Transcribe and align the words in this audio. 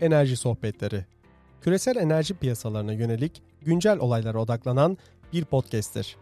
Enerji 0.00 0.36
Sohbetleri. 0.36 1.04
Küresel 1.60 1.96
enerji 1.96 2.34
piyasalarına 2.34 2.92
yönelik 2.92 3.42
güncel 3.62 3.98
olaylara 3.98 4.42
odaklanan 4.42 4.98
bir 5.32 5.44
podcast'tir. 5.44 6.16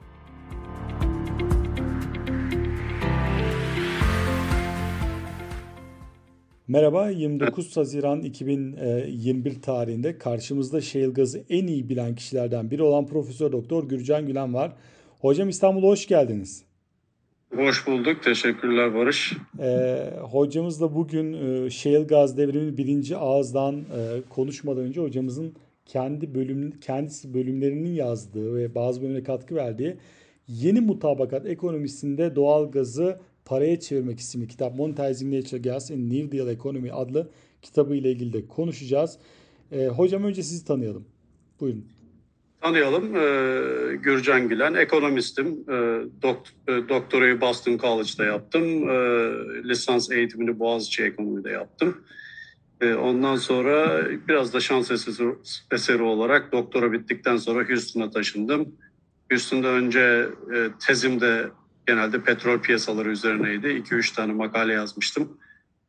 Merhaba, 6.69 7.11
29 7.11 7.77
Haziran 7.77 8.21
2021 8.21 9.63
tarihinde 9.63 10.19
karşımızda 10.19 10.81
shale 10.81 11.07
gazı 11.07 11.45
en 11.49 11.67
iyi 11.67 11.89
bilen 11.89 12.15
kişilerden 12.15 12.71
biri 12.71 12.83
olan 12.83 13.07
Profesör 13.07 13.53
Doktor 13.53 13.89
Gürcan 13.89 14.27
Gülen 14.27 14.55
var. 14.55 14.73
Hocam 15.21 15.49
İstanbul'a 15.49 15.87
hoş 15.87 16.07
geldiniz. 16.07 16.66
Hoş 17.55 17.87
bulduk. 17.87 18.23
Teşekkürler 18.23 18.95
Barış. 18.95 19.37
Ee, 19.61 20.13
hocamızla 20.21 20.95
bugün 20.95 21.33
e, 21.33 21.71
shale 21.71 22.03
gaz 22.03 22.39
devriminin 22.39 22.77
birinci 22.77 23.17
ağızdan 23.17 23.75
e, 23.77 24.23
konuşmadan 24.29 24.83
önce 24.83 25.01
hocamızın 25.01 25.55
kendi 25.85 26.35
bölüm 26.35 26.81
kendisi 26.81 27.35
bölümlerinin 27.35 27.95
yazdığı 27.95 28.55
ve 28.57 28.75
bazı 28.75 29.03
bölümlere 29.03 29.23
katkı 29.23 29.55
verdiği 29.55 29.97
Yeni 30.49 30.81
Mutabakat 30.81 31.47
Ekonomisinde 31.47 32.37
Doğal 32.37 32.71
Gazı 32.71 33.21
Paraya 33.45 33.81
Çevirmek 33.81 34.19
isimli 34.19 34.49
kitap 34.49 34.79
Monetizing 34.79 35.35
Natural 35.35 35.63
Gas 35.63 35.91
in 35.91 36.11
New 36.11 36.39
Deal 36.39 36.49
Economy 36.49 36.91
adlı 36.93 37.31
kitabı 37.63 37.97
ile 37.97 38.11
ilgili 38.11 38.33
de 38.33 38.47
konuşacağız. 38.47 39.19
Ee, 39.73 39.87
hocam 39.87 40.25
önce 40.25 40.43
sizi 40.43 40.65
tanıyalım. 40.65 41.05
Buyurun. 41.61 41.85
Tanıyalım. 42.67 43.17
Ee, 43.17 43.97
Gürcan 43.97 44.49
Gülen. 44.49 44.75
Ekonomistim. 44.75 45.47
Ee, 45.47 46.01
dokt, 46.23 46.49
e, 46.69 46.73
doktorayı 46.89 47.41
Boston 47.41 47.79
College'da 47.79 48.25
yaptım. 48.25 48.91
Ee, 48.91 49.31
lisans 49.65 50.11
eğitimini 50.11 50.59
Boğaziçi 50.59 51.03
Ekonomi'de 51.03 51.51
yaptım. 51.51 52.05
Ee, 52.81 52.95
ondan 52.95 53.37
sonra 53.37 54.07
biraz 54.29 54.55
da 54.55 54.61
şans 54.61 54.91
eseri, 55.71 56.03
olarak 56.03 56.53
doktora 56.53 56.93
bittikten 56.93 57.37
sonra 57.37 57.69
Houston'a 57.69 58.11
taşındım. 58.11 58.69
Houston'da 59.31 59.69
önce 59.69 60.29
e, 60.55 60.69
tezimde 60.87 61.49
genelde 61.87 62.23
petrol 62.23 62.59
piyasaları 62.59 63.11
üzerineydi. 63.11 63.67
2-3 63.67 64.15
tane 64.15 64.33
makale 64.33 64.73
yazmıştım. 64.73 65.39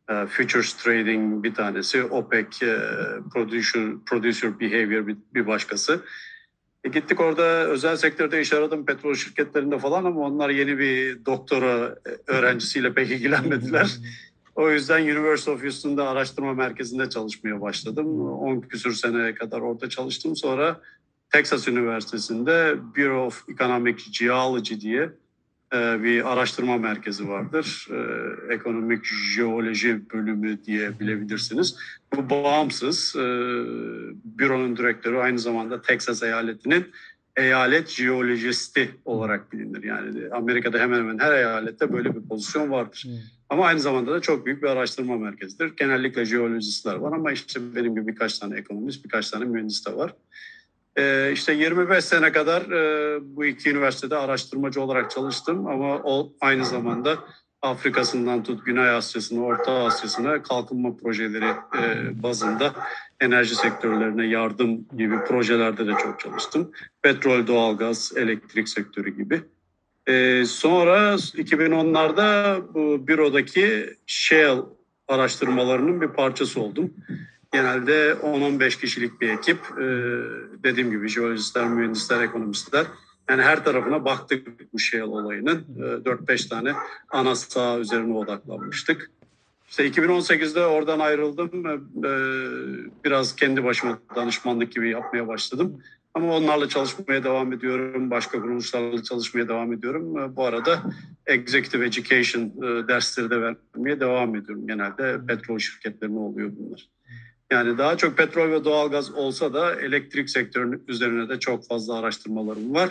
E, 0.09 0.25
Futures 0.25 0.73
Trading 0.73 1.43
bir 1.43 1.53
tanesi, 1.53 2.03
OPEC 2.03 2.47
e, 2.61 2.77
Producer, 3.33 3.83
Producer 4.05 4.59
Behavior 4.59 5.07
bir 5.33 5.47
başkası. 5.47 6.01
E 6.83 6.89
gittik 6.89 7.19
orada 7.19 7.43
özel 7.43 7.97
sektörde 7.97 8.41
iş 8.41 8.53
aradım 8.53 8.85
petrol 8.85 9.15
şirketlerinde 9.15 9.79
falan 9.79 10.05
ama 10.05 10.21
onlar 10.21 10.49
yeni 10.49 10.79
bir 10.79 11.25
doktora 11.25 11.95
öğrencisiyle 12.27 12.93
pek 12.93 13.11
ilgilenmediler. 13.11 13.97
O 14.57 14.71
yüzden 14.71 15.01
University 15.01 15.51
of 15.51 15.63
Houston'da 15.63 16.09
araştırma 16.09 16.53
merkezinde 16.53 17.09
çalışmaya 17.09 17.61
başladım. 17.61 18.31
10 18.31 18.61
küsür 18.61 18.93
seneye 18.93 19.35
kadar 19.35 19.61
orada 19.61 19.89
çalıştım. 19.89 20.35
Sonra 20.35 20.81
Texas 21.29 21.67
Üniversitesi'nde 21.67 22.75
Bureau 22.97 23.25
of 23.25 23.49
Economic 23.49 23.97
Geology 24.19 24.75
diye 24.79 25.09
bir 25.73 26.33
araştırma 26.33 26.77
merkezi 26.77 27.29
vardır. 27.29 27.87
Ekonomik 28.49 29.05
jeoloji 29.05 30.09
bölümü 30.13 30.63
diye 30.65 30.99
bilebilirsiniz. 30.99 31.77
Bu 32.15 32.29
bağımsız. 32.29 33.15
Büronun 34.23 34.77
direktörü 34.77 35.17
aynı 35.17 35.39
zamanda 35.39 35.81
Texas 35.81 36.23
eyaletinin 36.23 36.91
eyalet 37.37 37.89
jeolojisti 37.89 38.91
olarak 39.05 39.53
bilinir. 39.53 39.83
Yani 39.83 40.29
Amerika'da 40.31 40.79
hemen 40.79 40.97
hemen 40.97 41.19
her 41.19 41.33
eyalette 41.33 41.93
böyle 41.93 42.15
bir 42.15 42.21
pozisyon 42.21 42.71
vardır. 42.71 43.03
Hmm. 43.05 43.13
Ama 43.49 43.65
aynı 43.65 43.79
zamanda 43.79 44.11
da 44.11 44.21
çok 44.21 44.45
büyük 44.45 44.63
bir 44.63 44.67
araştırma 44.67 45.17
merkezidir. 45.17 45.73
Genellikle 45.77 46.25
jeolojistler 46.25 46.95
var 46.95 47.11
ama 47.11 47.31
işte 47.31 47.75
benim 47.75 47.95
gibi 47.95 48.07
birkaç 48.07 48.39
tane 48.39 48.57
ekonomist, 48.57 49.05
birkaç 49.05 49.29
tane 49.29 49.45
mühendis 49.45 49.85
de 49.85 49.95
var. 49.95 50.13
Ee, 50.97 51.31
işte 51.33 51.53
25 51.53 52.05
sene 52.05 52.31
kadar 52.31 52.61
e, 52.61 53.19
bu 53.23 53.45
iki 53.45 53.69
üniversitede 53.69 54.17
araştırmacı 54.17 54.81
olarak 54.81 55.11
çalıştım 55.11 55.67
ama 55.67 55.95
o 56.03 56.33
aynı 56.41 56.65
zamanda 56.65 57.17
Afrika'sından 57.61 58.43
tut 58.43 58.65
Güney 58.65 58.89
Asya'sına, 58.89 59.41
Orta 59.41 59.71
Asya'sına 59.71 60.43
kalkınma 60.43 60.97
projeleri 60.97 61.45
e, 61.81 62.23
bazında 62.23 62.73
enerji 63.19 63.55
sektörlerine 63.55 64.25
yardım 64.25 64.87
gibi 64.97 65.23
projelerde 65.27 65.87
de 65.87 65.91
çok 66.03 66.19
çalıştım. 66.19 66.71
Petrol, 67.01 67.47
doğalgaz, 67.47 68.13
elektrik 68.15 68.69
sektörü 68.69 69.17
gibi. 69.17 69.41
E, 70.07 70.45
sonra 70.45 71.13
2010'larda 71.13 72.61
bu 72.73 73.07
bürodaki 73.07 73.95
Shell 74.05 74.57
araştırmalarının 75.07 76.01
bir 76.01 76.07
parçası 76.07 76.61
oldum. 76.61 76.93
Genelde 77.53 78.11
10-15 78.11 78.79
kişilik 78.79 79.21
bir 79.21 79.29
ekip. 79.29 79.57
E, 79.57 79.85
dediğim 80.63 80.91
gibi 80.91 81.07
jeolojistler, 81.07 81.67
mühendisler, 81.67 82.21
ekonomistler. 82.21 82.85
Yani 83.29 83.41
her 83.41 83.63
tarafına 83.63 84.05
baktık 84.05 84.73
bu 84.73 84.79
Shell 84.79 85.01
olayının. 85.01 85.65
E, 85.77 85.81
4-5 85.81 86.49
tane 86.49 86.73
ana 87.09 87.35
saha 87.35 87.79
üzerine 87.79 88.13
odaklanmıştık. 88.13 89.11
İşte 89.69 89.87
2018'de 89.89 90.65
oradan 90.65 90.99
ayrıldım. 90.99 91.65
E, 92.05 92.11
biraz 93.03 93.35
kendi 93.35 93.63
başıma 93.63 93.99
danışmanlık 94.15 94.71
gibi 94.71 94.89
yapmaya 94.89 95.27
başladım. 95.27 95.81
Ama 96.13 96.35
onlarla 96.35 96.69
çalışmaya 96.69 97.23
devam 97.23 97.53
ediyorum. 97.53 98.11
Başka 98.11 98.41
kuruluşlarla 98.41 99.03
çalışmaya 99.03 99.47
devam 99.47 99.73
ediyorum. 99.73 100.35
Bu 100.35 100.45
arada 100.45 100.83
Executive 101.25 101.85
Education 101.85 102.43
e, 102.43 102.87
dersleri 102.87 103.29
de 103.29 103.41
vermeye 103.41 103.99
devam 103.99 104.35
ediyorum. 104.35 104.67
Genelde 104.67 105.19
petrol 105.27 105.59
şirketlerine 105.59 106.19
oluyor 106.19 106.51
bunlar. 106.59 106.89
Yani 107.51 107.77
daha 107.77 107.97
çok 107.97 108.17
petrol 108.17 108.51
ve 108.51 108.65
doğalgaz 108.65 109.11
olsa 109.11 109.53
da 109.53 109.81
elektrik 109.81 110.29
sektörünün 110.29 110.83
üzerine 110.87 111.29
de 111.29 111.39
çok 111.39 111.67
fazla 111.67 111.95
araştırmalarım 111.95 112.73
var. 112.73 112.89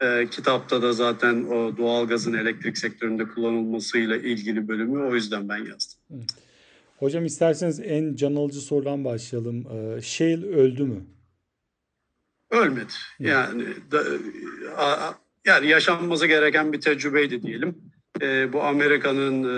E, 0.00 0.26
kitapta 0.30 0.82
da 0.82 0.92
zaten 0.92 1.44
o 1.44 1.76
doğalgazın 1.76 2.34
elektrik 2.34 2.78
sektöründe 2.78 3.24
kullanılmasıyla 3.24 4.16
ilgili 4.16 4.68
bölümü 4.68 5.02
o 5.02 5.14
yüzden 5.14 5.48
ben 5.48 5.56
yazdım. 5.56 5.98
Hocam 6.98 7.24
isterseniz 7.24 7.80
en 7.80 8.14
can 8.14 8.34
alıcı 8.34 8.60
sorudan 8.60 9.04
başlayalım. 9.04 9.66
E, 9.66 10.02
Shale 10.02 10.46
öldü 10.46 10.84
mü? 10.84 11.00
Ölmedi. 12.50 12.92
Yani 13.18 13.64
da, 13.92 14.02
a, 14.76 15.14
yani 15.46 15.68
yaşanması 15.68 16.26
gereken 16.26 16.72
bir 16.72 16.80
tecrübeydi 16.80 17.42
diyelim. 17.42 17.78
E, 18.22 18.52
bu 18.52 18.62
Amerika'nın 18.62 19.44
e, 19.44 19.56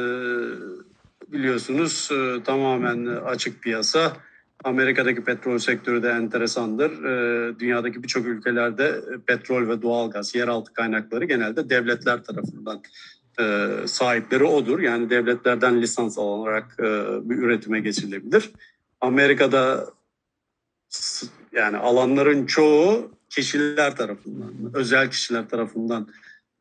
biliyorsunuz 1.33 2.09
e, 2.13 2.43
tamamen 2.43 3.07
açık 3.07 3.63
piyasa 3.63 4.17
Amerika'daki 4.65 5.25
petrol 5.25 5.59
sektörü 5.59 6.03
de 6.03 6.09
enteresandır. 6.09 7.05
Ee, 7.05 7.59
dünyadaki 7.59 8.03
birçok 8.03 8.27
ülkelerde 8.27 9.01
petrol 9.27 9.69
ve 9.69 9.83
doğalgaz, 9.83 10.35
yeraltı 10.35 10.73
kaynakları 10.73 11.25
genelde 11.25 11.71
devletler 11.71 12.25
tarafından 12.25 12.83
e, 13.41 13.69
sahipleri 13.87 14.45
odur. 14.45 14.81
Yani 14.81 15.11
devletlerden 15.11 15.83
lisans 15.83 16.19
alınarak 16.19 16.77
e, 16.79 16.85
bir 17.31 17.37
üretime 17.37 17.81
geçilebilir. 17.81 18.51
Amerika'da 19.01 19.87
yani 21.53 21.77
alanların 21.77 22.47
çoğu 22.47 23.11
kişiler 23.31 23.97
tarafından, 23.97 24.53
özel 24.75 25.11
kişiler 25.11 25.49
tarafından 25.49 26.09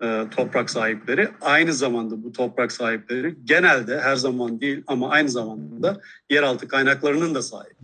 e, 0.04 0.24
toprak 0.36 0.70
sahipleri. 0.70 1.30
Aynı 1.42 1.74
zamanda 1.74 2.24
bu 2.24 2.32
toprak 2.32 2.72
sahipleri 2.72 3.36
genelde 3.44 4.00
her 4.00 4.16
zaman 4.16 4.62
değil 4.62 4.84
ama 4.88 5.10
aynı 5.10 5.30
zamanda 5.30 6.02
yeraltı 6.30 6.68
kaynaklarının 6.68 7.36
da 7.36 7.42
sahibi. 7.42 7.76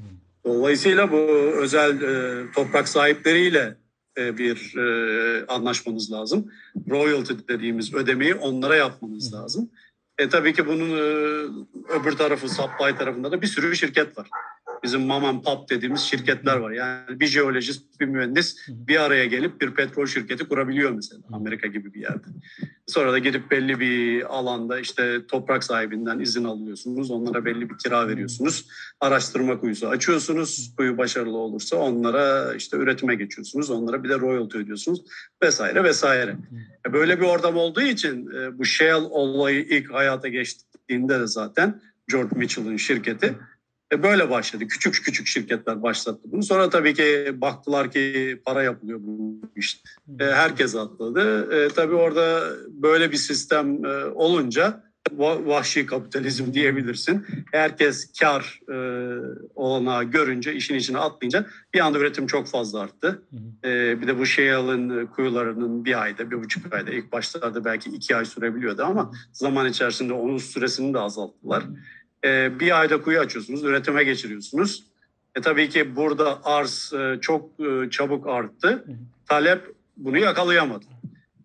Dolayısıyla 0.46 1.12
bu 1.12 1.18
özel 1.62 2.02
e, 2.02 2.44
toprak 2.52 2.88
sahipleriyle 2.88 3.78
e, 4.18 4.38
bir 4.38 4.78
e, 4.78 5.46
anlaşmanız 5.46 6.12
lazım. 6.12 6.52
Royalty 6.90 7.34
dediğimiz 7.48 7.94
ödemeyi 7.94 8.36
onlara 8.36 8.76
yapmanız 8.76 9.34
lazım. 9.34 9.70
E 10.18 10.30
tabii 10.30 10.54
ki 10.54 10.68
bunun 10.68 10.90
e, 10.90 11.02
öbür 11.90 12.12
tarafı 12.12 12.50
supply 12.50 12.98
tarafında 12.98 13.32
da 13.32 13.42
bir 13.42 13.48
sürü 13.48 13.76
şirket 13.76 14.18
var 14.18 14.30
bizim 14.84 15.02
mom 15.02 15.26
and 15.26 15.44
pop 15.44 15.70
dediğimiz 15.70 16.02
şirketler 16.02 16.58
var. 16.58 16.72
Yani 16.72 17.20
bir 17.20 17.28
jeolojist, 17.28 18.00
bir 18.00 18.06
mühendis 18.06 18.58
bir 18.68 19.04
araya 19.04 19.26
gelip 19.26 19.62
bir 19.62 19.72
petrol 19.72 20.06
şirketi 20.06 20.48
kurabiliyor 20.48 20.92
mesela 20.92 21.22
Amerika 21.32 21.68
gibi 21.68 21.94
bir 21.94 22.02
yerde. 22.02 22.28
Sonra 22.88 23.12
da 23.12 23.20
gidip 23.20 23.52
belli 23.52 23.80
bir 23.80 24.26
alanda 24.38 24.80
işte 24.80 25.28
toprak 25.28 25.64
sahibinden 25.64 26.20
izin 26.20 26.44
alıyorsunuz. 26.44 27.12
Onlara 27.12 27.46
belli 27.46 27.70
bir 27.70 27.78
kira 27.78 28.08
veriyorsunuz. 28.08 28.68
Araştırma 29.00 29.60
kuyusu 29.60 29.88
açıyorsunuz. 29.88 30.74
Kuyu 30.78 30.98
başarılı 30.98 31.38
olursa 31.38 31.76
onlara 31.76 32.56
işte 32.56 32.78
üretime 32.78 33.16
geçiyorsunuz. 33.16 33.70
Onlara 33.70 34.04
bir 34.04 34.10
de 34.10 34.20
royalty 34.20 34.58
ödüyorsunuz 34.58 35.02
vesaire 35.44 35.84
vesaire. 35.84 36.36
E, 36.88 36.94
böyle 36.94 37.20
bir 37.20 37.26
ortam 37.26 37.58
olduğu 37.58 37.82
için 37.82 38.32
e, 38.32 38.58
bu 38.58 38.66
Shell 38.66 39.02
olayı 39.10 39.62
ilk 39.62 39.94
hayata 39.94 40.28
geçtiğinde 40.28 41.20
de 41.20 41.28
zaten 41.28 41.82
George 42.08 42.36
Mitchell'ın 42.36 42.78
şirketi 42.78 43.36
e 43.94 44.04
böyle 44.04 44.30
başladı. 44.30 44.68
Küçük 44.68 45.06
küçük 45.06 45.28
şirketler 45.28 45.84
başlattı 45.84 46.22
bunu. 46.32 46.44
Sonra 46.44 46.70
tabii 46.70 46.94
ki 46.94 47.32
baktılar 47.36 47.92
ki 47.92 48.42
para 48.46 48.64
yapılıyor 48.64 49.00
bu 49.02 49.42
işte. 49.56 49.90
E, 50.20 50.24
herkes 50.24 50.76
atladı. 50.76 51.56
E, 51.56 51.68
tabii 51.68 51.96
orada 51.96 52.44
böyle 52.70 53.12
bir 53.12 53.18
sistem 53.18 53.86
e, 53.86 54.06
olunca 54.06 54.84
vahşi 55.18 55.86
kapitalizm 55.86 56.54
diyebilirsin. 56.54 57.26
Herkes 57.52 58.12
kar 58.20 58.60
e, 58.70 58.78
olanağı 59.56 60.04
görünce, 60.04 60.54
işin 60.54 60.76
içine 60.76 60.98
atlayınca 60.98 61.46
bir 61.74 61.80
anda 61.80 62.00
üretim 62.00 62.28
çok 62.28 62.48
fazla 62.48 62.80
arttı. 62.80 63.22
E, 63.64 64.02
bir 64.02 64.08
de 64.08 64.20
bu 64.20 64.26
Shale'ın 64.26 65.06
kuyularının 65.06 65.86
bir 65.86 66.02
ayda, 66.02 66.32
bir 66.32 66.44
buçuk 66.44 66.74
ayda 66.74 66.92
ilk 66.92 67.12
başlarda 67.12 67.66
belki 67.66 67.90
iki 67.90 68.16
ay 68.16 68.26
sürebiliyordu 68.26 68.84
ama 68.84 69.12
zaman 69.34 69.68
içerisinde 69.68 70.14
onun 70.14 70.38
süresini 70.38 70.94
de 70.94 71.00
azalttılar. 71.00 71.64
E, 72.24 72.60
bir 72.60 72.80
ayda 72.80 73.02
kuyu 73.02 73.20
açıyorsunuz, 73.20 73.64
üretime 73.64 74.04
geçiriyorsunuz. 74.04 74.84
E, 75.36 75.42
tabii 75.42 75.70
ki 75.70 75.96
burada 75.96 76.46
arz 76.46 76.94
e, 76.94 77.18
çok 77.22 77.50
e, 77.60 77.90
çabuk 77.90 78.28
arttı. 78.28 78.86
Talep 79.28 79.76
bunu 79.98 80.18
yakalayamadı. 80.18 80.86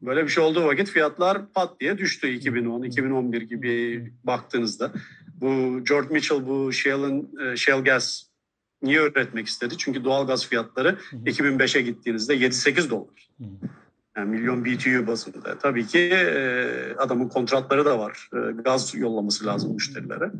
Böyle 0.02 0.24
bir 0.24 0.28
şey 0.28 0.44
olduğu 0.44 0.64
vakit 0.64 0.90
fiyatlar 0.90 1.52
pat 1.52 1.80
diye 1.80 1.98
düştü 1.98 2.28
2010, 2.28 2.82
2011 2.82 3.42
gibi 3.42 4.04
baktığınızda. 4.24 4.92
Bu 5.40 5.84
George 5.84 6.08
Mitchell 6.10 6.46
bu 6.46 6.72
Shell'in 6.72 7.38
e, 7.40 7.56
Shell 7.56 7.84
Gas 7.84 8.22
niye 8.82 9.00
üretmek 9.00 9.46
istedi? 9.46 9.74
Çünkü 9.78 10.04
doğal 10.04 10.26
gaz 10.26 10.46
fiyatları 10.46 10.98
2005'e 11.12 11.82
gittiğinizde 11.82 12.36
7-8 12.36 12.90
dolar. 12.90 13.30
Yani 14.16 14.30
milyon 14.30 14.64
BTU 14.64 15.06
bazında. 15.06 15.58
Tabii 15.58 15.86
ki 15.86 15.98
e, 15.98 16.94
adamın 16.98 17.28
kontratları 17.28 17.84
da 17.84 17.98
var. 17.98 18.30
E, 18.34 18.52
gaz 18.52 18.94
yollaması 18.94 19.46
lazım 19.46 19.74
müşterilere. 19.74 20.30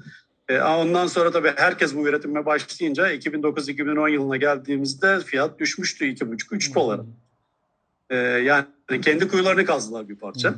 Ondan 0.51 1.07
sonra 1.07 1.31
tabii 1.31 1.53
herkes 1.57 1.95
bu 1.95 2.09
üretime 2.09 2.47
başlayınca 2.47 3.15
2009-2010 3.15 4.11
yılına 4.11 4.37
geldiğimizde 4.37 5.21
fiyat 5.21 5.59
düşmüştü 5.59 6.05
2,5-3 6.05 6.75
dolara. 6.75 7.05
Yani 8.41 8.67
kendi 9.03 9.29
kuyularını 9.29 9.65
kazdılar 9.65 10.09
bir 10.09 10.17
parça. 10.17 10.55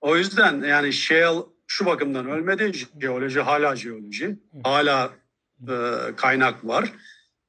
O 0.00 0.16
yüzden 0.16 0.62
yani 0.62 0.92
Shell 0.92 1.36
şu 1.66 1.86
bakımdan 1.86 2.30
ölmedi. 2.30 2.72
Jeoloji 3.00 3.40
hala 3.40 3.76
jeoloji. 3.76 4.38
Hala 4.64 5.12
e, 5.68 5.74
kaynak 6.16 6.66
var. 6.66 6.92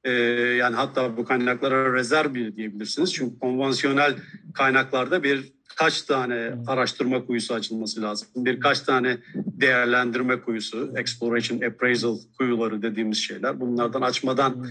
E, 0.04 0.10
yani 0.58 0.76
hatta 0.76 1.16
bu 1.16 1.24
kaynaklara 1.24 1.94
rezerv 1.94 2.34
bile 2.34 2.56
diyebilirsiniz. 2.56 3.14
Çünkü 3.14 3.38
konvansiyonel 3.38 4.16
kaynaklarda 4.54 5.22
bir 5.22 5.52
kaç 5.76 6.02
tane 6.02 6.52
araştırma 6.66 7.26
kuyusu 7.26 7.54
açılması 7.54 8.02
lazım. 8.02 8.28
Birkaç 8.36 8.80
tane 8.80 9.18
değerlendirme 9.34 10.40
kuyusu, 10.40 10.92
exploration, 10.96 11.60
appraisal 11.60 12.18
kuyuları 12.38 12.82
dediğimiz 12.82 13.18
şeyler. 13.18 13.60
Bunlardan 13.60 14.02
açmadan 14.02 14.66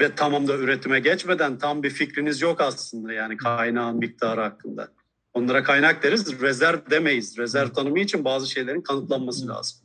ve 0.00 0.14
tamam 0.16 0.48
da 0.48 0.56
üretime 0.56 1.00
geçmeden 1.00 1.58
tam 1.58 1.82
bir 1.82 1.90
fikriniz 1.90 2.40
yok 2.40 2.60
aslında 2.60 3.12
yani 3.12 3.36
kaynağın 3.36 3.96
miktarı 3.96 4.40
hakkında. 4.40 4.88
Onlara 5.34 5.62
kaynak 5.62 6.02
deriz, 6.02 6.40
rezerv 6.40 6.78
demeyiz. 6.90 7.38
Rezerv 7.38 7.68
tanımı 7.68 7.98
için 7.98 8.24
bazı 8.24 8.50
şeylerin 8.50 8.80
kanıtlanması 8.80 9.48
lazım. 9.48 9.78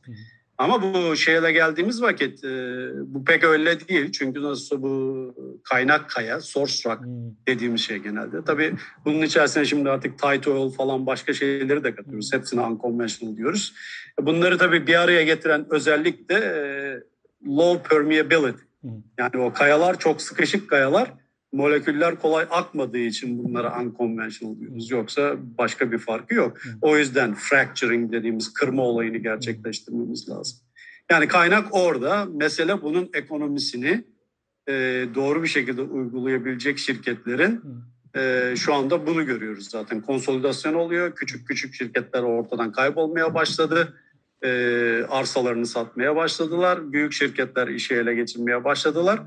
Ama 0.57 0.81
bu 0.81 1.15
şeye 1.15 1.51
geldiğimiz 1.51 2.01
vakit 2.01 2.43
e, 2.43 2.49
bu 2.95 3.25
pek 3.25 3.43
öyle 3.43 3.87
değil. 3.87 4.11
Çünkü 4.11 4.41
nasıl 4.41 4.81
bu 4.81 5.35
kaynak 5.63 6.09
kaya, 6.09 6.41
source 6.41 6.89
rock 6.89 6.99
dediğimiz 7.47 7.81
şey 7.81 7.97
genelde. 7.97 8.43
Tabii 8.45 8.73
bunun 9.05 9.21
içerisine 9.21 9.65
şimdi 9.65 9.89
artık 9.89 10.19
tight 10.19 10.47
oil 10.47 10.71
falan 10.71 11.05
başka 11.05 11.33
şeyleri 11.33 11.83
de 11.83 11.95
katıyoruz. 11.95 12.33
Hepsine 12.33 12.61
unconventional 12.61 13.37
diyoruz. 13.37 13.73
Bunları 14.21 14.57
tabii 14.57 14.87
bir 14.87 14.95
araya 14.95 15.23
getiren 15.23 15.65
özellik 15.69 16.29
de 16.29 16.35
e, 16.35 16.59
low 17.49 17.89
permeability. 17.89 18.63
Yani 19.17 19.37
o 19.37 19.53
kayalar 19.53 19.99
çok 19.99 20.21
sıkışık 20.21 20.69
kayalar. 20.69 21.22
Moleküller 21.53 22.15
kolay 22.19 22.45
akmadığı 22.49 22.97
için 22.97 23.43
bunlara 23.43 23.81
unconventional 23.81 24.59
diyoruz. 24.59 24.91
Yoksa 24.91 25.35
başka 25.57 25.91
bir 25.91 25.97
farkı 25.97 26.35
yok. 26.35 26.57
O 26.81 26.97
yüzden 26.97 27.33
fracturing 27.33 28.11
dediğimiz 28.11 28.53
kırma 28.53 28.81
olayını 28.81 29.17
gerçekleştirmemiz 29.17 30.29
lazım. 30.29 30.59
Yani 31.11 31.27
kaynak 31.27 31.67
orada. 31.71 32.25
Mesele 32.25 32.81
bunun 32.81 33.09
ekonomisini 33.13 34.03
e, 34.67 34.73
doğru 35.15 35.43
bir 35.43 35.47
şekilde 35.47 35.81
uygulayabilecek 35.81 36.77
şirketlerin 36.77 37.61
e, 38.15 38.53
şu 38.57 38.73
anda 38.73 39.07
bunu 39.07 39.25
görüyoruz 39.25 39.69
zaten. 39.69 40.01
Konsolidasyon 40.01 40.73
oluyor. 40.73 41.15
Küçük 41.15 41.47
küçük 41.47 41.73
şirketler 41.73 42.21
ortadan 42.21 42.71
kaybolmaya 42.71 43.33
başladı 43.33 43.93
e, 44.43 44.49
arsalarını 45.09 45.65
satmaya 45.65 46.15
başladılar. 46.15 46.93
Büyük 46.93 47.13
şirketler 47.13 47.67
işe 47.67 47.95
ele 47.95 48.13
geçirmeye 48.15 48.63
başladılar. 48.63 49.19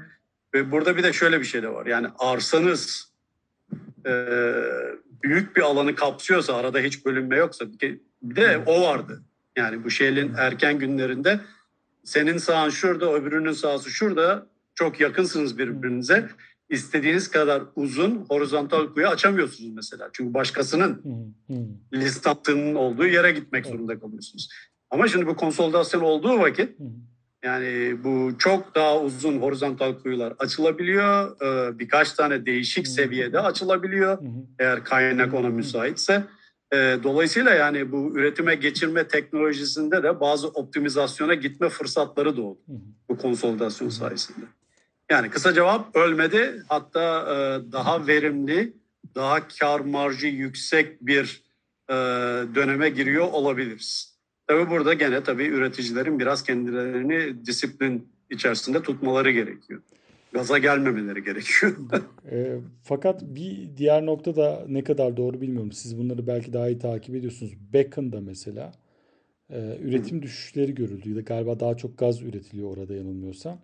Ve 0.56 0.70
burada 0.70 0.96
bir 0.96 1.02
de 1.02 1.12
şöyle 1.12 1.40
bir 1.40 1.44
şey 1.44 1.62
de 1.62 1.68
var. 1.68 1.86
Yani 1.86 2.06
arsanız 2.18 3.12
e, 4.06 4.12
büyük 5.22 5.56
bir 5.56 5.62
alanı 5.62 5.94
kapsıyorsa, 5.94 6.56
arada 6.56 6.78
hiç 6.78 7.06
bölünme 7.06 7.36
yoksa 7.36 7.64
bir 7.80 8.00
de 8.22 8.62
o 8.66 8.82
vardı. 8.82 9.22
Yani 9.56 9.84
bu 9.84 9.90
şeyin 9.90 10.34
erken 10.38 10.78
günlerinde 10.78 11.40
senin 12.04 12.38
sağın 12.38 12.70
şurada, 12.70 13.12
öbürünün 13.12 13.52
sağsı 13.52 13.90
şurada. 13.90 14.46
Çok 14.74 15.00
yakınsınız 15.00 15.58
birbirinize. 15.58 16.28
İstediğiniz 16.70 17.30
kadar 17.30 17.62
uzun 17.74 18.26
horizontal 18.28 18.94
kuyu 18.94 19.08
açamıyorsunuz 19.08 19.74
mesela. 19.74 20.10
Çünkü 20.12 20.34
başkasının 20.34 21.02
listatının 21.94 22.74
olduğu 22.74 23.06
yere 23.06 23.32
gitmek 23.32 23.66
zorunda 23.66 24.00
kalıyorsunuz. 24.00 24.48
Ama 24.90 25.08
şimdi 25.08 25.26
bu 25.26 25.36
konsolidasyon 25.36 26.00
olduğu 26.00 26.38
vakit 26.38 26.78
yani 27.46 27.96
bu 28.04 28.38
çok 28.38 28.74
daha 28.74 29.00
uzun 29.00 29.38
horizontal 29.38 29.98
kuyular 29.98 30.34
açılabiliyor. 30.38 31.36
Ee, 31.42 31.78
birkaç 31.78 32.12
tane 32.12 32.46
değişik 32.46 32.88
seviyede 32.88 33.40
açılabiliyor. 33.40 34.18
Eğer 34.58 34.84
kaynak 34.84 35.34
ona 35.34 35.48
müsaitse. 35.48 36.24
Ee, 36.72 36.98
dolayısıyla 37.02 37.54
yani 37.54 37.92
bu 37.92 38.18
üretime 38.18 38.54
geçirme 38.54 39.08
teknolojisinde 39.08 40.02
de 40.02 40.20
bazı 40.20 40.48
optimizasyona 40.48 41.34
gitme 41.34 41.68
fırsatları 41.68 42.36
doğdu. 42.36 42.58
Bu 43.08 43.18
konsolidasyon 43.18 43.88
sayesinde. 43.88 44.46
Yani 45.10 45.30
kısa 45.30 45.54
cevap 45.54 45.96
ölmedi. 45.96 46.62
Hatta 46.68 47.20
e, 47.20 47.72
daha 47.72 48.06
verimli, 48.06 48.72
daha 49.14 49.48
kar 49.48 49.80
marjı 49.80 50.26
yüksek 50.26 51.06
bir 51.06 51.42
e, 51.88 51.94
döneme 52.54 52.90
giriyor 52.90 53.28
olabiliriz. 53.32 54.15
Tabii 54.46 54.70
burada 54.70 54.94
gene 54.94 55.22
tabii 55.22 55.44
üreticilerin 55.44 56.18
biraz 56.18 56.42
kendilerini 56.42 57.46
disiplin 57.46 58.08
içerisinde 58.30 58.82
tutmaları 58.82 59.30
gerekiyor. 59.30 59.82
Gaza 60.32 60.58
gelmemeleri 60.58 61.24
gerekiyor. 61.24 61.76
e, 62.30 62.58
fakat 62.82 63.22
bir 63.22 63.76
diğer 63.76 64.06
nokta 64.06 64.36
da 64.36 64.64
ne 64.68 64.84
kadar 64.84 65.16
doğru 65.16 65.40
bilmiyorum. 65.40 65.72
Siz 65.72 65.98
bunları 65.98 66.26
belki 66.26 66.52
daha 66.52 66.68
iyi 66.68 66.78
takip 66.78 67.14
ediyorsunuz. 67.14 67.52
Becon'da 67.72 68.20
mesela 68.20 68.72
e, 69.50 69.78
üretim 69.82 70.22
düşüşleri 70.22 70.74
görüldü. 70.74 71.24
Galiba 71.24 71.60
daha 71.60 71.76
çok 71.76 71.98
gaz 71.98 72.22
üretiliyor 72.22 72.76
orada 72.76 72.94
yanılmıyorsam. 72.94 73.58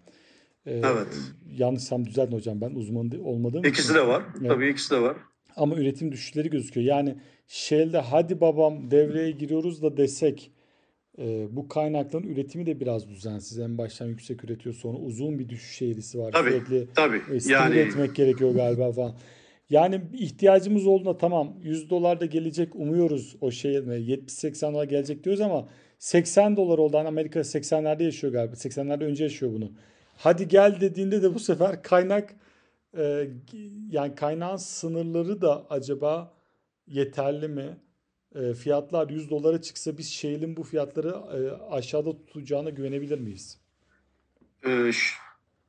E, 0.67 0.73
evet. 0.73 1.19
Yanlışsam 1.57 2.07
düzeltin 2.07 2.37
hocam 2.37 2.61
ben 2.61 2.71
uzman 2.71 3.11
olmadığım 3.25 3.65
İkisi 3.65 3.83
için. 3.83 3.95
de 3.95 4.07
var. 4.07 4.23
Evet. 4.41 4.51
Tabii 4.51 4.69
ikisi 4.69 4.91
de 4.91 5.01
var. 5.01 5.17
Ama 5.57 5.77
üretim 5.77 6.13
düşüşleri 6.13 6.51
gözüküyor. 6.51 6.87
Yani 6.87 7.17
Shell'de 7.49 7.99
hadi 7.99 8.41
babam 8.41 8.91
devreye 8.91 9.31
giriyoruz 9.31 9.83
da 9.83 9.97
desek 9.97 10.51
e, 11.19 11.57
bu 11.57 11.69
kaynakların 11.69 12.29
üretimi 12.29 12.67
de 12.67 12.81
biraz 12.81 13.09
düzensiz. 13.09 13.59
En 13.59 13.79
baştan 13.79 14.07
yüksek 14.07 14.45
üretiyor 14.45 14.75
sonra 14.75 14.99
uzun 14.99 15.39
bir 15.39 15.49
düşüş 15.49 15.83
eğrisi 15.83 16.19
var. 16.19 16.33
Tabii, 16.33 16.51
Sürekli 16.51 16.87
tabii. 16.95 17.17
E, 17.17 17.53
yani... 17.53 17.77
etmek 17.77 18.15
gerekiyor 18.15 18.55
galiba 18.55 18.93
falan. 18.93 19.15
Yani 19.71 20.01
ihtiyacımız 20.13 20.87
olduğunda 20.87 21.19
tamam 21.19 21.55
100 21.63 21.91
dolar 21.91 22.21
da 22.21 22.27
gelecek 22.27 22.77
umuyoruz 22.77 23.37
o 23.41 23.51
şey 23.51 23.75
70-80 23.75 24.73
dolar 24.73 24.85
gelecek 24.85 25.25
diyoruz 25.25 25.41
ama 25.41 25.69
80 25.99 26.57
dolar 26.57 26.79
oldu. 26.79 26.99
Hani 26.99 27.09
Amerika 27.09 27.41
80'lerde 27.41 28.03
yaşıyor 28.03 28.33
galiba. 28.33 28.55
80'lerde 28.55 29.05
önce 29.05 29.25
yaşıyor 29.25 29.53
bunu. 29.53 29.73
Hadi 30.17 30.49
gel 30.49 30.81
dediğinde 30.81 31.23
de 31.23 31.35
bu 31.35 31.39
sefer 31.39 31.83
kaynak 31.83 32.35
e, 32.99 33.29
yani 33.91 34.15
kaynağın 34.15 34.57
sınırları 34.57 35.43
da 35.43 35.67
acaba 35.71 36.33
yeterli 36.87 37.49
mi? 37.49 37.77
E, 38.35 38.55
fiyatlar 38.55 39.11
100 39.11 39.31
dolara 39.31 39.63
çıksa 39.63 39.99
biz 39.99 40.13
Shell'in 40.13 40.57
bu 40.57 40.63
fiyatları 40.63 41.09
e, 41.09 41.51
aşağıda 41.75 42.13
tutacağına 42.27 42.71
güvenebilir 42.71 43.19
miyiz? 43.19 43.59
Ee, 44.67 44.91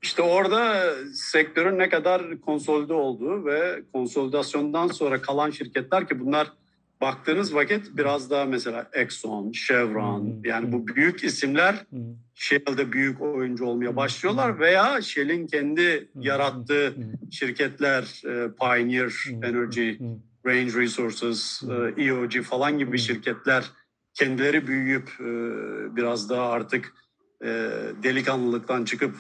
işte 0.02 0.22
orada 0.22 0.92
sektörün 1.14 1.80
ne 1.80 1.90
kadar 1.90 2.42
konsolide 2.42 2.94
olduğu 2.94 3.46
ve 3.46 3.84
konsolidasyondan 3.94 4.88
sonra 4.88 5.22
kalan 5.22 5.50
şirketler 5.50 6.08
ki 6.08 6.20
bunlar 6.20 6.54
baktığınız 7.02 7.56
vakit 7.56 7.98
biraz 7.98 8.30
daha 8.30 8.46
mesela 8.46 8.90
Exxon, 8.94 9.52
Chevron 9.52 10.22
hmm. 10.22 10.46
yani 10.46 10.72
bu 10.72 10.88
büyük 10.88 11.24
isimler 11.24 11.86
hmm. 11.90 12.00
Shell'de 12.36 12.92
büyük 12.92 13.22
oyuncu 13.22 13.66
olmaya 13.66 13.96
başlıyorlar 13.96 14.60
veya 14.60 15.02
Shell'in 15.02 15.48
kendi 15.48 16.10
yarattığı 16.20 16.96
şirketler 17.32 18.04
Pioneer 18.60 19.14
Energy 19.44 19.92
Range 20.46 20.80
Resources, 20.80 21.64
EOG 21.98 22.36
e 22.36 22.42
falan 22.42 22.78
gibi 22.78 22.98
şirketler 22.98 23.72
kendileri 24.14 24.68
büyüyüp 24.68 25.10
e, 25.20 25.26
biraz 25.96 26.30
daha 26.30 26.50
artık 26.50 26.94
e, 27.42 27.48
delikanlılıktan 28.04 28.86
çıkıp 28.86 29.16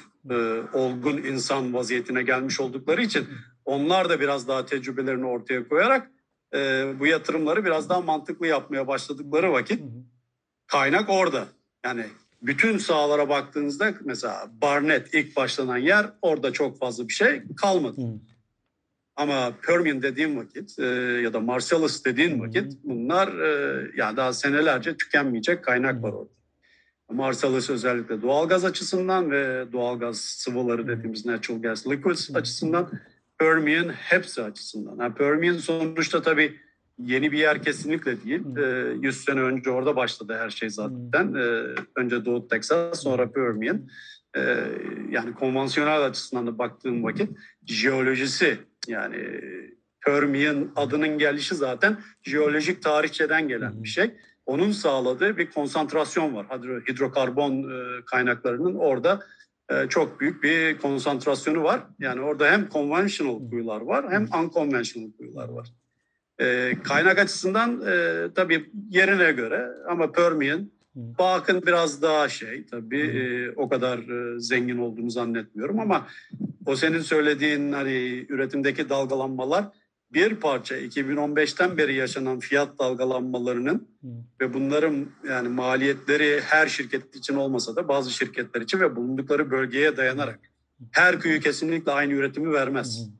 olgun 0.73 1.17
insan 1.17 1.73
vaziyetine 1.73 2.23
gelmiş 2.23 2.59
oldukları 2.59 3.01
için 3.03 3.27
onlar 3.65 4.09
da 4.09 4.19
biraz 4.19 4.47
daha 4.47 4.65
tecrübelerini 4.65 5.25
ortaya 5.25 5.67
koyarak 5.67 6.11
bu 6.99 7.07
yatırımları 7.07 7.65
biraz 7.65 7.89
daha 7.89 8.01
mantıklı 8.01 8.47
yapmaya 8.47 8.87
başladıkları 8.87 9.51
vakit 9.51 9.83
kaynak 10.67 11.09
orada. 11.09 11.45
Yani 11.85 12.05
bütün 12.41 12.77
sahalara 12.77 13.29
baktığınızda 13.29 13.93
mesela 14.01 14.51
Barnett 14.61 15.13
ilk 15.13 15.35
başlanan 15.35 15.77
yer 15.77 16.09
orada 16.21 16.53
çok 16.53 16.79
fazla 16.79 17.07
bir 17.07 17.13
şey 17.13 17.41
kalmadı. 17.55 18.01
Ama 19.15 19.53
Permian 19.67 20.01
dediğim 20.01 20.37
vakit 20.37 20.79
e, 20.79 20.85
ya 21.23 21.33
da 21.33 21.39
Marcellus 21.39 22.05
dediğin 22.05 22.39
vakit 22.39 22.73
bunlar 22.83 23.27
e, 23.39 23.91
yani 23.97 24.17
daha 24.17 24.33
senelerce 24.33 24.97
tükenmeyecek 24.97 25.63
kaynak 25.63 26.03
var 26.03 26.13
orada. 26.13 26.33
Marcellus 27.11 27.69
özellikle 27.69 28.21
doğalgaz 28.21 28.65
açısından 28.65 29.31
ve 29.31 29.65
doğalgaz 29.71 30.17
sıvıları 30.17 30.87
dediğimiz 30.87 31.25
natural 31.25 31.61
gas 31.61 31.87
liquids 31.87 32.35
açısından 32.35 32.91
Permian 33.39 33.89
hepsi 33.89 34.43
açısından. 34.43 35.03
Yani 35.03 35.13
Permian 35.13 35.57
sonuçta 35.57 36.21
tabii 36.21 36.59
yeni 36.99 37.31
bir 37.31 37.37
yer 37.37 37.63
kesinlikle 37.63 38.23
değil. 38.23 38.57
E, 38.57 38.93
100 39.01 39.23
sene 39.23 39.41
önce 39.41 39.69
orada 39.69 39.95
başladı 39.95 40.37
her 40.39 40.49
şey 40.49 40.69
zaten. 40.69 41.33
E, 41.33 41.65
önce 41.95 42.25
Doğu 42.25 42.47
Texas 42.47 43.03
sonra 43.03 43.31
Permian. 43.31 43.89
E, 44.35 44.41
yani 45.09 45.33
konvansiyonel 45.33 46.05
açısından 46.05 46.47
da 46.47 46.57
baktığım 46.57 47.03
vakit 47.03 47.29
jeolojisi 47.65 48.57
yani 48.87 49.41
Permian 50.05 50.71
adının 50.75 51.17
gelişi 51.17 51.55
zaten 51.55 51.97
jeolojik 52.23 52.83
tarihçeden 52.83 53.47
gelen 53.47 53.83
bir 53.83 53.87
şey. 53.87 54.11
Onun 54.45 54.71
sağladığı 54.71 55.37
bir 55.37 55.51
konsantrasyon 55.51 56.35
var. 56.35 56.45
Hidrokarbon 56.89 57.63
e, 57.63 58.05
kaynaklarının 58.05 58.75
orada 58.75 59.19
e, 59.69 59.89
çok 59.89 60.19
büyük 60.19 60.43
bir 60.43 60.77
konsantrasyonu 60.77 61.63
var. 61.63 61.83
Yani 61.99 62.21
orada 62.21 62.51
hem 62.51 62.69
conventional 62.69 63.49
kuyular 63.49 63.81
var 63.81 64.11
hem 64.11 64.23
unconventional 64.23 65.11
kuyular 65.17 65.49
var. 65.49 65.67
E, 66.39 66.73
kaynak 66.83 67.19
açısından 67.19 67.83
tabii 68.35 68.69
yerine 68.89 69.31
göre 69.31 69.67
ama 69.87 70.11
Permian 70.11 70.69
Bakın 70.95 71.61
biraz 71.65 72.01
daha 72.01 72.29
şey 72.29 72.65
tabii 72.65 73.01
e, 73.01 73.51
o 73.55 73.69
kadar 73.69 73.97
e, 73.97 74.39
zengin 74.39 74.77
olduğunu 74.77 75.09
zannetmiyorum 75.09 75.79
ama 75.79 76.07
o 76.65 76.75
senin 76.75 77.01
söylediğin 77.01 77.71
hani 77.71 78.25
üretimdeki 78.29 78.89
dalgalanmalar 78.89 79.65
bir 80.13 80.35
parça 80.35 80.77
2015'ten 80.77 81.77
beri 81.77 81.95
yaşanan 81.95 82.39
fiyat 82.39 82.79
dalgalanmalarının 82.79 83.87
Hı. 84.01 84.07
ve 84.41 84.53
bunların 84.53 85.05
yani 85.29 85.47
maliyetleri 85.47 86.41
her 86.41 86.67
şirket 86.67 87.15
için 87.15 87.35
olmasa 87.35 87.75
da 87.75 87.87
bazı 87.87 88.11
şirketler 88.11 88.61
için 88.61 88.79
ve 88.79 88.95
bulundukları 88.95 89.51
bölgeye 89.51 89.97
dayanarak 89.97 90.39
her 90.91 91.19
kuyu 91.19 91.39
kesinlikle 91.39 91.91
aynı 91.91 92.13
üretimi 92.13 92.53
vermez. 92.53 92.99
Hı. 92.99 93.11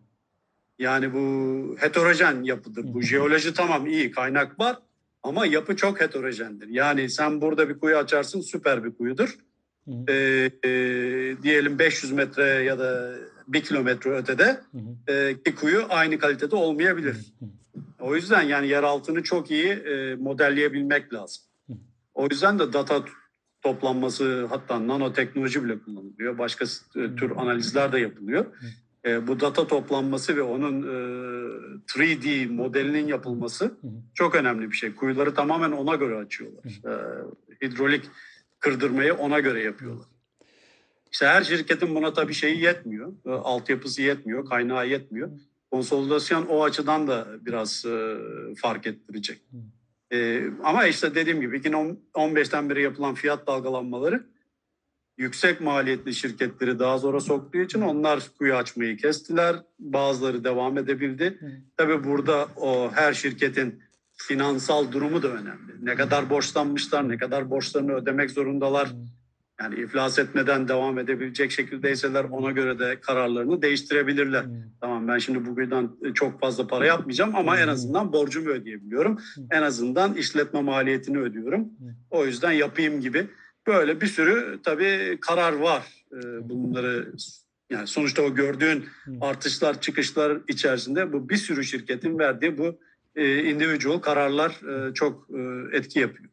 Yani 0.79 1.13
bu 1.13 1.75
heterojen 1.79 2.43
yapıdır. 2.43 2.83
Bu 2.93 3.01
jeoloji 3.01 3.53
tamam 3.53 3.87
iyi 3.87 4.11
kaynak 4.11 4.59
var 4.59 4.77
ama 5.23 5.45
yapı 5.45 5.75
çok 5.75 6.01
heterojendir. 6.01 6.67
Yani 6.67 7.09
sen 7.09 7.41
burada 7.41 7.69
bir 7.69 7.79
kuyu 7.79 7.97
açarsın 7.97 8.41
süper 8.41 8.83
bir 8.83 8.95
kuyudur. 8.95 9.37
Ee, 10.07 10.51
e, 10.63 10.69
diyelim 11.43 11.79
500 11.79 12.11
metre 12.11 12.43
ya 12.43 12.79
da 12.79 13.15
1 13.47 13.61
kilometre 13.61 14.09
ötede 14.09 14.61
e, 15.09 15.35
bir 15.45 15.55
kuyu 15.55 15.85
aynı 15.89 16.19
kalitede 16.19 16.55
olmayabilir. 16.55 17.17
O 17.99 18.15
yüzden 18.15 18.41
yani 18.41 18.67
yer 18.67 18.83
altını 18.83 19.23
çok 19.23 19.51
iyi 19.51 19.67
e, 19.67 20.15
modelleyebilmek 20.15 21.13
lazım. 21.13 21.43
O 22.13 22.27
yüzden 22.31 22.59
de 22.59 22.73
data 22.73 23.05
toplanması 23.61 24.45
hatta 24.49 24.87
nanoteknoloji 24.87 25.63
bile 25.63 25.79
kullanılıyor. 25.79 26.37
Başka 26.37 26.65
e, 26.95 27.15
tür 27.15 27.31
analizler 27.31 27.91
de 27.91 27.99
yapılıyor. 27.99 28.45
E, 29.05 29.27
bu 29.27 29.39
data 29.39 29.67
toplanması 29.67 30.35
ve 30.35 30.41
onun 30.41 30.83
e, 30.83 30.95
3D 31.87 32.47
modelinin 32.47 33.07
yapılması 33.07 33.65
hı 33.65 33.69
hı. 33.69 33.91
çok 34.13 34.35
önemli 34.35 34.71
bir 34.71 34.75
şey. 34.75 34.95
Kuyuları 34.95 35.33
tamamen 35.33 35.71
ona 35.71 35.95
göre 35.95 36.15
açıyorlar. 36.15 36.63
Hı. 36.83 36.89
E, 37.61 37.65
hidrolik 37.67 38.03
kırdırmayı 38.59 39.13
ona 39.13 39.39
göre 39.39 39.63
yapıyorlar. 39.63 40.07
İşte 41.13 41.27
her 41.27 41.43
şirketin 41.43 41.95
buna 41.95 42.13
tabii 42.13 42.33
şeyi 42.33 42.61
yetmiyor. 42.61 43.13
E, 43.25 43.29
altyapısı 43.29 44.01
yetmiyor, 44.01 44.45
kaynağı 44.45 44.87
yetmiyor. 44.87 45.29
Konsolidasyon 45.71 46.45
o 46.45 46.63
açıdan 46.63 47.07
da 47.07 47.27
biraz 47.41 47.85
e, 47.85 48.17
fark 48.55 48.87
ettirecek. 48.87 49.41
E, 50.13 50.43
ama 50.63 50.85
işte 50.85 51.15
dediğim 51.15 51.41
gibi 51.41 51.57
2015'ten 51.57 52.69
beri 52.69 52.81
yapılan 52.81 53.13
fiyat 53.13 53.47
dalgalanmaları 53.47 54.23
yüksek 55.17 55.61
maliyetli 55.61 56.15
şirketleri 56.15 56.79
daha 56.79 56.97
zora 56.97 57.19
soktuğu 57.19 57.57
için 57.57 57.81
onlar 57.81 58.23
kuyu 58.37 58.55
açmayı 58.55 58.97
kestiler. 58.97 59.55
Bazıları 59.79 60.43
devam 60.43 60.77
edebildi. 60.77 61.39
Tabii 61.77 62.03
burada 62.03 62.47
o 62.55 62.91
her 62.91 63.13
şirketin 63.13 63.81
finansal 64.13 64.91
durumu 64.91 65.23
da 65.23 65.27
önemli. 65.27 65.85
Ne 65.85 65.95
kadar 65.95 66.29
borçlanmışlar, 66.29 67.09
ne 67.09 67.17
kadar 67.17 67.49
borçlarını 67.49 67.93
ödemek 67.93 68.31
zorundalar. 68.31 68.87
Hı. 68.87 68.95
Yani 69.61 69.75
iflas 69.75 70.19
etmeden 70.19 70.67
devam 70.67 70.99
edebilecek 70.99 71.51
şekildeyseler 71.51 72.23
ona 72.23 72.51
göre 72.51 72.79
de 72.79 72.99
kararlarını 73.01 73.61
değiştirebilirler. 73.61 74.43
Hmm. 74.43 74.53
Tamam 74.81 75.07
ben 75.07 75.17
şimdi 75.17 75.45
bugünden 75.45 75.89
çok 76.13 76.39
fazla 76.39 76.67
para 76.67 76.85
yapmayacağım 76.85 77.35
ama 77.35 77.55
hmm. 77.55 77.63
en 77.63 77.67
azından 77.67 78.13
borcumu 78.13 78.49
ödeyebiliyorum. 78.49 79.17
Hmm. 79.35 79.45
En 79.51 79.61
azından 79.61 80.13
işletme 80.13 80.61
maliyetini 80.61 81.19
ödüyorum. 81.19 81.61
Hmm. 81.61 81.87
O 82.09 82.25
yüzden 82.25 82.51
yapayım 82.51 83.01
gibi 83.01 83.27
Böyle 83.67 84.01
bir 84.01 84.07
sürü 84.07 84.59
tabii 84.63 85.17
karar 85.21 85.53
var. 85.53 86.05
Ee, 86.13 86.49
bunları 86.49 87.13
yani 87.69 87.87
sonuçta 87.87 88.21
o 88.21 88.35
gördüğün 88.35 88.85
artışlar 89.21 89.81
çıkışlar 89.81 90.41
içerisinde 90.47 91.13
bu 91.13 91.29
bir 91.29 91.37
sürü 91.37 91.63
şirketin 91.63 92.19
verdiği 92.19 92.57
bu 92.57 92.79
e, 93.15 93.43
individual 93.43 93.99
kararlar 93.99 94.51
e, 94.89 94.93
çok 94.93 95.27
e, 95.29 95.77
etki 95.77 95.99
yapıyor. 95.99 96.29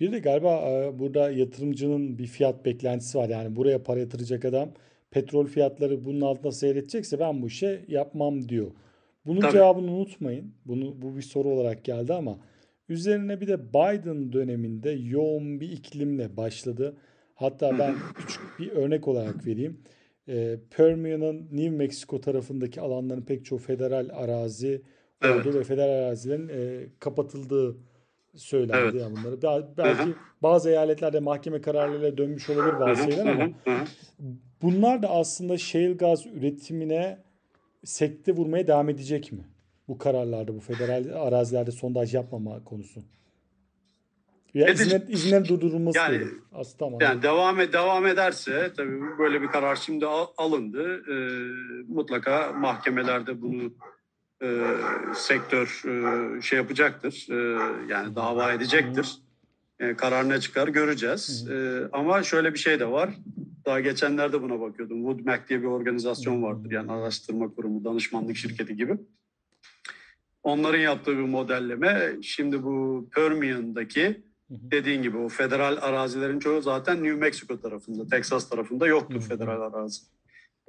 Bir 0.00 0.12
de 0.12 0.18
galiba 0.18 0.70
e, 0.70 0.98
burada 0.98 1.30
yatırımcının 1.30 2.18
bir 2.18 2.26
fiyat 2.26 2.64
beklentisi 2.64 3.18
var. 3.18 3.28
Yani 3.28 3.56
buraya 3.56 3.82
para 3.82 4.00
yatıracak 4.00 4.44
adam 4.44 4.70
petrol 5.10 5.46
fiyatları 5.46 6.04
bunun 6.04 6.20
altında 6.20 6.52
seyredecekse 6.52 7.18
ben 7.18 7.42
bu 7.42 7.46
işe 7.46 7.84
yapmam 7.88 8.48
diyor. 8.48 8.70
Bunun 9.26 9.40
Tabii. 9.40 9.52
cevabını 9.52 9.90
unutmayın. 9.90 10.54
Bunu 10.66 11.02
bu 11.02 11.16
bir 11.16 11.22
soru 11.22 11.48
olarak 11.48 11.84
geldi 11.84 12.14
ama 12.14 12.38
Üzerine 12.90 13.40
bir 13.40 13.46
de 13.46 13.68
Biden 13.68 14.32
döneminde 14.32 14.90
yoğun 14.90 15.60
bir 15.60 15.72
iklimle 15.72 16.36
başladı. 16.36 16.96
Hatta 17.34 17.78
ben 17.78 17.94
küçük 18.14 18.42
bir 18.58 18.70
örnek 18.70 19.08
olarak 19.08 19.46
vereyim. 19.46 19.80
E, 20.28 20.58
Permian'ın 20.70 21.48
New 21.52 21.70
Mexico 21.70 22.20
tarafındaki 22.20 22.80
alanların 22.80 23.22
pek 23.22 23.44
çoğu 23.44 23.58
federal 23.58 24.08
arazi 24.12 24.82
evet. 25.22 25.46
oldu 25.46 25.58
ve 25.58 25.64
federal 25.64 26.04
arazilerin 26.04 26.48
e, 26.48 26.86
kapatıldığı 26.98 27.76
söylendi 28.36 28.78
evet. 28.78 28.94
yani 28.94 29.16
bunları. 29.16 29.66
Belki 29.78 30.02
Hı-hı. 30.02 30.14
bazı 30.42 30.70
eyaletlerde 30.70 31.20
mahkeme 31.20 31.60
kararlarıyla 31.60 32.16
dönmüş 32.16 32.50
olabilir 32.50 32.80
bazı 32.80 33.02
şeyler 33.02 33.26
ama 33.26 33.44
Hı-hı. 33.44 33.84
bunlar 34.62 35.02
da 35.02 35.10
aslında 35.10 35.58
shale 35.58 35.92
gaz 35.92 36.26
üretimine 36.26 37.18
sekte 37.84 38.32
vurmaya 38.32 38.66
devam 38.66 38.88
edecek 38.88 39.32
mi? 39.32 39.44
bu 39.90 39.98
kararlarda, 39.98 40.54
bu 40.54 40.60
federal 40.60 41.26
arazilerde 41.26 41.70
sondaj 41.70 42.14
yapmama 42.14 42.64
konusu. 42.64 43.00
Ya 44.54 44.68
izin, 44.68 45.04
izinlerin 45.08 45.44
durdurulması 45.44 45.98
yani, 45.98 46.20
değil. 46.20 46.30
Aslında 46.52 46.78
tamam. 46.78 46.98
Yani 47.00 47.22
devam 47.22 47.60
et, 47.60 47.72
devam 47.72 48.06
ederse 48.06 48.72
tabii 48.76 49.18
böyle 49.18 49.42
bir 49.42 49.46
karar 49.46 49.76
şimdi 49.76 50.06
alındı. 50.36 51.02
E, 51.12 51.16
mutlaka 51.92 52.52
mahkemelerde 52.52 53.42
bunu 53.42 53.72
e, 54.42 54.74
sektör 55.14 55.82
e, 55.86 56.42
şey 56.42 56.58
yapacaktır. 56.58 57.26
E, 57.30 57.58
yani 57.88 58.14
dava 58.16 58.52
edecektir. 58.52 59.16
E, 59.80 59.96
karar 59.96 60.28
ne 60.28 60.40
çıkar 60.40 60.68
göreceğiz. 60.68 61.48
E, 61.50 61.88
ama 61.92 62.22
şöyle 62.22 62.54
bir 62.54 62.58
şey 62.58 62.80
de 62.80 62.90
var. 62.90 63.10
Daha 63.66 63.80
geçenlerde 63.80 64.42
buna 64.42 64.60
bakıyordum. 64.60 64.96
Woodmac 64.96 65.48
diye 65.48 65.60
bir 65.62 65.66
organizasyon 65.66 66.42
vardır. 66.42 66.70
Yani 66.70 66.92
araştırma 66.92 67.54
kurumu, 67.54 67.84
danışmanlık 67.84 68.36
şirketi 68.36 68.76
gibi. 68.76 68.98
Onların 70.42 70.78
yaptığı 70.78 71.12
bir 71.12 71.22
modelleme. 71.22 72.16
Şimdi 72.22 72.62
bu 72.62 73.08
Permian'daki 73.14 74.22
dediğin 74.50 75.02
gibi 75.02 75.16
o 75.16 75.28
federal 75.28 75.76
arazilerin 75.80 76.38
çoğu 76.38 76.62
zaten 76.62 76.96
New 76.96 77.18
Mexico 77.18 77.60
tarafında, 77.60 78.06
Texas 78.06 78.48
tarafında 78.48 78.86
yoktur 78.86 79.20
federal 79.20 79.60
arazi. 79.60 80.00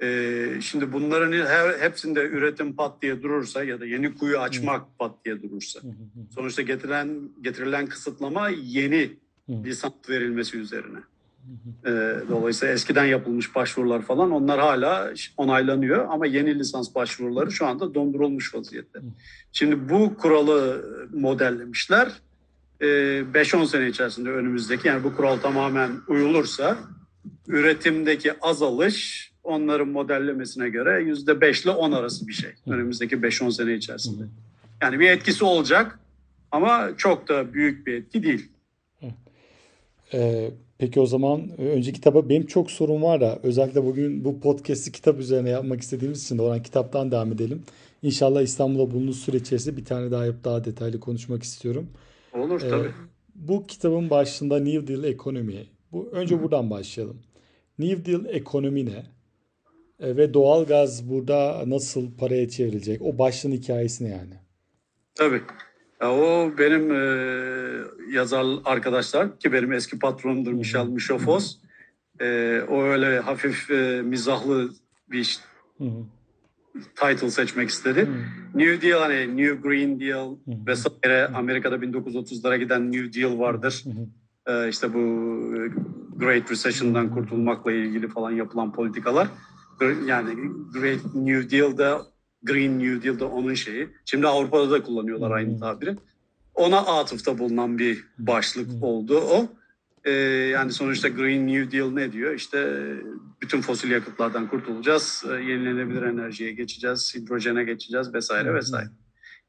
Ee, 0.02 0.48
şimdi 0.60 0.92
bunların 0.92 1.32
her, 1.32 1.80
hepsinde 1.80 2.20
üretim 2.20 2.76
pat 2.76 3.02
diye 3.02 3.22
durursa 3.22 3.64
ya 3.64 3.80
da 3.80 3.86
yeni 3.86 4.14
kuyu 4.14 4.38
açmak 4.38 4.98
pat 4.98 5.24
diye 5.24 5.42
durursa 5.42 5.80
sonuçta 6.34 6.62
getirilen 6.62 7.08
getirilen 7.42 7.86
kısıtlama 7.86 8.48
yeni 8.48 9.10
lisans 9.48 9.92
verilmesi 10.08 10.58
üzerine. 10.58 10.98
E, 11.86 11.90
dolayısıyla 12.28 12.74
eskiden 12.74 13.04
yapılmış 13.04 13.54
başvurular 13.54 14.02
falan 14.02 14.30
onlar 14.30 14.60
hala 14.60 15.12
onaylanıyor 15.36 16.06
ama 16.10 16.26
yeni 16.26 16.58
lisans 16.58 16.94
başvuruları 16.94 17.52
şu 17.52 17.66
anda 17.66 17.94
dondurulmuş 17.94 18.54
vaziyette. 18.54 18.98
Şimdi 19.52 19.88
bu 19.88 20.16
kuralı 20.16 20.84
modellemişler. 21.14 22.12
5-10 22.80 23.62
e, 23.62 23.66
sene 23.66 23.88
içerisinde 23.88 24.30
önümüzdeki 24.30 24.88
yani 24.88 25.04
bu 25.04 25.16
kural 25.16 25.36
tamamen 25.36 25.90
uyulursa 26.08 26.78
üretimdeki 27.48 28.40
azalış 28.40 29.31
onların 29.44 29.88
modellemesine 29.88 30.68
göre 30.68 31.02
yüzde 31.02 31.40
5 31.40 31.64
ile 31.64 31.70
10 31.70 31.92
arası 31.92 32.28
bir 32.28 32.32
şey. 32.32 32.50
Önümüzdeki 32.66 33.16
5-10 33.16 33.52
sene 33.52 33.74
içerisinde. 33.74 34.24
Yani 34.82 35.00
bir 35.00 35.10
etkisi 35.10 35.44
olacak 35.44 35.98
ama 36.50 36.90
çok 36.96 37.28
da 37.28 37.54
büyük 37.54 37.86
bir 37.86 37.94
etki 37.94 38.22
değil. 38.22 38.48
Ee, 40.14 40.50
peki 40.78 41.00
o 41.00 41.06
zaman 41.06 41.42
e, 41.58 41.62
önceki 41.62 41.96
kitaba 41.96 42.28
benim 42.28 42.46
çok 42.46 42.70
sorun 42.70 43.02
var 43.02 43.20
da 43.20 43.38
özellikle 43.42 43.84
bugün 43.84 44.24
bu 44.24 44.40
podcast'i 44.40 44.92
kitap 44.92 45.18
üzerine 45.18 45.50
yapmak 45.50 45.80
istediğimiz 45.80 46.24
için 46.24 46.38
de 46.38 46.42
oradan 46.42 46.62
kitaptan 46.62 47.10
devam 47.10 47.32
edelim. 47.32 47.62
İnşallah 48.02 48.42
İstanbul'da 48.42 48.90
bulunduğu 48.90 49.12
süre 49.12 49.36
içerisinde 49.36 49.76
bir 49.76 49.84
tane 49.84 50.10
daha 50.10 50.26
yapıp 50.26 50.44
daha 50.44 50.64
detaylı 50.64 51.00
konuşmak 51.00 51.42
istiyorum. 51.42 51.88
Olur 52.32 52.62
ee, 52.62 52.68
tabii. 52.68 52.90
Bu 53.34 53.66
kitabın 53.66 54.10
başında 54.10 54.58
New 54.60 54.86
Deal 54.86 55.04
ekonomi. 55.04 55.66
Bu 55.92 56.08
önce 56.12 56.42
buradan 56.42 56.70
başlayalım. 56.70 57.18
New 57.78 58.12
Deal 58.12 58.24
ekonomi 58.34 58.86
ne? 58.86 59.02
E, 60.02 60.16
ve 60.16 60.34
doğalgaz 60.34 61.10
burada 61.10 61.64
nasıl 61.66 62.16
paraya 62.16 62.48
çevrilecek? 62.48 63.02
O 63.02 63.18
başlığın 63.18 63.52
hikayesi 63.52 64.04
ne 64.04 64.08
yani? 64.08 64.34
Tabii. 65.14 65.42
Ya 66.00 66.12
o 66.12 66.52
benim 66.58 66.94
e, 66.94 67.02
yazar 68.12 68.46
arkadaşlar 68.64 69.38
ki 69.38 69.52
benim 69.52 69.72
eski 69.72 69.98
patronumdur 69.98 70.52
Michel 70.52 70.86
Michofos. 70.86 71.56
E, 72.20 72.60
o 72.68 72.82
öyle 72.82 73.18
hafif 73.18 73.70
e, 73.70 74.02
mizahlı 74.02 74.70
bir 75.10 75.38
title 76.94 77.30
seçmek 77.30 77.68
istedi. 77.68 78.08
New 78.54 78.88
Deal 78.88 79.00
hani 79.00 79.36
New 79.36 79.68
Green 79.68 80.00
Deal 80.00 80.36
vesaire 80.46 81.26
Amerika'da 81.26 81.76
1930'lara 81.76 82.56
giden 82.56 82.92
New 82.92 83.20
Deal 83.20 83.38
vardır. 83.38 83.84
E, 84.46 84.68
işte 84.68 84.94
bu 84.94 84.98
Great 86.16 86.50
Recession'dan 86.50 87.10
kurtulmakla 87.10 87.72
ilgili 87.72 88.08
falan 88.08 88.30
yapılan 88.30 88.72
politikalar. 88.72 89.28
Yani 90.06 90.50
Great 90.72 91.14
New 91.14 91.50
Deal'da 91.50 92.12
Green 92.42 92.78
New 92.78 93.02
Deal'da 93.02 93.26
onun 93.28 93.54
şeyi. 93.54 93.88
Şimdi 94.04 94.26
Avrupa'da 94.26 94.70
da 94.70 94.82
kullanıyorlar 94.82 95.30
aynı 95.30 95.60
tabiri. 95.60 95.96
Ona 96.54 96.78
atıfta 96.78 97.38
bulunan 97.38 97.78
bir 97.78 98.04
başlık 98.18 98.82
oldu 98.82 99.20
o. 99.20 99.48
Ee, 100.04 100.10
yani 100.52 100.72
sonuçta 100.72 101.08
Green 101.08 101.46
New 101.46 101.78
Deal 101.78 101.90
ne 101.90 102.12
diyor? 102.12 102.34
İşte 102.34 102.86
bütün 103.42 103.60
fosil 103.60 103.90
yakıtlardan 103.90 104.48
kurtulacağız, 104.48 105.24
e, 105.30 105.32
yenilenebilir 105.32 106.02
enerjiye 106.02 106.52
geçeceğiz, 106.52 107.14
hidrojene 107.14 107.64
geçeceğiz 107.64 108.14
vesaire 108.14 108.54
vesaire. 108.54 108.88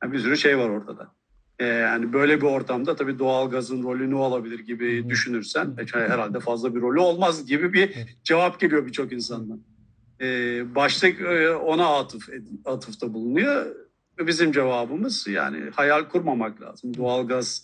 Yani 0.03 0.13
bir 0.13 0.19
sürü 0.19 0.37
şey 0.37 0.57
var 0.57 0.69
ortada. 0.69 1.11
Ee, 1.59 1.65
yani 1.65 2.13
böyle 2.13 2.41
bir 2.41 2.45
ortamda 2.45 2.95
tabii 2.95 3.19
doğal 3.19 3.49
gazın 3.49 3.83
rolü 3.83 4.11
ne 4.11 4.15
olabilir 4.15 4.59
gibi 4.59 5.09
düşünürsen 5.09 5.75
e, 5.77 5.99
herhalde 5.99 6.39
fazla 6.39 6.75
bir 6.75 6.81
rolü 6.81 6.99
olmaz 6.99 7.45
gibi 7.45 7.73
bir 7.73 7.91
cevap 8.23 8.59
geliyor 8.59 8.85
birçok 8.85 9.11
insandan. 9.13 9.61
Ee, 10.19 10.65
e, 11.03 11.49
ona 11.49 11.97
atıf 11.97 12.29
atıfta 12.65 13.13
bulunuyor. 13.13 13.75
Bizim 14.19 14.51
cevabımız 14.51 15.27
yani 15.27 15.69
hayal 15.75 16.03
kurmamak 16.03 16.61
lazım. 16.61 16.97
Doğalgaz 16.97 17.63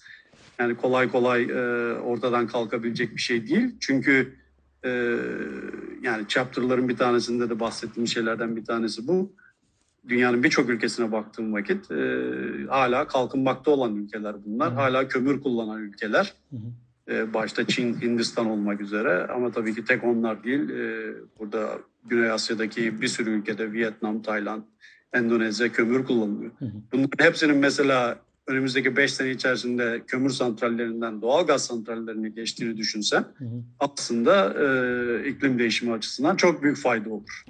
yani 0.60 0.78
kolay 0.78 1.12
kolay 1.12 1.44
e, 1.44 1.94
ortadan 1.94 2.48
kalkabilecek 2.48 3.16
bir 3.16 3.22
şey 3.22 3.48
değil. 3.48 3.76
Çünkü 3.80 4.36
e, 4.86 4.90
yani 6.02 6.28
chapter'ların 6.28 6.90
bir 6.90 6.98
tanesinde 6.98 7.50
de 7.50 7.60
bahsettiğim 7.60 8.08
şeylerden 8.08 8.56
bir 8.56 8.66
tanesi 8.66 9.08
bu. 9.08 9.34
Dünyanın 10.10 10.44
birçok 10.44 10.70
ülkesine 10.70 11.12
baktığım 11.12 11.54
vakit 11.54 11.92
e, 11.92 11.96
hala 12.70 13.08
kalkınmakta 13.08 13.72
olan 13.72 13.96
ülkeler 13.96 14.36
bunlar. 14.46 14.72
Hı. 14.72 14.76
Hala 14.76 15.08
kömür 15.08 15.42
kullanan 15.42 15.82
ülkeler. 15.82 16.34
Hı 16.50 16.56
hı. 16.56 17.16
E, 17.16 17.34
başta 17.34 17.68
Çin, 17.68 18.02
Hindistan 18.02 18.46
olmak 18.46 18.82
üzere 18.82 19.28
ama 19.28 19.52
tabii 19.52 19.76
ki 19.76 19.86
tek 19.86 20.04
onlar 20.04 20.44
değil. 20.44 20.70
E, 20.70 21.14
burada 21.40 21.80
Güney 22.06 22.32
Asya'daki 22.32 23.02
bir 23.02 23.08
sürü 23.08 23.30
ülkede 23.30 23.72
Vietnam, 23.72 24.22
Tayland, 24.22 24.64
Endonezya 25.14 25.72
kömür 25.72 26.06
kullanılıyor. 26.06 26.52
Bunların 26.92 27.26
hepsinin 27.26 27.58
mesela 27.58 28.20
önümüzdeki 28.48 28.96
5 28.96 29.14
sene 29.14 29.32
içerisinde 29.32 30.02
kömür 30.08 30.30
santrallerinden 30.30 31.22
doğal 31.22 31.48
gaz 31.48 31.66
santrallerine 31.66 32.30
geçtiğini 32.30 32.78
düşünsen 32.78 33.26
aslında 33.80 34.54
e, 34.64 35.30
iklim 35.30 35.60
değişimi 35.60 35.94
açısından 35.94 36.36
çok 36.36 36.64
büyük 36.64 36.78
fayda 36.78 37.10
olur. 37.10 37.46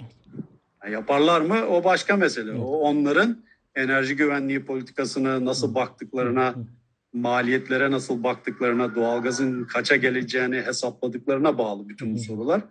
Yani 0.84 0.92
yaparlar 0.92 1.40
mı 1.40 1.66
o 1.68 1.84
başka 1.84 2.16
mesele. 2.16 2.52
O 2.52 2.78
onların 2.78 3.42
enerji 3.74 4.16
güvenliği 4.16 4.64
politikasını 4.64 5.44
nasıl 5.44 5.74
baktıklarına, 5.74 6.54
maliyetlere 7.12 7.90
nasıl 7.90 8.22
baktıklarına, 8.22 8.94
doğalgazın 8.94 9.64
kaça 9.64 9.96
geleceğini 9.96 10.62
hesapladıklarına 10.62 11.58
bağlı 11.58 11.88
bütün 11.88 12.14
bu 12.14 12.18
sorular. 12.18 12.62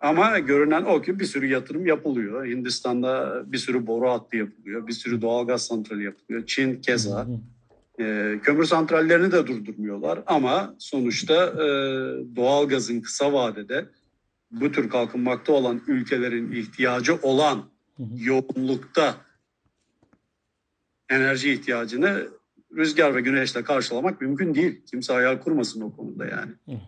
Ama 0.00 0.38
görünen 0.38 0.82
o 0.82 1.02
ki 1.02 1.18
bir 1.18 1.24
sürü 1.24 1.46
yatırım 1.46 1.86
yapılıyor. 1.86 2.46
Hindistan'da 2.46 3.42
bir 3.52 3.58
sürü 3.58 3.86
boru 3.86 4.10
hattı 4.10 4.36
yapılıyor. 4.36 4.86
Bir 4.86 4.92
sürü 4.92 5.22
doğalgaz 5.22 5.66
santrali 5.66 6.04
yapılıyor. 6.04 6.46
Çin 6.46 6.80
keza. 6.80 7.26
E, 8.00 8.34
kömür 8.42 8.64
santrallerini 8.64 9.32
de 9.32 9.46
durdurmuyorlar. 9.46 10.22
Ama 10.26 10.74
sonuçta 10.78 11.46
e, 11.46 11.66
doğalgazın 12.36 13.00
kısa 13.00 13.32
vadede 13.32 13.86
bu 14.50 14.72
tür 14.72 14.90
kalkınmakta 14.90 15.52
olan 15.52 15.80
ülkelerin 15.86 16.52
ihtiyacı 16.52 17.14
olan 17.22 17.70
yoğunlukta 18.16 19.14
enerji 21.10 21.52
ihtiyacını 21.52 22.28
rüzgar 22.76 23.14
ve 23.14 23.20
güneşle 23.20 23.64
karşılamak 23.64 24.20
mümkün 24.20 24.54
değil. 24.54 24.82
Kimse 24.90 25.12
hayal 25.12 25.38
kurmasın 25.38 25.80
o 25.80 25.96
konuda 25.96 26.26
yani. 26.26 26.80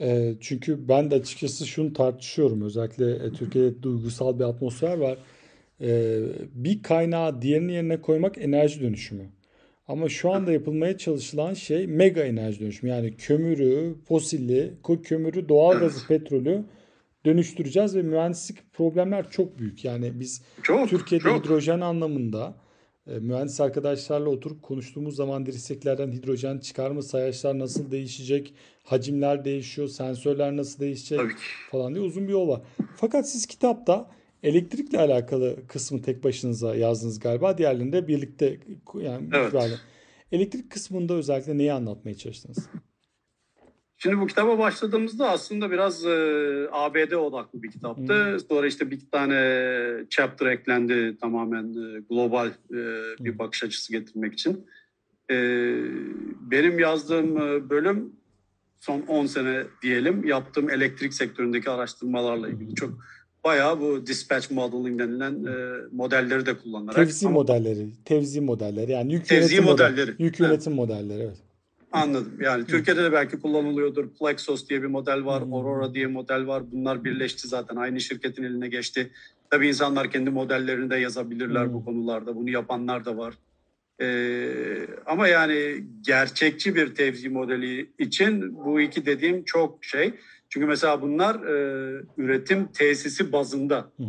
E, 0.00 0.34
çünkü 0.40 0.88
ben 0.88 1.10
de 1.10 1.14
açıkçası 1.14 1.66
şunu 1.66 1.92
tartışıyorum. 1.92 2.62
Özellikle 2.62 3.10
e, 3.14 3.32
Türkiye'de 3.32 3.82
duygusal 3.82 4.38
bir 4.38 4.44
atmosfer 4.44 4.98
var. 4.98 5.18
E, 5.80 6.18
bir 6.54 6.82
kaynağı 6.82 7.42
diğerinin 7.42 7.72
yerine 7.72 8.00
koymak 8.00 8.38
enerji 8.38 8.80
dönüşümü. 8.80 9.26
Ama 9.88 10.08
şu 10.08 10.32
anda 10.32 10.52
yapılmaya 10.52 10.98
çalışılan 10.98 11.54
şey 11.54 11.86
mega 11.86 12.20
enerji 12.20 12.60
dönüşümü. 12.60 12.90
Yani 12.90 13.16
kömürü, 13.16 13.94
fosilli, 14.08 14.74
kömürü, 15.04 15.48
doğal 15.48 15.78
gazı, 15.78 16.06
petrolü 16.08 16.64
dönüştüreceğiz 17.26 17.96
ve 17.96 18.02
mühendislik 18.02 18.72
problemler 18.72 19.30
çok 19.30 19.58
büyük. 19.58 19.84
Yani 19.84 20.20
biz 20.20 20.42
çok, 20.62 20.88
Türkiye'de 20.88 21.24
çok. 21.24 21.44
hidrojen 21.44 21.80
anlamında 21.80 22.54
e, 23.06 23.18
mühendis 23.18 23.60
arkadaşlarla 23.60 24.28
oturup 24.28 24.62
konuştuğumuz 24.62 25.16
zaman 25.16 25.46
dirseklerden 25.46 26.12
hidrojen 26.12 26.58
çıkar 26.58 26.90
mı, 26.90 27.02
sayaçlar 27.02 27.58
nasıl 27.58 27.90
değişecek, 27.90 28.54
hacimler 28.88 29.44
değişiyor, 29.44 29.88
sensörler 29.88 30.56
nasıl 30.56 30.80
değişecek 30.80 31.20
falan 31.70 31.94
diye 31.94 32.04
uzun 32.04 32.28
bir 32.28 32.32
yol 32.32 32.48
var. 32.48 32.60
Fakat 32.96 33.30
siz 33.30 33.46
kitapta 33.46 34.10
elektrikle 34.42 34.98
alakalı 34.98 35.66
kısmı 35.66 36.02
tek 36.02 36.24
başınıza 36.24 36.74
yazdınız 36.74 37.20
galiba. 37.20 37.58
Diğerlerinde 37.58 38.08
birlikte 38.08 38.60
yani 38.94 39.28
evet. 39.34 39.80
Elektrik 40.32 40.70
kısmında 40.70 41.14
özellikle 41.14 41.58
neyi 41.58 41.72
anlatmaya 41.72 42.14
çalıştınız? 42.14 42.68
Şimdi 44.00 44.20
bu 44.20 44.26
kitaba 44.26 44.58
başladığımızda 44.58 45.30
aslında 45.30 45.70
biraz 45.70 46.06
e, 46.06 46.68
ABD 46.72 47.12
odaklı 47.12 47.62
bir 47.62 47.70
kitaptı. 47.70 48.32
Hmm. 48.32 48.40
Sonra 48.40 48.66
işte 48.66 48.90
bir 48.90 49.00
tane 49.12 49.34
chapter 50.10 50.46
eklendi 50.46 51.16
tamamen 51.20 51.64
e, 51.64 52.00
global 52.10 52.46
e, 52.46 52.76
bir 53.20 53.30
hmm. 53.30 53.38
bakış 53.38 53.64
açısı 53.64 53.92
getirmek 53.92 54.32
için. 54.32 54.66
E, 55.30 55.36
benim 56.40 56.78
yazdığım 56.78 57.36
e, 57.36 57.70
bölüm 57.70 58.17
son 58.80 59.00
10 59.00 59.26
sene 59.26 59.62
diyelim 59.82 60.24
yaptığım 60.24 60.70
elektrik 60.70 61.14
sektöründeki 61.14 61.70
araştırmalarla 61.70 62.48
ilgili 62.48 62.74
çok 62.74 62.98
bayağı 63.44 63.80
bu 63.80 64.06
dispatch 64.06 64.50
modeling 64.50 65.00
denilen 65.00 65.44
e, 65.44 65.84
modelleri 65.92 66.46
de 66.46 66.58
kullanarak. 66.58 66.96
Tevzi 66.96 67.26
ama, 67.26 67.34
modelleri, 67.34 67.88
tevzi 68.04 68.40
modelleri 68.40 68.92
yani 68.92 69.12
yük 69.12 69.26
tevzi 69.26 69.54
yönetim 69.54 69.72
modelleri. 69.72 70.10
Model, 70.10 70.24
yük 70.24 70.40
yönetim 70.40 70.72
evet. 70.72 70.88
modelleri 70.88 71.22
evet. 71.22 71.36
Anladım. 71.92 72.32
Yani 72.40 72.66
Türkiye'de 72.66 73.04
de 73.04 73.12
belki 73.12 73.40
kullanılıyordur. 73.40 74.08
Plexos 74.08 74.68
diye 74.68 74.82
bir 74.82 74.86
model 74.86 75.24
var, 75.24 75.44
hmm. 75.44 75.54
Aurora 75.54 75.94
diye 75.94 76.06
model 76.06 76.46
var. 76.46 76.62
Bunlar 76.72 77.04
birleşti 77.04 77.48
zaten. 77.48 77.76
Aynı 77.76 78.00
şirketin 78.00 78.42
eline 78.42 78.68
geçti. 78.68 79.10
Tabii 79.50 79.68
insanlar 79.68 80.10
kendi 80.10 80.30
modellerini 80.30 80.90
de 80.90 80.96
yazabilirler 80.96 81.66
hmm. 81.66 81.74
bu 81.74 81.84
konularda. 81.84 82.36
Bunu 82.36 82.50
yapanlar 82.50 83.04
da 83.04 83.16
var. 83.16 83.34
Ee, 84.00 84.86
ama 85.06 85.28
yani 85.28 85.84
gerçekçi 86.00 86.74
bir 86.74 86.94
tevzi 86.94 87.28
modeli 87.28 87.92
için 87.98 88.56
bu 88.64 88.80
iki 88.80 89.06
dediğim 89.06 89.44
çok 89.44 89.84
şey. 89.84 90.14
Çünkü 90.48 90.66
mesela 90.66 91.02
bunlar 91.02 91.34
e, 91.34 92.02
üretim 92.16 92.66
tesisi 92.66 93.32
bazında. 93.32 93.92
Hı. 93.96 94.04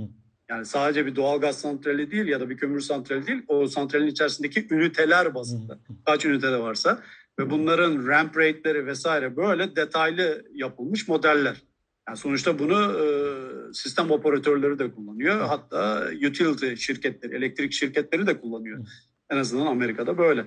Yani 0.49 0.65
sadece 0.65 1.05
bir 1.05 1.15
doğalgaz 1.15 1.59
santrali 1.59 2.11
değil 2.11 2.27
ya 2.27 2.39
da 2.39 2.49
bir 2.49 2.57
kömür 2.57 2.79
santrali 2.79 3.27
değil. 3.27 3.41
O 3.47 3.67
santralin 3.67 4.07
içerisindeki 4.07 4.67
üniteler 4.71 5.35
bazında. 5.35 5.73
Hı. 5.73 5.93
Kaç 6.05 6.25
ünite 6.25 6.59
varsa. 6.59 7.03
Ve 7.39 7.49
bunların 7.49 8.07
ramp 8.07 8.37
rate'leri 8.37 8.85
vesaire 8.85 9.35
böyle 9.35 9.75
detaylı 9.75 10.45
yapılmış 10.53 11.07
modeller. 11.07 11.61
Yani 12.07 12.17
sonuçta 12.17 12.59
bunu 12.59 12.75
e, 12.75 13.05
sistem 13.73 14.11
operatörleri 14.11 14.79
de 14.79 14.91
kullanıyor. 14.91 15.41
Hatta 15.41 16.07
utility 16.27 16.75
şirketleri, 16.75 17.35
elektrik 17.35 17.73
şirketleri 17.73 18.27
de 18.27 18.39
kullanıyor. 18.39 18.87
En 19.29 19.37
azından 19.37 19.65
Amerika'da 19.65 20.17
böyle. 20.17 20.45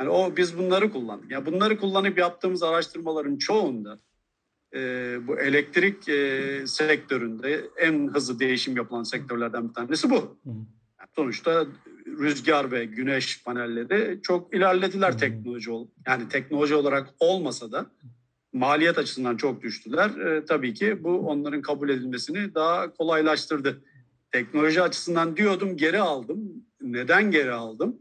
Yani 0.00 0.10
o 0.10 0.36
biz 0.36 0.58
bunları 0.58 0.92
kullandık. 0.92 1.30
Yani 1.30 1.46
bunları 1.46 1.78
kullanıp 1.78 2.18
yaptığımız 2.18 2.62
araştırmaların 2.62 3.36
çoğunda 3.36 3.98
e, 4.74 4.78
bu 5.26 5.38
elektrik 5.38 6.08
e, 6.08 6.62
sektöründe 6.66 7.64
en 7.76 8.08
hızlı 8.08 8.38
değişim 8.38 8.76
yapılan 8.76 9.02
sektörlerden 9.02 9.68
bir 9.68 9.74
tanesi 9.74 10.10
bu. 10.10 10.36
Yani 10.98 11.08
sonuçta 11.16 11.66
rüzgar 12.06 12.72
ve 12.72 12.84
güneş 12.84 13.44
panelleri 13.44 14.22
çok 14.22 14.54
ilerlediler 14.54 15.18
teknoloji 15.18 15.70
ol 15.70 15.88
yani 16.06 16.28
teknoloji 16.28 16.74
olarak 16.74 17.08
olmasa 17.18 17.72
da 17.72 17.86
maliyet 18.52 18.98
açısından 18.98 19.36
çok 19.36 19.62
düştüler. 19.62 20.10
E, 20.10 20.44
tabii 20.44 20.74
ki 20.74 21.04
bu 21.04 21.18
onların 21.18 21.62
kabul 21.62 21.88
edilmesini 21.88 22.54
daha 22.54 22.94
kolaylaştırdı. 22.94 23.84
Teknoloji 24.32 24.82
açısından 24.82 25.36
diyordum 25.36 25.76
geri 25.76 26.00
aldım. 26.00 26.64
Neden 26.80 27.30
geri 27.30 27.52
aldım? 27.52 27.98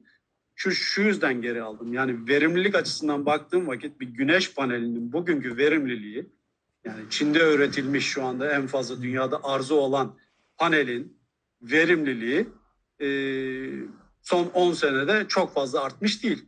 Şu, 0.61 0.71
şu 0.71 1.01
yüzden 1.01 1.41
geri 1.41 1.61
aldım. 1.61 1.93
Yani 1.93 2.27
verimlilik 2.27 2.75
açısından 2.75 3.25
baktığım 3.25 3.67
vakit 3.67 3.99
bir 3.99 4.07
güneş 4.07 4.53
panelinin 4.53 5.13
bugünkü 5.13 5.57
verimliliği 5.57 6.29
yani 6.85 7.01
Çin'de 7.09 7.53
üretilmiş 7.55 8.05
şu 8.05 8.23
anda 8.23 8.53
en 8.53 8.67
fazla 8.67 9.01
dünyada 9.01 9.43
arzu 9.43 9.75
olan 9.75 10.15
panelin 10.57 11.17
verimliliği 11.61 12.47
e, 13.01 13.07
son 14.21 14.45
10 14.47 14.73
senede 14.73 15.25
çok 15.27 15.53
fazla 15.53 15.83
artmış 15.83 16.23
değil. 16.23 16.45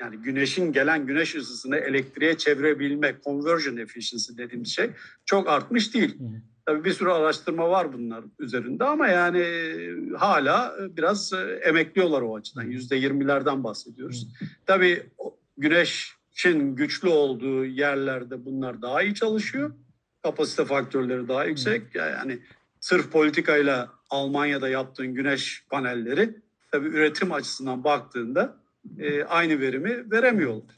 Yani 0.00 0.16
güneşin 0.16 0.72
gelen 0.72 1.06
güneş 1.06 1.34
ısısını 1.34 1.76
elektriğe 1.76 2.38
çevirebilme, 2.38 3.16
conversion 3.24 3.76
efficiency 3.76 4.32
dediğimiz 4.36 4.68
şey 4.68 4.90
çok 5.24 5.48
artmış 5.48 5.94
değil. 5.94 6.18
Tabii 6.66 6.84
bir 6.84 6.92
sürü 6.92 7.10
araştırma 7.10 7.70
var 7.70 7.92
bunlar 7.92 8.24
üzerinde 8.38 8.84
ama 8.84 9.08
yani 9.08 9.44
hala 10.16 10.76
biraz 10.96 11.32
emekliyorlar 11.62 12.22
o 12.22 12.36
açıdan. 12.36 12.62
Yüzde 12.62 12.96
yirmilerden 12.96 13.64
bahsediyoruz. 13.64 14.28
Tabii 14.66 15.02
güneşin 15.58 16.76
güçlü 16.76 17.08
olduğu 17.08 17.64
yerlerde 17.64 18.44
bunlar 18.44 18.82
daha 18.82 19.02
iyi 19.02 19.14
çalışıyor. 19.14 19.72
Kapasite 20.22 20.64
faktörleri 20.64 21.28
daha 21.28 21.44
yüksek. 21.44 21.94
Yani 21.94 22.38
sırf 22.80 23.12
politikayla 23.12 23.92
Almanya'da 24.10 24.68
yaptığın 24.68 25.14
güneş 25.14 25.64
panelleri 25.70 26.36
tabii 26.70 26.88
üretim 26.88 27.32
açısından 27.32 27.84
baktığında 27.84 28.56
e, 28.98 29.24
aynı 29.24 29.60
verimi 29.60 30.10
veremiyorlar. 30.10 30.76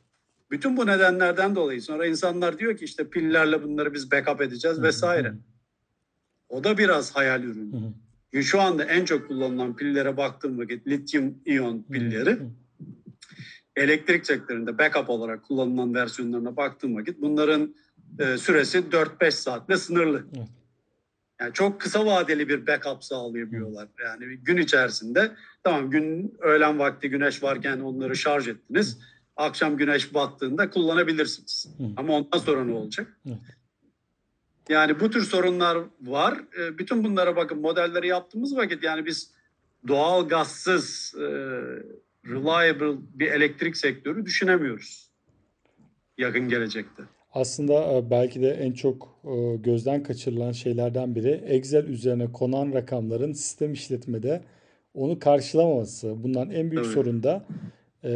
Bütün 0.51 0.77
bu 0.77 0.87
nedenlerden 0.87 1.57
dolayı 1.57 1.83
sonra 1.83 2.07
insanlar 2.07 2.59
diyor 2.59 2.77
ki 2.77 2.85
işte 2.85 3.11
pillerle 3.11 3.63
bunları 3.63 3.95
biz 3.95 4.11
backup 4.13 4.41
edeceğiz 4.41 4.83
vesaire. 4.83 5.35
O 6.49 6.65
da 6.65 6.79
biraz 6.79 7.17
hayal 7.17 7.43
ürünü. 7.43 7.93
Şu 8.43 8.61
anda 8.61 8.85
en 8.85 9.05
çok 9.05 9.29
kullanılan 9.29 9.77
pillere 9.77 10.17
baktığım 10.17 10.59
vakit 10.59 10.87
lityum 10.87 11.35
iyon 11.47 11.83
pilleri 11.83 12.39
elektrik 13.77 14.27
sektöründe 14.27 14.79
backup 14.79 15.11
olarak 15.11 15.45
kullanılan 15.45 15.95
versiyonlarına 15.95 16.57
baktığım 16.57 16.97
vakit 16.97 17.21
bunların 17.21 17.75
e, 18.19 18.39
süresi 18.39 18.79
4-5 18.79 19.31
saatle 19.31 19.77
sınırlı. 19.77 20.25
Yani 21.41 21.53
çok 21.53 21.81
kısa 21.81 22.07
vadeli 22.07 22.49
bir 22.49 22.67
backup 22.67 23.05
sağlayabiliyorlar. 23.05 23.89
Yani 24.05 24.37
gün 24.37 24.57
içerisinde 24.57 25.33
tamam 25.65 25.91
gün 25.91 26.35
öğlen 26.39 26.79
vakti 26.79 27.11
güneş 27.11 27.43
varken 27.43 27.81
onları 27.81 28.17
şarj 28.17 28.49
ettiniz. 28.49 28.99
Akşam 29.37 29.77
güneş 29.77 30.15
battığında 30.15 30.71
kullanabilirsiniz. 30.71 31.69
Ama 31.97 32.13
ondan 32.13 32.39
sonra 32.39 32.65
ne 32.65 32.73
olacak? 32.73 33.21
Yani 34.69 35.01
bu 35.01 35.11
tür 35.11 35.23
sorunlar 35.23 35.79
var. 36.01 36.41
E, 36.61 36.79
bütün 36.79 37.05
bunlara 37.05 37.37
bakın 37.37 37.61
modelleri 37.61 38.07
yaptığımız 38.07 38.57
vakit 38.57 38.83
yani 38.83 39.07
biz 39.07 39.31
doğal 39.89 40.29
gazsız 40.29 41.15
e, 41.19 41.27
reliable 42.27 42.99
bir 43.15 43.27
elektrik 43.27 43.77
sektörü 43.77 44.25
düşünemiyoruz 44.25 45.09
yakın 46.19 46.49
gelecekte. 46.49 47.03
Aslında 47.33 47.93
e, 47.93 48.11
belki 48.11 48.43
de 48.43 48.51
en 48.51 48.73
çok 48.73 49.21
e, 49.25 49.57
gözden 49.57 50.03
kaçırılan 50.03 50.53
şeylerden 50.53 51.15
biri 51.15 51.31
Excel 51.31 51.85
üzerine 51.85 52.33
konan 52.33 52.73
rakamların 52.73 53.33
sistem 53.33 53.73
işletmede 53.73 54.43
onu 54.95 55.19
karşılamaması. 55.19 56.23
Bundan 56.23 56.51
en 56.51 56.71
büyük 56.71 56.85
Tabii. 56.85 56.95
sorun 56.95 57.23
da 57.23 57.47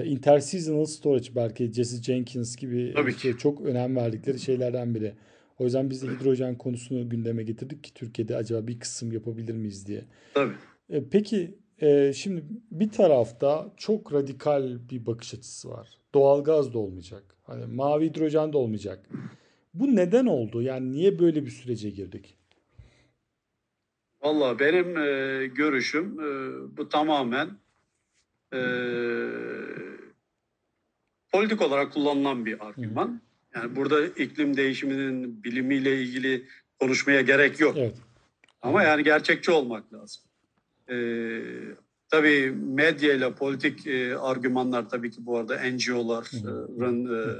interseasonal 0.04 0.84
storage 0.84 1.28
belki 1.34 1.72
Jesse 1.72 2.02
Jenkins 2.02 2.56
gibi 2.56 2.92
Tabii 2.96 3.16
ki. 3.16 3.34
çok 3.38 3.60
önem 3.60 3.96
verdikleri 3.96 4.38
şeylerden 4.38 4.94
biri. 4.94 5.12
O 5.62 5.64
yüzden 5.64 5.90
biz 5.90 6.02
de 6.02 6.06
hidrojen 6.06 6.58
konusunu 6.58 7.08
gündeme 7.08 7.42
getirdik 7.42 7.84
ki 7.84 7.94
Türkiye'de 7.94 8.36
acaba 8.36 8.66
bir 8.66 8.80
kısım 8.80 9.12
yapabilir 9.12 9.54
miyiz 9.54 9.86
diye. 9.86 10.04
Tabii. 10.34 10.54
Peki 11.10 11.58
şimdi 12.14 12.44
bir 12.70 12.90
tarafta 12.90 13.72
çok 13.76 14.12
radikal 14.12 14.88
bir 14.90 15.06
bakış 15.06 15.34
açısı 15.34 15.70
var. 15.70 15.88
Doğalgaz 16.14 16.74
da 16.74 16.78
olmayacak. 16.78 17.36
Hani 17.42 17.66
mavi 17.66 18.04
hidrojen 18.04 18.52
de 18.52 18.56
olmayacak. 18.56 19.08
Bu 19.74 19.96
neden 19.96 20.26
oldu? 20.26 20.62
Yani 20.62 20.92
niye 20.92 21.18
böyle 21.18 21.44
bir 21.44 21.50
sürece 21.50 21.90
girdik? 21.90 22.36
Valla 24.22 24.58
benim 24.58 24.96
e, 24.96 25.46
görüşüm 25.46 26.20
e, 26.20 26.26
bu 26.76 26.88
tamamen 26.88 27.48
e, 28.54 28.60
politik 31.32 31.62
olarak 31.62 31.92
kullanılan 31.92 32.46
bir 32.46 32.66
argüman. 32.66 33.20
Yani 33.54 33.76
burada 33.76 34.06
iklim 34.06 34.56
değişiminin 34.56 35.44
bilimiyle 35.44 36.02
ilgili 36.02 36.46
konuşmaya 36.80 37.20
gerek 37.20 37.60
yok. 37.60 37.76
Evet. 37.78 37.96
Ama 38.62 38.82
yani 38.82 39.04
gerçekçi 39.04 39.50
olmak 39.50 39.92
lazım. 39.92 40.22
Ee, 40.90 41.42
tabii 42.10 42.50
medya 42.50 43.14
ile 43.14 43.32
politik 43.32 43.86
e, 43.86 44.16
argümanlar 44.18 44.88
tabii 44.88 45.10
ki 45.10 45.26
bu 45.26 45.38
arada 45.38 45.60
NGO'ların 45.70 47.04
e, 47.04 47.34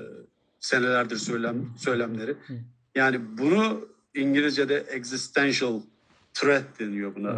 senelerdir 0.61 1.17
söylem 1.17 1.67
söylemleri. 1.79 2.35
Yani 2.95 3.21
bunu 3.39 3.89
İngilizce'de 4.15 4.77
existential 4.77 5.81
threat 6.35 6.81
deniyor 6.81 7.15
buna. 7.15 7.29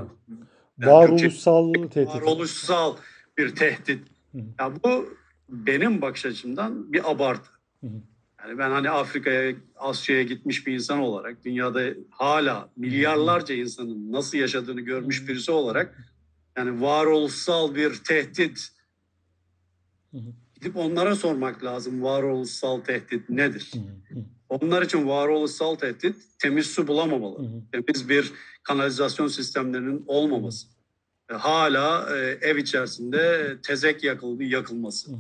Yani 0.79 0.93
varoluşsal 0.93 1.73
tehdit. 1.73 2.15
Varoluşsal 2.15 2.97
bir 3.39 3.55
tehdit. 3.55 4.09
Ya 4.35 4.43
yani 4.59 4.79
bu 4.85 5.15
benim 5.49 6.03
bakış 6.03 6.27
açımdan 6.27 6.93
bir 6.93 7.11
abartı. 7.11 7.51
Yani 8.45 8.59
ben 8.59 8.71
hani 8.71 8.91
Afrika'ya, 8.91 9.55
Asya'ya 9.77 10.23
gitmiş 10.23 10.67
bir 10.67 10.75
insan 10.75 10.99
olarak 10.99 11.45
dünyada 11.45 11.83
hala 12.11 12.69
milyarlarca 12.77 13.55
insanın 13.55 14.13
nasıl 14.13 14.39
yaşadığını 14.39 14.81
görmüş 14.81 15.29
birisi 15.29 15.51
olarak 15.51 15.99
yani 16.57 16.81
varoluşsal 16.81 17.75
bir 17.75 17.95
tehdit. 17.95 18.69
Gidip 20.55 20.77
onlara 20.77 21.17
sormak 21.17 21.65
lazım 21.65 22.03
varoluşsal 22.03 22.81
tehdit 22.81 23.29
nedir? 23.29 23.71
Onlar 24.49 24.83
için 24.83 25.09
varoluşsal 25.09 25.75
tehdit 25.75 26.17
temiz 26.39 26.67
su 26.67 26.87
bulamamalı. 26.87 27.39
Temiz 27.73 28.09
bir 28.09 28.33
kanalizasyon 28.63 29.29
sistemlerinin 29.29 30.05
olmaması. 30.07 30.67
Hala 31.33 32.17
e, 32.17 32.21
ev 32.21 32.57
içerisinde 32.57 33.57
tezek 33.63 34.05
yakıl, 34.05 34.41
yakılması 34.41 35.11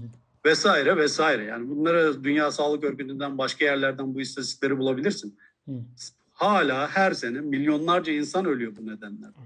vesaire 0.46 0.96
vesaire. 0.96 1.44
Yani 1.44 1.70
bunları 1.70 2.24
Dünya 2.24 2.52
Sağlık 2.52 2.85
Örgütü'nden 2.85 3.38
başka 3.38 3.64
yerlerden 3.64 4.14
bu 4.14 4.20
istatistikleri 4.20 4.78
bulabilirsin. 4.78 5.38
Hı. 5.68 5.72
Hala 6.33 6.88
her 6.88 7.12
sene 7.12 7.40
milyonlarca 7.40 8.12
insan 8.12 8.46
ölüyor 8.46 8.76
bu 8.76 8.87
nedenlerden. 8.87 9.44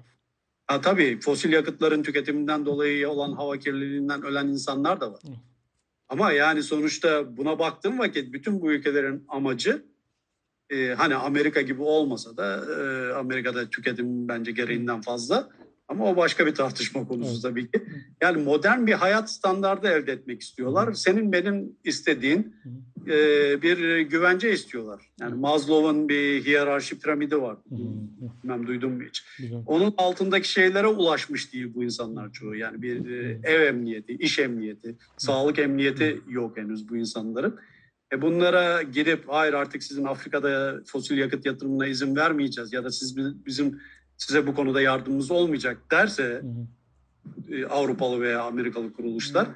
Ha, 0.67 0.81
tabii 0.81 1.21
fosil 1.21 1.53
yakıtların 1.53 2.03
tüketiminden 2.03 2.67
dolayı 2.67 3.09
olan 3.09 3.33
hava 3.33 3.59
kirliliğinden 3.59 4.23
ölen 4.23 4.47
insanlar 4.47 5.01
da 5.01 5.13
var. 5.13 5.21
Hı. 5.23 5.33
Ama 6.09 6.33
yani 6.33 6.63
sonuçta 6.63 7.37
buna 7.37 7.59
baktığım 7.59 7.99
vakit 7.99 8.33
bütün 8.33 8.61
bu 8.61 8.73
ülkelerin 8.73 9.25
amacı 9.29 9.85
e, 10.71 10.95
hani 10.95 11.15
Amerika 11.15 11.61
gibi 11.61 11.83
olmasa 11.83 12.37
da 12.37 12.65
e, 12.81 13.13
Amerika'da 13.13 13.71
tüketim 13.71 14.29
bence 14.29 14.53
gereğinden 14.53 15.01
fazla 15.01 15.49
ama 15.89 16.11
o 16.11 16.17
başka 16.17 16.47
bir 16.47 16.55
tartışma 16.55 17.09
konusu 17.09 17.43
tabii 17.43 17.71
ki. 17.71 17.83
Yani 18.23 18.43
modern 18.43 18.87
bir 18.87 18.93
hayat 18.93 19.31
standardı 19.31 19.89
elde 19.89 20.13
etmek 20.13 20.43
istiyorlar. 20.43 20.93
Senin 20.93 21.33
benim 21.33 21.73
istediğin 21.85 22.55
e, 23.07 23.13
bir 23.63 24.01
güvence 24.01 24.53
istiyorlar. 24.53 25.11
Yani 25.21 25.35
Maslow'un 25.35 26.09
bir 26.09 26.45
hiyerarşi 26.45 26.99
piramidi 26.99 27.43
var. 27.43 27.57
Bilmem 28.43 28.67
duydun 28.67 28.93
mu 28.93 29.03
hiç? 29.09 29.25
Onun 29.67 29.95
altındaki 29.97 30.49
şeylere 30.49 30.87
ulaşmış 30.87 31.53
değil 31.53 31.75
bu 31.75 31.85
insanlar 31.85 32.33
çoğu. 32.33 32.55
Yani 32.55 32.83
bir 32.83 33.11
e, 33.11 33.41
ev 33.43 33.61
emniyeti, 33.61 34.13
iş 34.13 34.39
emniyeti, 34.39 34.97
sağlık 35.17 35.59
emniyeti 35.59 36.21
yok 36.29 36.57
henüz 36.57 36.89
bu 36.89 36.97
insanların. 36.97 37.59
E 38.13 38.23
bunlara 38.23 38.83
gidip 38.83 39.25
hayır 39.27 39.53
artık 39.53 39.83
sizin 39.83 40.05
Afrika'da 40.05 40.81
fosil 40.87 41.19
yakıt 41.19 41.47
yatırımına 41.47 41.87
izin 41.87 42.17
vermeyeceğiz 42.17 42.73
ya 42.73 42.85
da 42.85 42.91
siz 42.91 43.17
bizim 43.47 43.81
size 44.19 44.47
bu 44.47 44.55
konuda 44.55 44.81
yardımımız 44.81 45.31
olmayacak 45.31 45.79
derse 45.91 46.43
e, 47.51 47.67
Avrupalı 47.67 48.21
veya 48.21 48.43
Amerikalı 48.43 48.93
kuruluşlar 48.93 49.49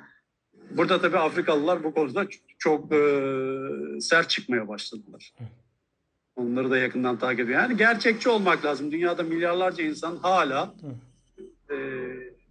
burada 0.76 1.00
tabii 1.00 1.18
Afrikalılar 1.18 1.84
bu 1.84 1.94
konuda 1.94 2.26
çok 2.58 2.92
e, 2.92 3.00
sert 4.00 4.30
çıkmaya 4.30 4.68
başladılar. 4.68 5.34
Onları 6.36 6.70
da 6.70 6.78
yakından 6.78 7.18
takip 7.18 7.40
ediyor. 7.40 7.60
Yani 7.60 7.76
gerçekçi 7.76 8.28
olmak 8.28 8.64
lazım. 8.64 8.92
Dünyada 8.92 9.22
milyarlarca 9.22 9.84
insan 9.84 10.16
hala 10.16 10.74
e, 11.70 11.76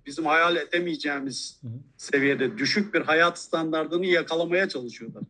bizim 0.05 0.25
hayal 0.25 0.55
edemeyeceğimiz 0.55 1.61
seviyede 1.97 2.57
düşük 2.57 2.93
bir 2.93 3.01
hayat 3.01 3.39
standartını 3.39 4.05
yakalamaya 4.05 4.69
çalışıyorlar. 4.69 5.23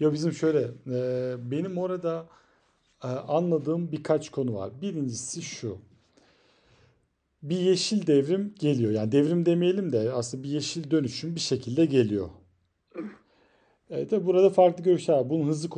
ya 0.00 0.12
bizim 0.12 0.32
şöyle, 0.32 0.70
e, 0.92 1.34
benim 1.50 1.78
orada 1.78 2.26
anladığım 3.08 3.92
birkaç 3.92 4.30
konu 4.30 4.54
var. 4.54 4.70
Birincisi 4.82 5.42
şu. 5.42 5.78
Bir 7.42 7.56
yeşil 7.56 8.06
devrim 8.06 8.54
geliyor. 8.58 8.92
Yani 8.92 9.12
devrim 9.12 9.46
demeyelim 9.46 9.92
de 9.92 10.12
aslında 10.12 10.42
bir 10.42 10.48
yeşil 10.48 10.90
dönüşüm 10.90 11.34
bir 11.34 11.40
şekilde 11.40 11.86
geliyor. 11.86 12.28
E, 13.90 14.06
tabii 14.06 14.26
burada 14.26 14.50
farklı 14.50 14.84
görüşler 14.84 15.14
var. 15.14 15.30
Bunun 15.30 15.48
hızlı 15.48 15.68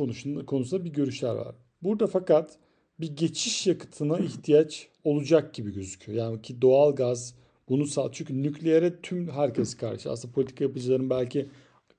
konusunda 0.45 0.85
bir 0.85 0.93
görüşler 0.93 1.35
var. 1.35 1.55
Burada 1.83 2.07
fakat 2.07 2.57
bir 2.99 3.15
geçiş 3.15 3.67
yakıtına 3.67 4.17
ihtiyaç 4.17 4.87
olacak 5.03 5.53
gibi 5.53 5.73
gözüküyor. 5.73 6.17
Yani 6.17 6.41
ki 6.41 6.61
doğal 6.61 6.95
gaz 6.95 7.35
bunu 7.69 7.85
sağ 7.85 8.09
çünkü 8.11 8.43
nükleere 8.43 9.01
tüm 9.01 9.29
herkes 9.29 9.77
karşı. 9.77 10.11
Aslında 10.11 10.33
politika 10.33 10.63
yapıcıların 10.63 11.09
belki 11.09 11.49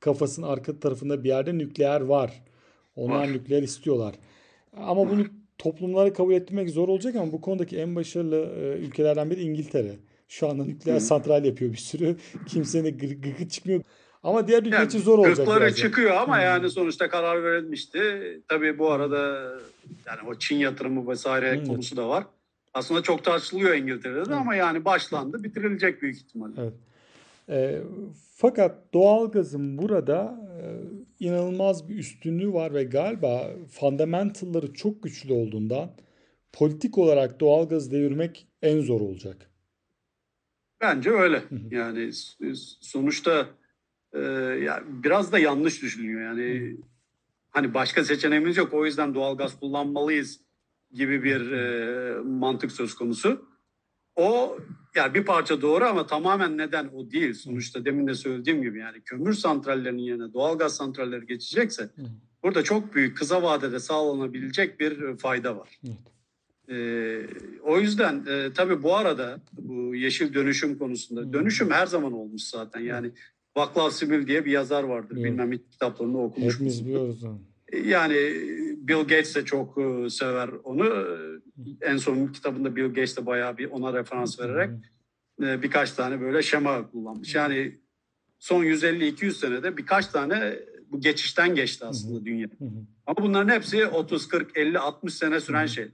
kafasının 0.00 0.46
arka 0.46 0.80
tarafında 0.80 1.24
bir 1.24 1.28
yerde 1.28 1.58
nükleer 1.58 2.00
var. 2.00 2.42
Onlar 2.96 3.32
nükleer 3.32 3.62
istiyorlar. 3.62 4.14
Ama 4.76 5.10
bunu 5.10 5.24
toplumlara 5.58 6.12
kabul 6.12 6.34
ettirmek 6.34 6.70
zor 6.70 6.88
olacak 6.88 7.16
ama 7.16 7.32
bu 7.32 7.40
konudaki 7.40 7.78
en 7.78 7.96
başarılı 7.96 8.36
e, 8.36 8.78
ülkelerden 8.78 9.30
biri 9.30 9.42
İngiltere. 9.42 9.96
Şu 10.28 10.48
anda 10.48 10.64
nükleer 10.64 10.98
santral 10.98 11.44
yapıyor 11.44 11.72
bir 11.72 11.76
sürü. 11.76 12.16
Kimsenin 12.46 12.98
gı 12.98 13.06
gıkı 13.06 13.48
çıkmıyor. 13.48 13.82
Ama 14.22 14.48
diğer 14.48 14.62
ülke 14.62 14.76
yani, 14.76 14.86
için 14.86 14.98
zor 14.98 15.18
olacak. 15.18 15.36
Gırkları 15.36 15.74
çıkıyor 15.74 16.16
ama 16.16 16.38
yani 16.38 16.70
sonuçta 16.70 17.08
karar 17.08 17.44
verilmişti. 17.44 18.00
Tabii 18.48 18.78
bu 18.78 18.90
arada 18.90 19.52
yani 20.06 20.28
o 20.28 20.34
Çin 20.34 20.56
yatırımı 20.56 21.08
vesaire 21.08 21.58
hmm. 21.58 21.66
konusu 21.66 21.96
da 21.96 22.08
var. 22.08 22.24
Aslında 22.74 23.02
çok 23.02 23.24
tartışılıyor 23.24 23.74
İngiltere'de 23.74 24.24
hmm. 24.24 24.38
ama 24.38 24.54
yani 24.54 24.84
başlandı 24.84 25.44
bitirilecek 25.44 26.02
büyük 26.02 26.16
ihtimalle. 26.16 26.54
Evet. 26.58 26.72
E, 27.48 27.82
fakat 28.35 28.94
doğalgazın 28.94 29.78
burada 29.78 30.48
e, 30.61 30.64
inanılmaz 31.20 31.88
bir 31.88 31.98
üstünlüğü 31.98 32.52
var 32.52 32.74
ve 32.74 32.85
galiba 32.85 33.50
fundamentalları 33.70 34.72
çok 34.72 35.02
güçlü 35.02 35.32
olduğundan 35.32 35.90
politik 36.52 36.98
olarak 36.98 37.40
doğalgazı 37.40 37.90
devirmek 37.90 38.48
en 38.62 38.80
zor 38.80 39.00
olacak. 39.00 39.50
Bence 40.80 41.11
öyle. 41.11 41.42
Yani 41.70 42.11
sonuçta 42.80 43.46
e, 44.12 44.20
ya 44.62 44.85
biraz 44.88 45.32
da 45.32 45.38
yanlış 45.38 45.82
düşünüyor. 45.82 46.20
Yani 46.20 46.76
hani 47.50 47.74
başka 47.74 48.04
seçeneğimiz 48.04 48.56
yok 48.56 48.74
o 48.74 48.87
yüzden 48.87 49.14
doğalgaz 49.14 49.61
kullanmalıyız 49.61 50.40
gibi 50.92 51.24
bir 51.24 51.52
e, 51.52 52.20
mantık 52.20 52.72
söz 52.72 52.94
konusu. 52.94 53.55
O 54.16 54.59
yani 54.94 55.14
bir 55.14 55.24
parça 55.24 55.62
doğru 55.62 55.85
ama 55.85 56.07
tamamen 56.07 56.59
neden 56.59 56.88
o 56.94 57.11
değil. 57.11 57.35
Sonuçta 57.35 57.85
demin 57.85 58.07
de 58.07 58.14
söylediğim 58.14 58.62
gibi 58.62 58.79
yani 58.79 59.00
kömür 59.00 59.35
santrallerinin 59.35 60.02
yerine 60.02 60.33
doğalgaz 60.33 60.76
santralleri 60.76 61.26
geçecekse 61.26 61.90
burada 62.42 62.62
çok 62.62 62.94
büyük 62.94 63.16
kısa 63.16 63.42
vadede 63.42 63.79
sağlanabilecek 63.79 64.81
bir 64.81 65.16
fayda 65.16 65.57
var. 65.57 65.81
Ee, 66.70 67.26
o 67.62 67.81
yüzden 67.81 68.24
e, 68.29 68.52
tabii 68.52 68.83
bu 68.83 68.96
arada 68.96 69.38
bu 69.52 69.94
yeşil 69.94 70.35
dönüşüm 70.35 70.79
konusunda 70.79 71.33
dönüşüm 71.33 71.70
her 71.70 71.87
zaman 71.87 72.12
olmuş 72.12 72.42
zaten. 72.42 72.81
Yani 72.81 73.11
Vaclav 73.57 73.90
Smil 73.90 74.26
diye 74.26 74.44
bir 74.44 74.50
yazar 74.50 74.83
vardır. 74.83 75.16
Bilmem 75.16 75.52
hiç 75.52 75.61
kitaplarını 75.70 76.22
okumuş. 76.22 76.55
Hepimiz 76.55 76.87
biliyoruz. 76.87 77.24
Yani 77.72 78.14
Bill 78.76 78.98
Gates 78.98 79.35
de 79.35 79.44
çok 79.44 79.79
e, 79.79 80.11
sever 80.11 80.48
onu. 80.64 81.07
En 81.81 81.96
son 81.96 82.26
kitabında 82.26 82.76
Bill 82.76 82.88
Gates 82.88 83.16
de 83.16 83.26
bayağı 83.26 83.59
bir 83.59 83.70
ona 83.70 83.98
referans 83.98 84.40
vererek 84.40 84.70
e, 85.42 85.62
birkaç 85.62 85.92
tane 85.92 86.20
böyle 86.20 86.42
şema 86.42 86.90
kullanmış. 86.90 87.35
Yani 87.35 87.79
son 88.38 88.64
150-200 88.64 89.33
senede 89.33 89.76
birkaç 89.76 90.07
tane 90.07 90.59
bu 90.90 91.00
geçişten 91.00 91.55
geçti 91.55 91.85
aslında 91.85 92.24
dünya. 92.24 92.48
Ama 93.07 93.16
bunların 93.22 93.55
hepsi 93.55 93.87
30, 93.87 94.29
40, 94.29 94.57
50, 94.57 94.79
60 94.79 95.14
sene 95.14 95.40
süren 95.40 95.66
şey. 95.66 95.88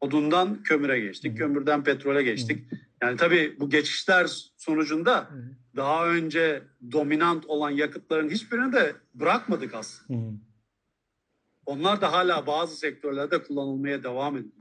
Odundan 0.00 0.62
kömüre 0.62 1.00
geçtik, 1.00 1.38
kömürden 1.38 1.84
petrole 1.84 2.22
geçtik. 2.22 2.64
Yani 3.02 3.16
tabii 3.16 3.56
bu 3.60 3.70
geçişler 3.70 4.50
sonucunda 4.56 5.30
daha 5.76 6.08
önce 6.08 6.62
dominant 6.92 7.46
olan 7.46 7.70
yakıtların 7.70 8.30
hiçbirini 8.30 8.72
de 8.72 8.92
bırakmadık 9.14 9.74
aslında. 9.74 10.18
Onlar 11.66 12.00
da 12.00 12.12
hala 12.12 12.46
bazı 12.46 12.76
sektörlerde 12.76 13.42
kullanılmaya 13.42 14.02
devam 14.02 14.36
ediyor. 14.36 14.54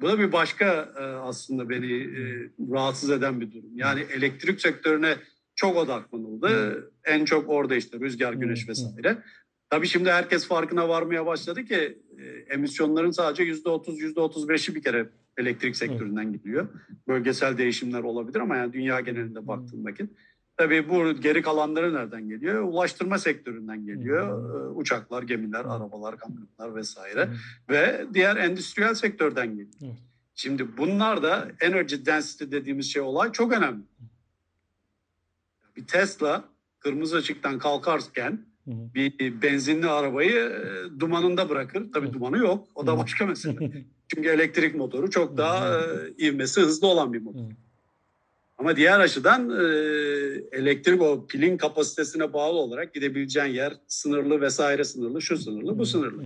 Bu 0.00 0.08
da 0.08 0.18
bir 0.18 0.32
başka 0.32 0.92
e, 1.00 1.02
aslında 1.02 1.68
beni 1.68 1.92
e, 1.92 2.50
rahatsız 2.72 3.10
eden 3.10 3.40
bir 3.40 3.52
durum. 3.52 3.76
Yani 3.76 4.00
elektrik 4.00 4.60
sektörüne 4.60 5.16
çok 5.54 5.76
odaklanıldı. 5.76 6.92
En 7.04 7.24
çok 7.24 7.48
orada 7.48 7.76
işte 7.76 8.00
rüzgar, 8.00 8.32
güneş 8.32 8.68
vesaire. 8.68 9.18
Tabii 9.70 9.86
şimdi 9.86 10.10
herkes 10.10 10.46
farkına 10.46 10.88
varmaya 10.88 11.26
başladı 11.26 11.64
ki 11.64 11.98
e, 12.18 12.24
emisyonların 12.54 13.10
sadece 13.10 13.42
yüzde 13.42 13.68
otuz, 13.68 14.00
yüzde 14.00 14.20
otuz 14.20 14.48
beşi 14.48 14.74
bir 14.74 14.82
kere 14.82 15.08
elektrik 15.36 15.76
sektöründen 15.76 16.32
gidiyor. 16.32 16.68
Bölgesel 17.08 17.58
değişimler 17.58 18.02
olabilir 18.02 18.40
ama 18.40 18.56
yani 18.56 18.72
dünya 18.72 19.00
genelinde 19.00 19.46
baktığım 19.46 19.84
vakit. 19.84 20.10
Tabii 20.60 20.88
bu 20.88 21.20
geri 21.20 21.42
kalanları 21.42 21.94
nereden 21.94 22.28
geliyor? 22.28 22.62
Ulaştırma 22.62 23.18
sektöründen 23.18 23.86
geliyor. 23.86 24.28
Ee, 24.28 24.68
uçaklar, 24.68 25.22
gemiler, 25.22 25.60
arabalar, 25.60 26.16
kamyonlar 26.18 26.74
vesaire. 26.74 27.28
Ve 27.70 28.06
diğer 28.14 28.36
endüstriyel 28.36 28.94
sektörden 28.94 29.48
geliyor. 29.50 29.94
Şimdi 30.34 30.76
bunlar 30.76 31.22
da 31.22 31.48
energy 31.60 31.96
density 32.06 32.44
dediğimiz 32.44 32.92
şey 32.92 33.02
olay 33.02 33.32
çok 33.32 33.52
önemli. 33.52 33.82
Bir 35.76 35.86
Tesla 35.86 36.44
kırmızı 36.80 37.16
ışıktan 37.16 37.58
kalkarken 37.58 38.46
bir 38.66 39.42
benzinli 39.42 39.86
arabayı 39.86 40.38
e, 40.38 41.00
dumanında 41.00 41.48
bırakır. 41.48 41.92
Tabii 41.92 42.12
dumanı 42.12 42.38
yok. 42.38 42.68
O 42.74 42.86
da 42.86 42.98
başka 42.98 43.26
mesele. 43.26 43.84
Çünkü 44.14 44.28
elektrik 44.28 44.74
motoru 44.74 45.10
çok 45.10 45.36
daha 45.36 45.80
e, 45.80 45.82
ivmesi 46.18 46.60
hızlı 46.60 46.86
olan 46.86 47.12
bir 47.12 47.22
motor. 47.22 47.50
Ama 48.60 48.76
diğer 48.76 49.00
açıdan 49.00 49.50
e, 49.50 49.64
elektrik 50.52 51.02
o 51.02 51.26
pilin 51.26 51.56
kapasitesine 51.56 52.32
bağlı 52.32 52.58
olarak 52.58 52.94
gidebileceğin 52.94 53.54
yer 53.54 53.72
sınırlı 53.86 54.40
vesaire 54.40 54.84
sınırlı, 54.84 55.22
şu 55.22 55.36
sınırlı, 55.38 55.78
bu 55.78 55.86
sınırlı. 55.86 56.22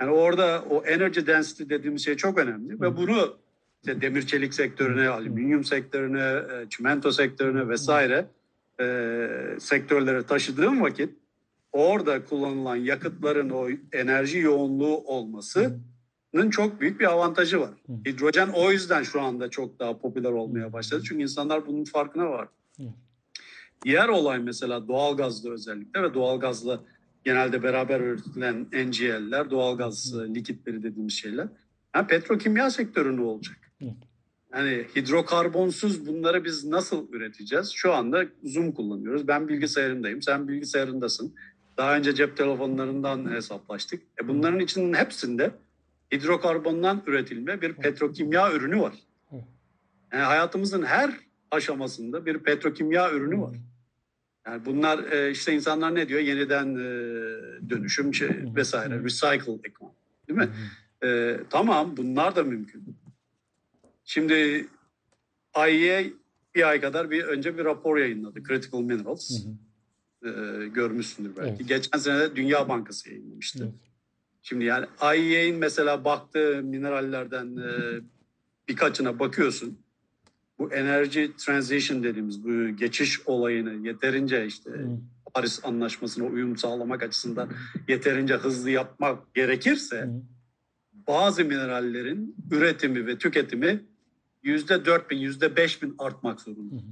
Yani 0.00 0.10
orada 0.10 0.64
o 0.70 0.84
energy 0.84 1.20
density 1.26 1.62
dediğimiz 1.68 2.04
şey 2.04 2.16
çok 2.16 2.38
önemli 2.38 2.80
ve 2.80 2.96
bunu 2.96 3.36
işte 3.82 4.00
demir 4.00 4.22
çelik 4.22 4.54
sektörüne, 4.54 5.08
alüminyum 5.08 5.64
sektörüne, 5.64 6.20
e, 6.22 6.68
çimento 6.70 7.12
sektörüne 7.12 7.68
vesaire 7.68 8.26
e, 8.80 9.28
sektörlere 9.58 10.22
taşıdığım 10.22 10.82
vakit 10.82 11.10
orada 11.72 12.24
kullanılan 12.24 12.76
yakıtların 12.76 13.50
o 13.50 13.68
enerji 13.92 14.38
yoğunluğu 14.38 14.96
olması 14.96 15.78
çok 16.50 16.80
büyük 16.80 17.00
bir 17.00 17.12
avantajı 17.12 17.60
var. 17.60 17.70
Hidrojen 18.06 18.48
o 18.48 18.72
yüzden 18.72 19.02
şu 19.02 19.20
anda 19.20 19.50
çok 19.50 19.78
daha 19.78 19.98
popüler 19.98 20.30
olmaya 20.30 20.72
başladı. 20.72 21.02
Çünkü 21.08 21.22
insanlar 21.22 21.66
bunun 21.66 21.84
farkına 21.84 22.30
var. 22.30 22.48
Diğer 23.84 24.08
olay 24.08 24.38
mesela 24.38 24.88
doğalgazda 24.88 25.50
özellikle 25.50 26.02
ve 26.02 26.14
doğalgazla 26.14 26.80
genelde 27.24 27.62
beraber 27.62 28.00
üretilen 28.00 28.66
NGL'ler, 28.72 29.50
doğalgaz 29.50 30.12
Hı. 30.14 30.34
likitleri 30.34 30.82
dediğimiz 30.82 31.12
şeyler. 31.12 31.48
Yani 31.94 32.06
petrokimya 32.06 32.70
sektörü 32.70 33.16
ne 33.16 33.20
olacak? 33.20 33.56
Yani 34.54 34.86
hidrokarbonsuz 34.96 36.06
bunları 36.06 36.44
biz 36.44 36.64
nasıl 36.64 37.12
üreteceğiz? 37.12 37.70
Şu 37.74 37.92
anda 37.92 38.24
Zoom 38.44 38.72
kullanıyoruz. 38.72 39.28
Ben 39.28 39.48
bilgisayarındayım, 39.48 40.22
sen 40.22 40.48
bilgisayarındasın. 40.48 41.34
Daha 41.76 41.96
önce 41.96 42.14
cep 42.14 42.36
telefonlarından 42.36 43.30
hesaplaştık. 43.30 44.02
E 44.22 44.28
bunların 44.28 44.60
içinin 44.60 44.94
hepsinde 44.94 45.50
hidrokarbondan 46.12 47.02
üretilme 47.06 47.62
bir 47.62 47.72
petrokimya 47.72 48.52
ürünü 48.52 48.80
var. 48.80 48.94
Yani 50.12 50.22
hayatımızın 50.22 50.82
her 50.82 51.10
aşamasında 51.50 52.26
bir 52.26 52.38
petrokimya 52.38 53.12
ürünü 53.12 53.40
var. 53.40 53.56
Yani 54.46 54.64
bunlar 54.64 55.12
e, 55.12 55.30
işte 55.30 55.52
insanlar 55.52 55.94
ne 55.94 56.08
diyor? 56.08 56.20
Yeniden 56.20 56.74
e, 56.74 56.80
dönüşüm 57.70 58.14
şey 58.14 58.28
vesaire, 58.56 59.04
recycle 59.04 59.58
economy. 59.64 59.96
Değil 60.28 60.38
mi? 60.38 60.48
E, 61.04 61.40
tamam 61.50 61.96
bunlar 61.96 62.36
da 62.36 62.44
mümkün. 62.44 62.96
Şimdi 64.04 64.66
IEA 65.68 66.04
bir 66.54 66.68
ay 66.68 66.80
kadar 66.80 67.10
bir 67.10 67.24
önce 67.24 67.58
bir 67.58 67.64
rapor 67.64 67.98
yayınladı. 67.98 68.42
Critical 68.48 68.80
Minerals. 68.80 69.30
E, 70.24 70.28
görmüşsündür 70.66 71.36
belki. 71.36 71.56
Evet. 71.60 71.68
Geçen 71.68 71.98
sene 71.98 72.20
de 72.20 72.36
Dünya 72.36 72.68
Bankası 72.68 73.08
yayınlamıştı. 73.10 73.64
Evet. 73.64 73.85
Şimdi 74.48 74.64
yani 74.64 74.86
IEA'in 75.02 75.56
mesela 75.56 76.04
baktığı 76.04 76.62
minerallerden 76.62 77.56
e, 77.56 78.00
birkaçına 78.68 79.18
bakıyorsun. 79.18 79.78
Bu 80.58 80.72
enerji 80.72 81.32
transition 81.36 82.02
dediğimiz 82.02 82.44
bu 82.44 82.76
geçiş 82.76 83.20
olayını 83.26 83.86
yeterince 83.86 84.46
işte. 84.46 84.70
Paris 85.34 85.64
Anlaşması'na 85.64 86.24
uyum 86.24 86.56
sağlamak 86.56 87.02
açısından 87.02 87.50
yeterince 87.88 88.34
hızlı 88.34 88.70
yapmak 88.70 89.34
gerekirse 89.34 90.10
bazı 90.92 91.44
minerallerin 91.44 92.36
üretimi 92.50 93.06
ve 93.06 93.18
tüketimi 93.18 93.84
yüzde 94.42 94.84
dört 94.84 95.10
bin, 95.10 95.18
yüzde 95.18 95.56
beş 95.56 95.82
bin 95.82 95.94
artmak 95.98 96.40
zorunda. 96.40 96.82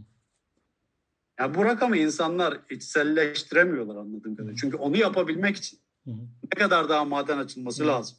Yani 1.40 1.55
bu 1.55 1.64
rakamı 1.64 1.97
insanlar 1.97 2.61
içselleştiremiyorlar 2.71 3.97
anladığım 3.97 4.37
kadarıyla. 4.37 4.57
Çünkü 4.57 4.77
onu 4.77 4.97
yapabilmek 4.97 5.57
için 5.57 5.84
ne 6.07 6.59
kadar 6.59 6.88
daha 6.88 7.05
maden 7.05 7.38
açılması 7.38 7.85
Hı. 7.85 7.88
lazım? 7.88 8.19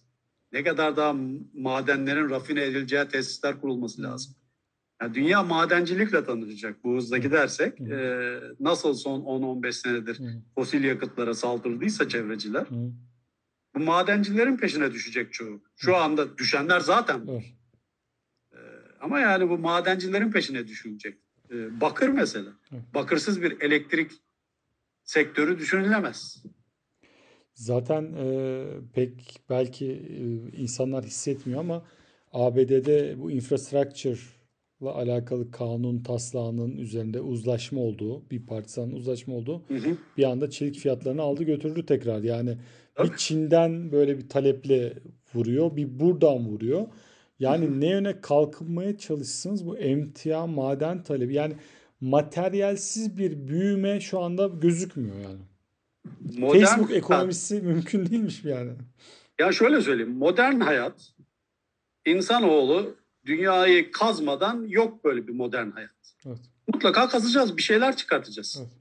Ne 0.52 0.64
kadar 0.64 0.98
daha 0.98 1.16
madenlerin 1.54 2.30
rafine 2.30 2.64
edileceği 2.64 3.08
tesisler 3.08 3.62
kurulması 3.62 4.04
lazım? 4.04 4.36
Yani 5.02 5.14
dünya 5.14 5.44
madencilikle 5.44 6.26
tanışacak 6.26 6.84
bu 6.84 6.96
hızla 6.98 7.18
gidersek. 7.18 7.82
E, 7.82 8.40
nasıl 8.60 8.94
son 8.94 9.22
10-15 9.22 9.72
senedir 9.72 10.22
fosil 10.56 10.84
yakıtlara 10.84 11.34
saldırdıysa 11.34 12.10
çevreciler. 12.10 12.66
Bu 13.76 13.80
madencilerin 13.80 14.58
peşine 14.58 14.94
düşecek 14.94 15.34
çoğu. 15.34 15.62
Şu 15.76 15.96
anda 15.96 16.38
düşenler 16.38 16.80
zaten. 16.80 17.22
Evet. 17.30 17.44
E, 18.54 18.58
ama 19.02 19.20
yani 19.20 19.50
bu 19.50 19.58
madencilerin 19.58 20.32
peşine 20.32 20.68
düşülecek. 20.68 21.18
E, 21.52 21.82
bakır 21.82 22.10
mesela. 22.10 22.50
Evet. 22.72 22.84
Bakırsız 22.94 23.42
bir 23.42 23.62
elektrik 23.62 24.12
sektörü 25.04 25.60
düşünülemez. 25.60 26.44
Zaten 27.56 28.14
e, 28.14 28.64
pek 28.94 29.40
belki 29.50 29.92
e, 29.92 30.58
insanlar 30.62 31.06
hissetmiyor 31.06 31.60
ama 31.60 31.86
ABD'de 32.34 33.16
bu 33.22 33.32
infrastructure'la 33.32 34.94
alakalı 34.96 35.52
kanun 35.52 36.04
taslağının 36.04 36.78
üzerinde 36.78 37.22
uzlaşma 37.22 37.82
olduğu, 37.82 38.30
bir 38.30 38.46
partisanın 38.46 38.92
uzlaşma 38.92 39.36
olduğu 39.36 39.62
Hı 39.68 39.74
hı. 39.74 39.98
bir 40.18 40.24
anda 40.24 40.50
çelik 40.50 40.76
fiyatlarını 40.76 41.22
aldı 41.22 41.44
götürdü 41.44 41.86
tekrar. 41.86 42.24
Yani 42.24 42.58
Tabii. 42.96 43.08
bir 43.08 43.18
Çin'den 43.18 43.92
böyle 43.92 44.18
bir 44.18 44.30
taleple 44.30 44.94
vuruyor, 45.34 45.76
bir 45.76 46.00
buradan 46.00 46.48
vuruyor. 46.48 46.88
Yani 47.40 47.80
ne 47.80 47.90
yöne 47.90 48.22
kalkınmaya 48.22 48.98
çalışsınız 48.98 49.66
bu 49.66 49.78
emtia 49.78 50.48
maden 50.48 51.04
talebi 51.04 51.34
yani 51.34 51.54
materyalsiz 52.02 53.18
bir 53.18 53.48
büyüme 53.48 54.00
şu 54.00 54.20
anda 54.20 54.48
gözükmüyor 54.48 55.16
yani. 55.16 55.42
Modern 56.38 56.66
Facebook 56.66 56.92
ekonomisi 56.92 57.56
mümkün 57.62 58.06
değilmiş 58.10 58.44
yani. 58.44 58.72
Ya 59.40 59.52
şöyle 59.52 59.82
söyleyeyim. 59.82 60.18
Modern 60.18 60.60
hayat 60.60 61.14
insanoğlu 62.06 62.96
dünyayı 63.26 63.92
kazmadan 63.92 64.68
yok 64.68 65.04
böyle 65.04 65.28
bir 65.28 65.34
modern 65.34 65.72
hayat. 65.72 65.90
Evet. 66.26 66.40
Mutlaka 66.74 67.10
kazacağız. 67.10 67.58
Bir 67.58 67.62
şeyler 67.62 67.96
çıkartacağız. 67.96 68.58
Evet. 68.60 68.72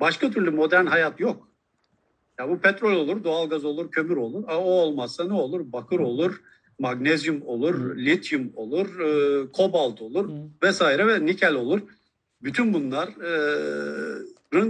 Başka 0.00 0.30
türlü 0.30 0.50
modern 0.50 0.86
hayat 0.86 1.20
yok. 1.20 1.48
Ya 2.38 2.48
bu 2.48 2.58
petrol 2.58 2.96
olur, 2.96 3.24
doğalgaz 3.24 3.64
olur, 3.64 3.90
kömür 3.90 4.16
olur. 4.16 4.44
O 4.48 4.54
olmazsa 4.54 5.24
ne 5.24 5.32
olur? 5.32 5.72
Bakır 5.72 5.98
olur, 5.98 6.40
magnezyum 6.78 7.42
olur, 7.42 7.74
Hı. 7.74 7.96
lityum 7.96 8.52
olur, 8.56 9.00
e, 9.00 9.52
kobalt 9.52 10.02
olur 10.02 10.28
Hı. 10.28 10.32
vesaire 10.62 11.06
ve 11.06 11.26
nikel 11.26 11.54
olur. 11.54 11.80
Bütün 12.42 12.74
bunların 12.74 13.14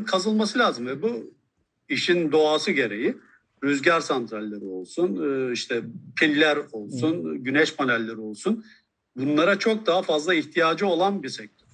kazılması 0.04 0.58
lazım 0.58 0.86
ve 0.86 1.02
bu 1.02 1.34
işin 1.88 2.33
doğası 2.33 2.70
gereği 2.73 3.16
rüzgar 3.64 4.01
santralleri 4.01 4.64
olsun, 4.64 5.16
e, 5.49 5.53
işte 5.53 5.83
piller 6.16 6.59
olsun, 6.73 7.44
güneş 7.44 7.77
panelleri 7.77 8.16
olsun. 8.20 8.64
Bunlara 9.16 9.59
çok 9.59 9.87
daha 9.87 10.03
fazla 10.03 10.35
ihtiyacı 10.35 10.87
olan 10.87 11.23
bir 11.23 11.29
sektör. 11.29 11.66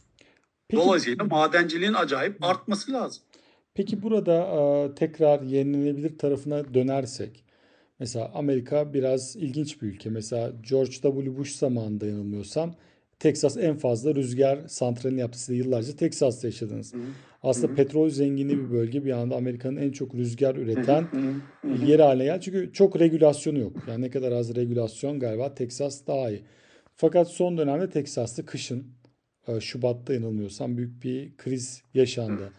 Peki, 0.68 0.82
Dolayısıyla 0.82 1.24
madenciliğin 1.24 1.94
acayip 1.94 2.44
artması 2.44 2.92
lazım. 2.92 3.22
peki 3.74 4.02
burada 4.02 4.34
e, 4.34 4.94
tekrar 4.94 5.42
yenilenebilir 5.42 6.18
tarafına 6.18 6.74
dönersek 6.74 7.44
mesela 8.00 8.30
Amerika 8.34 8.94
biraz 8.94 9.36
ilginç 9.36 9.82
bir 9.82 9.86
ülke. 9.86 10.10
Mesela 10.10 10.52
George 10.70 10.90
W. 10.92 11.36
Bush 11.38 11.52
zamanında 11.52 12.06
yanılmıyorsam 12.06 12.74
Texas 13.20 13.56
en 13.56 13.76
fazla 13.76 14.14
rüzgar 14.14 14.58
santralini 14.68 15.20
yaptı. 15.20 15.38
Siz 15.38 15.48
de 15.48 15.54
yıllarca 15.54 15.96
Texas'ta 15.96 16.46
yaşadınız. 16.48 16.94
Aslında 17.42 17.68
Hı 17.68 17.72
hı. 17.72 17.76
petrol 17.76 18.10
zengini 18.10 18.58
bir 18.58 18.70
bölge. 18.70 19.04
Bir 19.04 19.10
anda 19.10 19.36
Amerika'nın 19.36 19.76
en 19.76 19.90
çok 19.90 20.14
rüzgar 20.14 20.56
üreten 20.56 21.02
Hı 21.02 21.16
hı, 21.16 21.34
hı 21.60 21.74
hı. 21.74 21.86
yeri 21.86 22.02
haline 22.02 22.24
geldi. 22.24 22.40
Çünkü 22.44 22.72
çok 22.72 23.00
regülasyonu 23.00 23.58
yok. 23.58 23.72
Yani 23.88 24.04
ne 24.04 24.10
kadar 24.10 24.32
az 24.32 24.56
regülasyon 24.56 25.18
galiba 25.20 25.54
Texas 25.54 26.06
daha 26.06 26.30
iyi. 26.30 26.42
Fakat 26.96 27.28
son 27.28 27.58
dönemde 27.58 27.90
Texas'ta 27.90 28.44
kışın 28.44 28.86
e, 29.48 29.60
Şubat'ta 29.60 30.14
yanılmıyorsam 30.14 30.76
büyük 30.76 31.02
bir 31.04 31.36
kriz 31.36 31.82
yaşandı. 31.94 32.52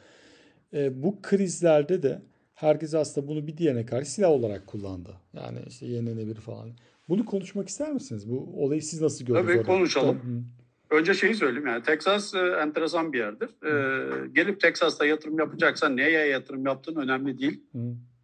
E, 0.74 1.04
bu 1.04 1.22
krizlerde 1.22 2.04
de 2.04 2.22
herkes 2.54 2.94
aslında 2.94 3.28
bunu 3.28 3.48
bir 3.48 3.58
diğerine 3.58 3.86
karşı 3.86 4.12
silah 4.12 4.30
olarak 4.30 4.68
kullandı. 4.68 5.10
Yani 5.34 5.60
işte 5.68 5.86
yenilenebilir 5.86 6.36
falan. 6.42 6.70
Bunu 7.10 7.26
konuşmak 7.26 7.68
ister 7.68 7.92
misiniz? 7.92 8.30
Bu 8.30 8.64
olayı 8.64 8.82
siz 8.82 9.02
nasıl 9.02 9.26
gördünüz 9.26 9.46
Tabii, 9.46 9.58
orada? 9.58 9.68
konuşalım. 9.68 10.16
Hı. 10.16 10.96
Önce 10.96 11.14
şeyi 11.14 11.36
söyleyeyim 11.36 11.68
yani 11.68 11.84
Texas 11.84 12.34
e, 12.34 12.40
enteresan 12.40 13.14
bir 13.14 13.18
yerdir. 13.18 13.50
E, 13.66 14.28
gelip 14.28 14.62
Texas'ta 14.62 15.06
yatırım 15.06 15.40
yapacaksan 15.40 15.98
neye 15.98 16.28
yatırım 16.28 16.66
yaptığın 16.66 16.96
önemli 16.96 17.40
değil. 17.40 17.64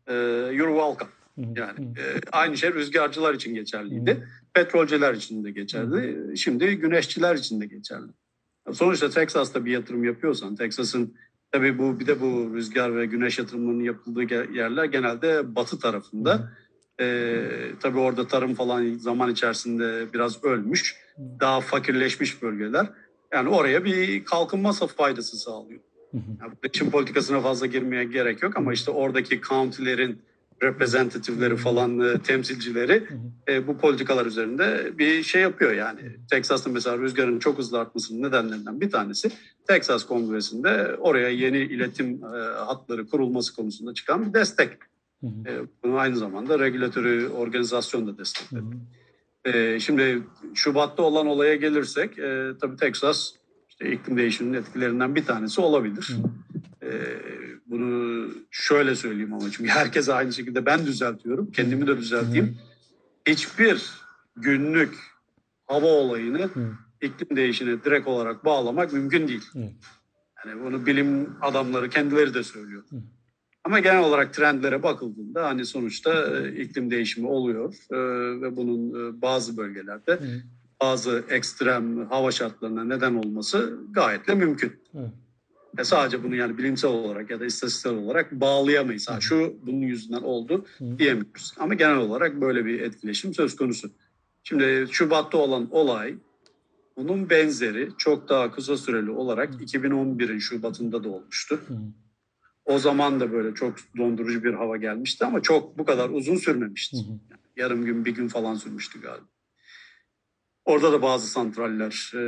E, 0.07 0.13
you're 0.53 0.73
welcome. 0.73 1.11
Yani 1.37 1.79
e, 1.79 2.03
aynı 2.31 2.57
şey 2.57 2.73
rüzgarcılar 2.73 3.33
için 3.33 3.55
geçerliydi. 3.55 4.27
Petrolcüler 4.53 5.13
için 5.13 5.43
de 5.43 5.51
geçerli. 5.51 6.37
Şimdi 6.37 6.75
güneşçiler 6.75 7.35
için 7.35 7.61
de 7.61 7.65
geçerli. 7.65 8.11
Sonuçta 8.73 9.09
Texas'ta 9.09 9.65
bir 9.65 9.71
yatırım 9.71 10.03
yapıyorsan, 10.03 10.55
Texas'ın 10.55 11.15
tabii 11.51 11.77
bu 11.77 11.99
bir 11.99 12.07
de 12.07 12.21
bu 12.21 12.55
rüzgar 12.55 12.95
ve 12.95 13.05
güneş 13.05 13.39
yatırımlarının 13.39 13.83
yapıldığı 13.83 14.23
yerler 14.53 14.85
genelde 14.85 15.55
batı 15.55 15.79
tarafında. 15.79 16.51
E, 17.01 17.45
tabii 17.79 17.99
orada 17.99 18.27
tarım 18.27 18.55
falan 18.55 18.97
zaman 18.97 19.31
içerisinde 19.31 20.13
biraz 20.13 20.43
ölmüş, 20.43 20.95
daha 21.39 21.61
fakirleşmiş 21.61 22.41
bölgeler. 22.41 22.89
Yani 23.33 23.49
oraya 23.49 23.85
bir 23.85 24.25
kalkınma 24.25 24.71
faydası 24.71 25.37
sağlıyor. 25.37 25.79
Yani 26.13 26.53
bu 26.63 26.67
için 26.67 26.91
politikasına 26.91 27.41
fazla 27.41 27.65
girmeye 27.65 28.03
gerek 28.03 28.43
yok 28.43 28.57
ama 28.57 28.73
işte 28.73 28.91
oradaki 28.91 29.41
county'lerin 29.41 30.21
representatifleri 30.63 31.55
falan 31.55 31.99
e, 31.99 32.21
temsilcileri 32.21 33.03
e, 33.47 33.67
bu 33.67 33.77
politikalar 33.77 34.25
üzerinde 34.25 34.91
bir 34.97 35.23
şey 35.23 35.41
yapıyor 35.41 35.73
yani. 35.73 35.99
Texas'ta 36.31 36.69
mesela 36.69 36.97
rüzgarın 36.97 37.39
çok 37.39 37.57
hızlı 37.57 37.79
artmasının 37.79 38.23
nedenlerinden 38.27 38.81
bir 38.81 38.91
tanesi 38.91 39.31
Texas 39.67 40.05
Kongresi'nde 40.05 40.95
oraya 40.99 41.29
yeni 41.29 41.57
iletim 41.57 42.21
e, 42.23 42.37
hatları 42.65 43.07
kurulması 43.07 43.55
konusunda 43.55 43.93
çıkan 43.93 44.25
bir 44.25 44.33
destek. 44.33 44.69
Hı 45.21 45.27
hı. 45.27 45.49
E, 45.49 45.61
bunu 45.83 45.97
aynı 45.97 46.15
zamanda 46.17 46.59
regülatörü 46.59 47.27
organizasyon 47.27 48.07
da 48.07 48.11
Hı 48.11 48.17
destekledi. 48.17 48.63
hı. 49.45 49.49
E, 49.49 49.79
şimdi 49.79 50.23
Şubat'ta 50.53 51.03
olan 51.03 51.27
olaya 51.27 51.55
gelirsek 51.55 52.19
e, 52.19 52.51
tabii 52.61 52.75
Texas 52.75 53.31
işte 53.69 53.91
iklim 53.91 54.17
değişiminin 54.17 54.57
etkilerinden 54.57 55.15
bir 55.15 55.25
tanesi 55.25 55.61
olabilir. 55.61 56.17
Hı. 56.21 56.29
Ee, 56.85 57.19
bunu 57.65 58.29
şöyle 58.51 58.95
söyleyeyim 58.95 59.33
ama 59.33 59.51
çünkü 59.51 59.69
herkes 59.69 60.09
aynı 60.09 60.33
şekilde 60.33 60.65
ben 60.65 60.85
düzeltiyorum. 60.85 61.51
Kendimi 61.51 61.87
de 61.87 61.97
düzelteyim. 61.97 62.57
Hiçbir 63.27 63.91
günlük 64.35 64.95
hava 65.65 65.87
olayını 65.87 66.41
Hı. 66.43 66.71
iklim 67.01 67.37
değişimine 67.37 67.83
direkt 67.83 68.07
olarak 68.07 68.45
bağlamak 68.45 68.93
mümkün 68.93 69.27
değil. 69.27 69.43
Evet. 69.55 69.73
Yani 70.45 70.63
bunu 70.63 70.85
bilim 70.85 71.29
adamları 71.41 71.89
kendileri 71.89 72.33
de 72.33 72.43
söylüyor. 72.43 72.83
Hı. 72.89 72.95
Ama 73.67 73.79
genel 73.79 74.03
olarak 74.03 74.33
trendlere 74.33 74.83
bakıldığında 74.83 75.45
hani 75.45 75.65
sonuçta 75.65 76.37
e, 76.37 76.61
iklim 76.61 76.91
değişimi 76.91 77.27
oluyor 77.27 77.75
e, 77.91 77.97
ve 78.41 78.55
bunun 78.55 78.89
e, 78.89 79.21
bazı 79.21 79.57
bölgelerde 79.57 80.19
bazı 80.81 81.23
ekstrem 81.29 82.05
hava 82.05 82.31
şartlarına 82.31 82.83
neden 82.83 83.15
olması 83.15 83.77
gayet 83.91 84.27
de 84.27 84.35
mümkün. 84.35 84.73
Evet. 84.95 85.09
E 85.77 85.83
sadece 85.83 86.23
bunu 86.23 86.35
yani 86.35 86.57
bilimsel 86.57 86.91
olarak 86.91 87.29
ya 87.31 87.39
da 87.39 87.45
istatistiksel 87.45 87.93
olarak 87.93 88.31
bağlayamayız. 88.31 89.09
Ha, 89.09 89.21
şu 89.21 89.55
bunun 89.65 89.81
yüzünden 89.81 90.21
oldu 90.21 90.65
diyemiyoruz. 90.97 91.53
Ama 91.59 91.73
genel 91.73 91.97
olarak 91.97 92.41
böyle 92.41 92.65
bir 92.65 92.81
etkileşim 92.81 93.33
söz 93.33 93.55
konusu. 93.55 93.89
Şimdi 94.43 94.87
Şubat'ta 94.91 95.37
olan 95.37 95.67
olay 95.71 96.15
bunun 96.97 97.29
benzeri 97.29 97.89
çok 97.97 98.29
daha 98.29 98.51
kısa 98.51 98.77
süreli 98.77 99.11
olarak 99.11 99.53
2011'in 99.53 100.39
Şubat'ında 100.39 101.03
da 101.03 101.09
olmuştu. 101.09 101.59
Hı. 101.67 101.73
O 102.67 102.79
zaman 102.79 103.19
da 103.19 103.31
böyle 103.31 103.53
çok 103.53 103.75
dondurucu 103.97 104.43
bir 104.43 104.53
hava 104.53 104.77
gelmişti 104.77 105.25
ama 105.25 105.41
çok 105.41 105.77
bu 105.77 105.85
kadar 105.85 106.09
uzun 106.09 106.35
sürmemişti. 106.35 106.97
Hı 106.97 107.01
hı. 107.01 107.19
Yarım 107.57 107.85
gün 107.85 108.05
bir 108.05 108.11
gün 108.11 108.27
falan 108.27 108.55
sürmüştü 108.55 109.01
galiba. 109.01 109.25
Orada 110.65 110.91
da 110.91 111.01
bazı 111.01 111.27
santraller 111.27 112.11
e, 112.15 112.23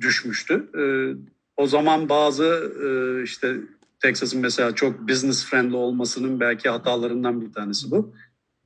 düşmüştü. 0.00 0.68
E, 0.78 0.84
o 1.56 1.66
zaman 1.66 2.08
bazı 2.08 2.72
e, 2.84 3.22
işte 3.22 3.56
Texas'ın 4.00 4.40
mesela 4.40 4.74
çok 4.74 5.08
business 5.08 5.44
friendly 5.44 5.76
olmasının 5.76 6.40
belki 6.40 6.68
hatalarından 6.68 7.40
bir 7.40 7.52
tanesi 7.52 7.90
bu. 7.90 8.14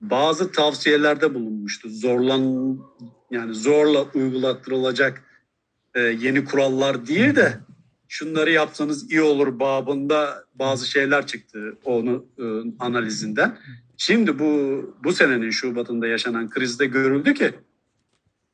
Bazı 0.01 0.53
tavsiyelerde 0.53 1.35
bulunmuştu. 1.35 1.89
Zorlan 1.91 2.79
yani 3.31 3.55
zorla 3.55 4.07
uygulattırılacak 4.15 5.23
e, 5.95 6.01
yeni 6.01 6.45
kurallar 6.45 7.07
değil 7.07 7.37
de 7.37 7.59
şunları 8.09 8.51
yapsanız 8.51 9.11
iyi 9.11 9.23
olur 9.23 9.59
babında 9.59 10.45
bazı 10.55 10.91
şeyler 10.91 11.27
çıktı 11.27 11.79
onu 11.85 12.27
e, 12.39 12.45
analizinden. 12.79 13.59
Şimdi 13.97 14.39
bu 14.39 14.83
bu 15.05 15.13
senenin 15.13 15.51
Şubat'ında 15.51 16.07
yaşanan 16.07 16.51
krizde 16.51 16.87
görüldü 16.87 17.35
ki 17.35 17.55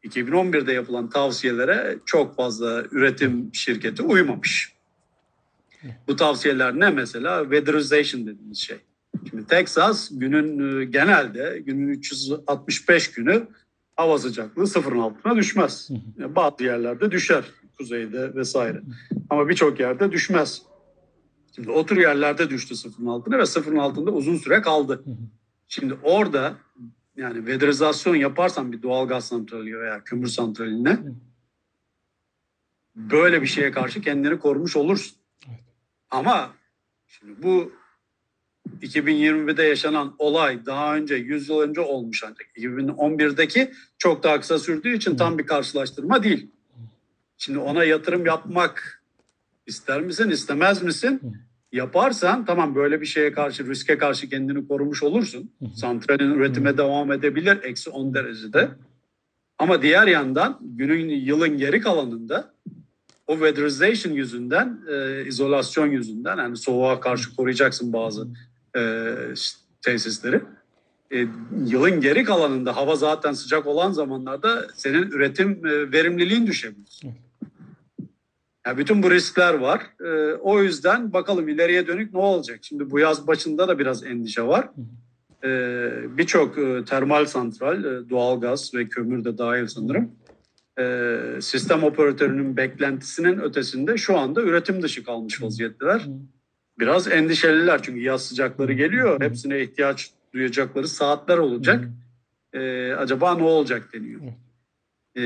2011'de 0.05 0.73
yapılan 0.73 1.11
tavsiyelere 1.11 1.99
çok 2.07 2.37
fazla 2.37 2.85
üretim 2.91 3.51
şirketi 3.53 4.03
uymamış. 4.03 4.75
Bu 6.09 6.17
tavsiyeler 6.17 6.81
ne 6.81 6.91
mesela? 6.91 7.43
Weatherization 7.43 8.27
dediğimiz 8.27 8.59
şey. 8.59 8.77
Şimdi 9.31 9.47
Texas 9.47 10.09
günün 10.13 10.81
e, 10.81 10.85
genelde 10.85 11.63
günün 11.67 11.89
365 11.89 13.11
günü 13.11 13.47
hava 13.97 14.19
sıcaklığı 14.19 14.67
sıfırın 14.67 14.99
altına 14.99 15.37
düşmez. 15.37 15.89
Bazı 16.19 16.65
yerlerde 16.65 17.11
düşer 17.11 17.45
kuzeyde 17.79 18.35
vesaire. 18.35 18.83
Ama 19.31 19.49
birçok 19.49 19.81
yerde 19.81 20.13
düşmez. 20.13 20.63
Şimdi 21.55 21.71
o 21.71 21.87
tür 21.87 21.97
yerlerde 21.97 22.51
düştü 22.51 22.77
sıfırın 22.77 23.07
altına 23.07 23.39
ve 23.39 23.47
sıfırın 23.47 23.77
altında 23.77 24.11
uzun 24.11 24.37
süre 24.37 24.63
kaldı. 24.63 25.05
Şimdi 25.69 25.95
orada 26.03 26.55
yani 27.17 27.47
vedrizasyon 27.47 28.15
yaparsan 28.15 28.73
bir 28.73 28.83
doğal 28.83 29.09
gaz 29.09 29.27
santrali 29.27 29.81
veya 29.81 30.05
kömür 30.05 30.27
santraline 30.27 30.99
böyle 32.97 33.43
bir 33.43 33.47
şeye 33.47 33.71
karşı 33.71 34.01
kendini 34.01 34.39
korumuş 34.39 34.77
olursun. 34.77 35.17
Ama 36.11 36.53
şimdi 37.07 37.43
bu 37.43 37.73
2020'de 38.83 39.63
yaşanan 39.63 40.15
olay 40.19 40.67
daha 40.67 40.97
önce 40.97 41.15
100 41.15 41.49
yıl 41.49 41.61
önce 41.61 41.81
olmuş 41.81 42.25
ancak 42.25 42.57
2011'deki 42.57 43.73
çok 43.99 44.23
daha 44.23 44.41
kısa 44.41 44.59
sürdüğü 44.59 44.97
için 44.97 45.17
tam 45.17 45.39
bir 45.39 45.47
karşılaştırma 45.47 46.23
değil. 46.23 46.51
Şimdi 47.45 47.59
ona 47.59 47.85
yatırım 47.85 48.27
yapmak 48.27 49.03
ister 49.67 50.01
misin 50.01 50.31
istemez 50.31 50.83
misin? 50.83 51.21
Yaparsan 51.73 52.45
tamam 52.45 52.75
böyle 52.75 53.01
bir 53.01 53.07
şeye 53.07 53.33
karşı 53.33 53.69
riske 53.69 53.99
karşı 53.99 54.29
kendini 54.29 54.69
korumuş 54.69 55.03
olursun. 55.03 55.51
Santralin 55.75 56.31
üretime 56.31 56.79
devam 56.79 57.13
edebilir 57.13 57.59
eksi 57.63 57.91
10 57.91 58.15
derecede. 58.15 58.69
Ama 59.59 59.83
diğer 59.83 60.07
yandan 60.07 60.59
günün 60.63 61.09
yılın 61.09 61.59
geri 61.59 61.81
kalanında 61.81 62.55
o 63.27 63.33
weatherization 63.33 64.13
yüzünden, 64.13 64.81
e, 64.91 65.25
izolasyon 65.27 65.87
yüzünden 65.87 66.37
yani 66.37 66.57
soğuğa 66.57 67.01
karşı 67.01 67.37
koruyacaksın 67.37 67.93
bazı 67.93 68.29
e, 68.77 69.13
tesisleri. 69.83 70.41
E, 71.13 71.27
yılın 71.67 72.01
geri 72.01 72.25
kalanında 72.25 72.77
hava 72.77 72.97
zaten 72.97 73.33
sıcak 73.33 73.67
olan 73.67 73.93
zamanlarda 73.93 74.67
senin 74.77 75.11
üretim 75.11 75.67
e, 75.67 75.93
verimliliğin 75.93 76.47
düşebilir. 76.47 77.01
Yani 78.67 78.79
bütün 78.79 79.03
bu 79.03 79.11
riskler 79.11 79.55
var. 79.55 79.83
E, 80.05 80.35
o 80.35 80.63
yüzden 80.63 81.13
bakalım 81.13 81.49
ileriye 81.49 81.87
dönük 81.87 82.13
ne 82.13 82.19
olacak? 82.19 82.59
Şimdi 82.63 82.91
bu 82.91 82.99
yaz 82.99 83.27
başında 83.27 83.69
da 83.69 83.79
biraz 83.79 84.05
endişe 84.05 84.43
var. 84.43 84.69
E, 85.45 85.49
Birçok 86.19 86.59
e, 86.59 86.85
termal 86.85 87.25
santral, 87.27 87.85
e, 87.85 88.11
doğalgaz 88.11 88.75
ve 88.75 88.89
kömür 88.89 89.25
de 89.25 89.39
dahil 89.39 89.67
sanırım. 89.67 90.11
E, 90.79 91.17
sistem 91.41 91.85
operatörünün 91.85 92.57
beklentisinin 92.57 93.39
ötesinde 93.39 93.97
şu 93.97 94.19
anda 94.19 94.43
üretim 94.43 94.83
dışı 94.83 95.05
kalmış 95.05 95.43
vaziyetteler. 95.43 96.07
Biraz 96.79 97.09
endişeliler 97.13 97.83
çünkü 97.83 98.01
yaz 98.01 98.27
sıcakları 98.27 98.73
geliyor. 98.73 99.21
Hepsine 99.21 99.61
ihtiyaç 99.63 100.11
duyacakları 100.35 100.89
saatler 100.89 101.39
olacak. 101.39 101.85
E, 102.53 102.93
acaba 102.93 103.35
ne 103.35 103.43
olacak 103.43 103.89
deniyor. 103.95 104.21
Ee, 105.17 105.23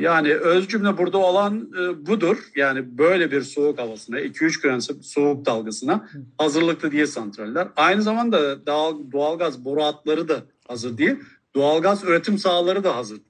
yani 0.00 0.34
öz 0.34 0.68
cümle 0.68 0.98
burada 0.98 1.18
olan 1.18 1.72
e, 1.80 2.06
budur. 2.06 2.38
Yani 2.56 2.98
böyle 2.98 3.30
bir 3.30 3.42
soğuk 3.42 3.78
havasına, 3.78 4.20
2-3 4.20 4.62
gram 4.62 4.80
soğuk 5.02 5.46
dalgasına 5.46 6.08
hazırlıklı 6.38 6.92
değil 6.92 7.06
santraller. 7.06 7.68
Aynı 7.76 8.02
zamanda 8.02 8.66
doğal, 8.66 9.12
doğalgaz 9.12 9.64
boru 9.64 9.82
hatları 9.82 10.28
da 10.28 10.42
hazır 10.68 10.98
değil. 10.98 11.16
Doğalgaz 11.54 12.04
üretim 12.04 12.38
sahaları 12.38 12.84
da 12.84 12.96
hazır. 12.96 13.20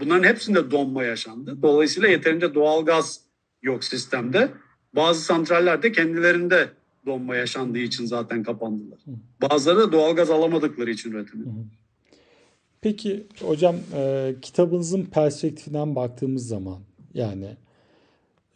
Bunların 0.00 0.28
hepsinde 0.28 0.70
donma 0.70 1.04
yaşandı. 1.04 1.62
Dolayısıyla 1.62 2.08
yeterince 2.08 2.54
doğalgaz 2.54 3.20
yok 3.62 3.84
sistemde. 3.84 4.50
Bazı 4.94 5.20
santraller 5.20 5.82
de 5.82 5.92
kendilerinde 5.92 6.68
donma 7.06 7.36
yaşandığı 7.36 7.78
için 7.78 8.06
zaten 8.06 8.42
kapandılar. 8.42 8.98
Bazıları 9.42 9.78
da 9.78 9.92
doğalgaz 9.92 10.30
alamadıkları 10.30 10.90
için 10.90 11.12
üretimi. 11.12 11.44
Peki 12.82 13.26
hocam 13.40 13.76
e, 13.94 14.34
kitabınızın 14.42 15.04
perspektifinden 15.04 15.96
baktığımız 15.96 16.48
zaman 16.48 16.78
yani 17.14 17.56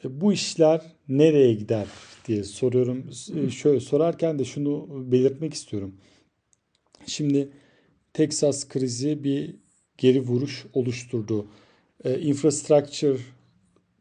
e, 0.04 0.20
bu 0.20 0.32
işler 0.32 0.82
nereye 1.08 1.54
gider 1.54 1.86
diye 2.26 2.44
soruyorum. 2.44 3.04
E, 3.36 3.50
şöyle 3.50 3.80
sorarken 3.80 4.38
de 4.38 4.44
şunu 4.44 4.88
belirtmek 5.12 5.54
istiyorum. 5.54 5.94
Şimdi 7.06 7.48
Texas 8.14 8.68
krizi 8.68 9.24
bir 9.24 9.56
geri 9.98 10.20
vuruş 10.20 10.66
oluşturdu. 10.72 11.46
E, 12.04 12.20
infrastructure 12.20 13.18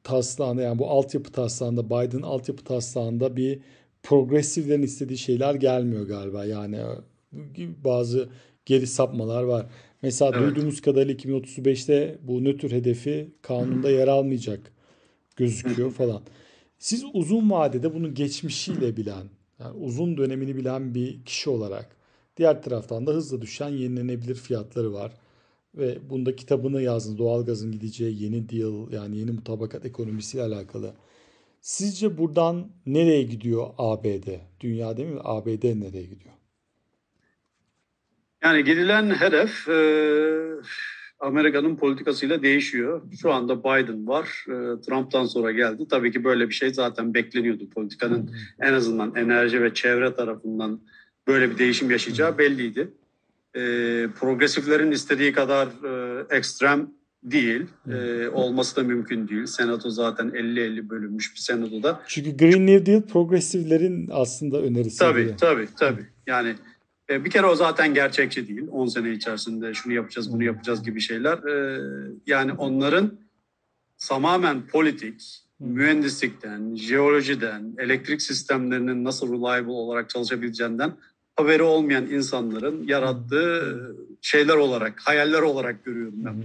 taslağında 0.03 0.61
yani 0.61 0.80
bu 0.80 0.89
altyapı 0.89 1.32
taslağında 1.32 1.86
Biden 1.86 2.21
altyapı 2.21 2.63
taslağında 2.63 3.38
bir 3.38 3.59
progresiflerin 4.03 4.84
istediği 4.84 5.17
şeyler 5.17 5.55
gelmiyor 5.55 6.07
galiba. 6.07 6.45
Yani 6.45 6.80
bazı 7.84 8.30
geri 8.65 8.88
sapmalar 8.88 9.43
var. 9.43 9.65
Mesela 10.05 10.31
evet. 10.35 10.55
duyduğumuz 10.55 10.81
kadarıyla 10.81 11.13
2035'te 11.13 12.17
bu 12.21 12.43
nötr 12.43 12.71
hedefi 12.71 13.31
kanunda 13.41 13.91
yer 13.91 14.07
almayacak 14.07 14.71
gözüküyor 15.35 15.91
falan. 15.91 16.21
Siz 16.79 17.03
uzun 17.13 17.49
vadede 17.49 17.93
bunu 17.93 18.13
geçmişiyle 18.13 18.97
bilen, 18.97 19.29
yani 19.59 19.77
uzun 19.77 20.17
dönemini 20.17 20.55
bilen 20.55 20.95
bir 20.95 21.25
kişi 21.25 21.49
olarak 21.49 21.95
diğer 22.37 22.63
taraftan 22.63 23.07
da 23.07 23.11
hızla 23.11 23.41
düşen 23.41 23.69
yenilenebilir 23.69 24.35
fiyatları 24.35 24.93
var. 24.93 25.11
Ve 25.75 26.09
bunda 26.09 26.35
kitabını 26.35 26.81
yazdınız. 26.81 27.17
Doğalgazın 27.17 27.71
gideceği 27.71 28.23
yeni 28.23 28.49
deal 28.49 28.91
yani 28.91 29.17
yeni 29.17 29.31
mutabakat 29.31 29.85
ekonomisiyle 29.85 30.43
alakalı. 30.43 30.93
Sizce 31.61 32.17
buradan 32.17 32.67
nereye 32.85 33.23
gidiyor 33.23 33.67
ABD? 33.77 34.27
Dünya 34.59 34.97
değil 34.97 35.09
mi? 35.09 35.19
ABD 35.23 35.63
nereye 35.63 36.03
gidiyor? 36.03 36.35
Yani 38.43 38.63
gidilen 38.63 39.09
hedef 39.09 39.69
e, 39.69 39.77
Amerika'nın 41.19 41.75
politikasıyla 41.75 42.43
değişiyor. 42.43 43.01
Şu 43.21 43.33
anda 43.33 43.63
Biden 43.63 44.07
var, 44.07 44.45
e, 44.47 44.81
Trump'tan 44.81 45.25
sonra 45.25 45.51
geldi. 45.51 45.88
Tabii 45.89 46.11
ki 46.11 46.23
böyle 46.23 46.49
bir 46.49 46.53
şey 46.53 46.73
zaten 46.73 47.13
bekleniyordu. 47.13 47.69
Politikanın 47.69 48.31
en 48.61 48.73
azından 48.73 49.15
enerji 49.15 49.61
ve 49.63 49.73
çevre 49.73 50.13
tarafından 50.13 50.81
böyle 51.27 51.49
bir 51.49 51.57
değişim 51.57 51.91
yaşayacağı 51.91 52.38
belliydi. 52.38 52.91
E, 53.55 53.61
progresiflerin 54.19 54.91
istediği 54.91 55.33
kadar 55.33 55.67
e, 55.67 56.25
ekstrem 56.38 56.89
değil. 57.23 57.65
E, 57.91 58.27
olması 58.27 58.75
da 58.75 58.83
mümkün 58.83 59.27
değil. 59.27 59.45
Senato 59.45 59.89
zaten 59.89 60.27
50-50 60.27 60.89
bölünmüş 60.89 61.36
bir 61.36 61.39
senatoda. 61.39 62.01
Çünkü 62.07 62.38
Green 62.38 62.67
New 62.67 62.86
Deal 62.86 63.01
progresiflerin 63.01 64.09
aslında 64.11 64.61
önerisi. 64.61 64.99
Tabii, 64.99 65.25
diye. 65.25 65.36
tabii, 65.36 65.67
tabii. 65.79 66.05
Yani 66.27 66.55
e, 67.09 67.25
bir 67.25 67.29
kere 67.29 67.45
o 67.45 67.55
zaten 67.55 67.93
gerçekçi 67.93 68.47
değil. 68.47 68.67
10 68.71 68.87
sene 68.87 69.11
içerisinde 69.11 69.73
şunu 69.73 69.93
yapacağız, 69.93 70.33
bunu 70.33 70.43
yapacağız 70.43 70.83
gibi 70.83 71.01
şeyler. 71.01 71.37
E, 71.37 71.81
yani 72.27 72.53
onların 72.53 73.19
tamamen 73.97 74.67
politik, 74.67 75.41
mühendislikten, 75.59 76.75
jeolojiden, 76.75 77.75
elektrik 77.77 78.21
sistemlerinin 78.21 79.03
nasıl 79.03 79.27
reliable 79.27 79.71
olarak 79.71 80.09
çalışabileceğinden 80.09 80.93
haberi 81.35 81.63
olmayan 81.63 82.05
insanların 82.05 82.87
yarattığı 82.87 83.95
şeyler 84.21 84.55
olarak, 84.55 85.01
hayaller 85.05 85.41
olarak 85.41 85.85
görüyorum 85.85 86.25
ben. 86.25 86.43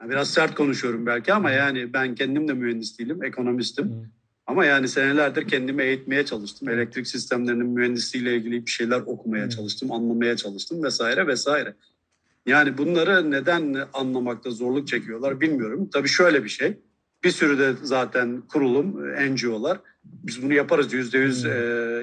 Yani 0.00 0.10
biraz 0.10 0.30
sert 0.30 0.54
konuşuyorum 0.54 1.06
belki 1.06 1.32
ama 1.32 1.50
yani 1.50 1.92
ben 1.92 2.14
kendim 2.14 2.48
de 2.48 2.52
mühendis 2.52 2.98
değilim, 2.98 3.24
ekonomistim. 3.24 4.10
Ama 4.48 4.64
yani 4.64 4.88
senelerdir 4.88 5.48
kendimi 5.48 5.82
eğitmeye 5.82 6.24
çalıştım. 6.24 6.68
Elektrik 6.68 7.06
sistemlerinin 7.06 7.66
mühendisliğiyle 7.66 8.36
ilgili 8.36 8.66
bir 8.66 8.70
şeyler 8.70 9.00
okumaya 9.00 9.50
çalıştım, 9.50 9.92
anlamaya 9.92 10.36
çalıştım 10.36 10.82
vesaire 10.82 11.26
vesaire. 11.26 11.74
Yani 12.46 12.78
bunları 12.78 13.30
neden 13.30 13.76
anlamakta 13.92 14.50
zorluk 14.50 14.88
çekiyorlar 14.88 15.40
bilmiyorum. 15.40 15.90
Tabii 15.92 16.08
şöyle 16.08 16.44
bir 16.44 16.48
şey. 16.48 16.78
Bir 17.24 17.30
sürü 17.30 17.58
de 17.58 17.72
zaten 17.82 18.40
kurulum, 18.40 19.14
NGO'lar 19.32 19.80
biz 20.04 20.42
bunu 20.42 20.54
yaparız 20.54 20.92
yüzde 20.92 21.18
yüz 21.18 21.44
e, 21.44 21.48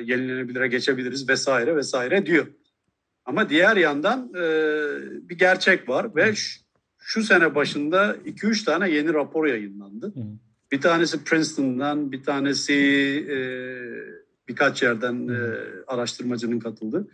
yenilenebilire 0.05 0.67
geçebiliriz 0.67 1.29
vesaire 1.29 1.75
vesaire 1.75 2.25
diyor. 2.25 2.47
Ama 3.25 3.49
diğer 3.49 3.77
yandan 3.77 4.31
e, 4.35 4.41
bir 5.29 5.37
gerçek 5.37 5.89
var 5.89 6.15
ve 6.15 6.35
şu, 6.35 6.59
şu 6.99 7.23
sene 7.23 7.55
başında 7.55 8.15
2-3 8.25 8.65
tane 8.65 8.89
yeni 8.89 9.13
rapor 9.13 9.45
yayınlandı. 9.45 10.07
Hı. 10.07 10.21
Bir 10.75 10.81
tanesi 10.81 11.23
Princeton'dan, 11.23 12.11
bir 12.11 12.23
tanesi 12.23 12.73
e, 13.29 13.37
birkaç 14.47 14.83
yerden 14.83 15.27
e, 15.27 15.37
araştırmacının 15.87 16.59
katıldığı 16.59 17.07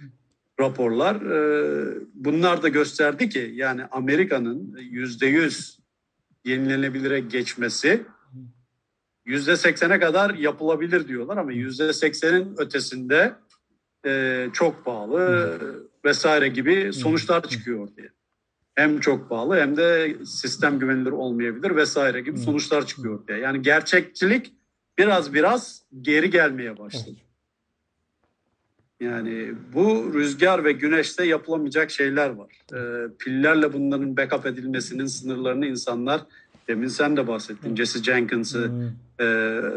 raporlar. 0.59 1.15
E, 1.15 1.99
bunlar 2.13 2.63
da 2.63 2.67
gösterdi 2.67 3.29
ki 3.29 3.51
yani 3.55 3.85
Amerika'nın 3.85 4.77
yüzde 4.77 5.25
yüz 5.25 5.79
yenilenebilire 6.45 7.19
geçmesi 7.19 8.01
yüzde 9.25 9.57
seksene 9.57 9.99
kadar 9.99 10.33
yapılabilir 10.33 11.07
diyorlar 11.07 11.37
ama 11.37 11.51
yüzde 11.51 11.93
seksenin 11.93 12.55
ötesinde 12.57 13.33
e, 14.05 14.47
çok 14.53 14.85
pahalı 14.85 15.59
vesaire 16.05 16.47
gibi 16.47 16.93
sonuçlar 16.93 17.49
çıkıyor 17.49 17.79
ortaya 17.79 18.09
hem 18.75 18.99
çok 18.99 19.29
pahalı 19.29 19.55
hem 19.59 19.77
de 19.77 20.15
sistem 20.25 20.79
güvenilir 20.79 21.11
olmayabilir 21.11 21.75
vesaire 21.75 22.21
gibi 22.21 22.37
sonuçlar 22.37 22.85
çıkıyor 22.85 23.19
ortaya. 23.19 23.37
Yani 23.37 23.61
gerçekçilik 23.61 24.53
biraz 24.97 25.33
biraz 25.33 25.83
geri 26.01 26.29
gelmeye 26.29 26.77
başladı. 26.77 27.17
Yani 28.99 29.53
bu 29.73 30.13
rüzgar 30.13 30.63
ve 30.63 30.71
güneşte 30.71 31.25
yapılamayacak 31.25 31.91
şeyler 31.91 32.29
var. 32.29 32.51
E, 32.73 33.09
pillerle 33.19 33.73
bunların 33.73 34.17
backup 34.17 34.45
edilmesinin 34.45 35.05
sınırlarını 35.05 35.65
insanlar 35.65 36.21
demin 36.67 36.87
sen 36.87 37.17
de 37.17 37.27
bahsettin 37.27 37.75
Jesse 37.75 38.03
Jenkins'ı 38.03 38.67
hmm. 38.67 38.85
e, 39.19 39.25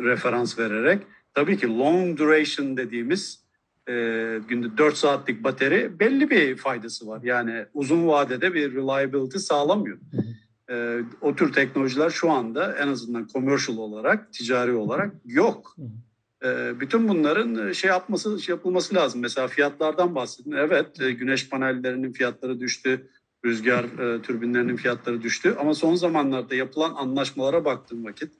referans 0.03 0.59
vererek. 0.59 1.03
Tabii 1.35 1.59
ki 1.59 1.79
long 1.79 2.19
duration 2.19 2.77
dediğimiz 2.77 3.44
e, 3.89 4.41
günde 4.49 4.79
4 4.79 4.97
saatlik 4.97 5.45
bateri 5.45 6.01
belli 6.01 6.31
bir 6.31 6.57
faydası 6.57 7.07
var. 7.07 7.21
Yani 7.23 7.67
uzun 7.75 8.07
vadede 8.07 8.55
bir 8.55 8.75
reliability 8.75 9.39
sağlamıyor. 9.39 9.99
E, 10.71 10.99
o 11.21 11.37
tür 11.37 11.53
teknolojiler 11.53 12.11
şu 12.11 12.31
anda 12.31 12.77
en 12.79 12.89
azından 12.89 13.29
commercial 13.33 13.77
olarak, 13.77 14.33
ticari 14.33 14.73
olarak 14.73 15.15
yok. 15.25 15.77
E, 16.45 16.81
bütün 16.81 17.09
bunların 17.09 17.73
şey 17.73 17.91
yapması, 17.91 18.41
şey 18.41 18.55
yapılması 18.55 18.95
lazım. 18.95 19.21
Mesela 19.21 19.49
fiyatlardan 19.49 20.15
bahsedin. 20.15 20.53
Evet, 20.53 21.01
e, 21.01 21.13
güneş 21.13 21.49
panellerinin 21.49 22.13
fiyatları 22.13 22.61
düştü, 22.61 23.09
rüzgar 23.45 23.85
e, 23.85 24.23
türbinlerinin 24.23 24.77
fiyatları 24.77 25.23
düştü. 25.23 25.57
Ama 25.61 25.75
son 25.75 25.95
zamanlarda 25.95 26.55
yapılan 26.55 26.95
anlaşmalara 26.95 27.65
baktığım 27.65 28.05
vakit, 28.05 28.33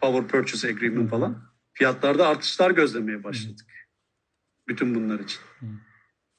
Power 0.00 0.28
Purchase 0.28 0.68
Agreement 0.68 1.10
falan, 1.10 1.38
fiyatlarda 1.72 2.26
artışlar 2.28 2.70
gözlemeye 2.70 3.24
başladık. 3.24 3.66
Bütün 4.68 4.94
bunlar 4.94 5.20
için. 5.20 5.40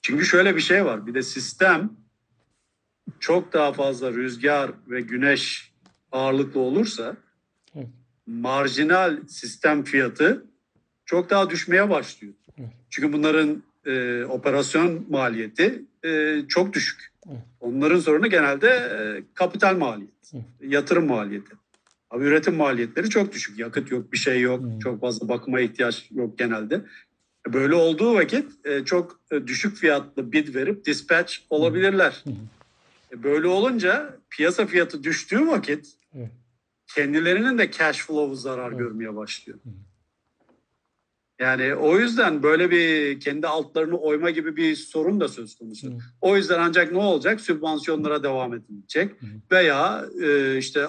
Çünkü 0.01 0.25
şöyle 0.25 0.55
bir 0.55 0.61
şey 0.61 0.85
var. 0.85 1.07
Bir 1.07 1.13
de 1.13 1.21
sistem 1.21 1.91
çok 3.19 3.53
daha 3.53 3.73
fazla 3.73 4.13
rüzgar 4.13 4.71
ve 4.87 5.01
güneş 5.01 5.71
ağırlıklı 6.11 6.59
olursa 6.59 7.17
marjinal 8.27 9.27
sistem 9.27 9.83
fiyatı 9.83 10.45
çok 11.05 11.29
daha 11.29 11.49
düşmeye 11.49 11.89
başlıyor. 11.89 12.33
Çünkü 12.89 13.13
bunların 13.13 13.63
e, 13.85 14.23
operasyon 14.25 15.05
maliyeti 15.09 15.83
e, 16.05 16.41
çok 16.47 16.73
düşük. 16.73 17.13
Onların 17.59 17.99
sorunu 17.99 18.29
genelde 18.29 18.67
e, 18.69 19.23
kapital 19.33 19.77
maliyet, 19.77 20.31
yatırım 20.61 21.07
maliyeti. 21.07 21.55
Abi 22.09 22.23
üretim 22.23 22.55
maliyetleri 22.55 23.09
çok 23.09 23.33
düşük. 23.33 23.59
Yakıt 23.59 23.91
yok, 23.91 24.11
bir 24.13 24.17
şey 24.17 24.41
yok. 24.41 24.81
Çok 24.81 25.01
fazla 25.01 25.29
bakıma 25.29 25.59
ihtiyaç 25.59 26.11
yok 26.11 26.37
genelde. 26.37 26.81
Böyle 27.53 27.75
olduğu 27.75 28.13
vakit 28.13 28.65
e, 28.65 28.85
çok 28.85 29.19
e, 29.31 29.47
düşük 29.47 29.77
fiyatlı 29.77 30.31
bid 30.31 30.55
verip 30.55 30.85
dispatch 30.85 31.33
olabilirler. 31.49 32.23
E, 33.11 33.23
böyle 33.23 33.47
olunca 33.47 34.17
piyasa 34.29 34.65
fiyatı 34.65 35.03
düştüğü 35.03 35.47
vakit 35.47 35.87
kendilerinin 36.95 37.57
de 37.57 37.71
cash 37.71 37.97
flow'u 37.97 38.35
zarar 38.35 38.71
görmeye 38.71 39.15
başlıyor. 39.15 39.59
Yani 41.39 41.75
o 41.75 41.99
yüzden 41.99 42.43
böyle 42.43 42.71
bir 42.71 43.19
kendi 43.19 43.47
altlarını 43.47 43.97
oyma 43.97 44.29
gibi 44.29 44.55
bir 44.55 44.75
sorun 44.75 45.19
da 45.19 45.27
söz 45.27 45.55
konusu. 45.55 45.97
O 46.21 46.37
yüzden 46.37 46.59
ancak 46.59 46.91
ne 46.91 46.97
olacak? 46.97 47.41
Sübvansiyonlara 47.41 48.23
devam 48.23 48.53
edilecek 48.53 49.11
veya 49.51 50.05
işte 50.57 50.87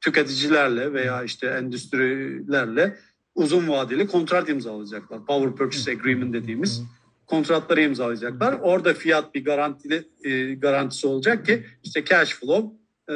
tüketicilerle 0.00 0.92
veya 0.92 1.22
işte 1.22 1.46
endüstrilerle 1.46 2.96
uzun 3.36 3.68
vadeli 3.68 4.06
kontrat 4.06 4.48
imzalayacaklar. 4.48 5.26
Power 5.26 5.56
Purchase 5.56 5.90
Agreement 5.90 6.34
dediğimiz 6.34 6.82
kontratları 7.26 7.80
imzalayacaklar. 7.80 8.52
Orada 8.62 8.94
fiyat 8.94 9.34
bir 9.34 9.44
garantili 9.44 10.08
e, 10.24 10.54
garantisi 10.54 11.06
olacak 11.06 11.46
ki 11.46 11.64
işte 11.84 12.04
cash 12.04 12.34
flow 12.34 12.76
e, 13.08 13.14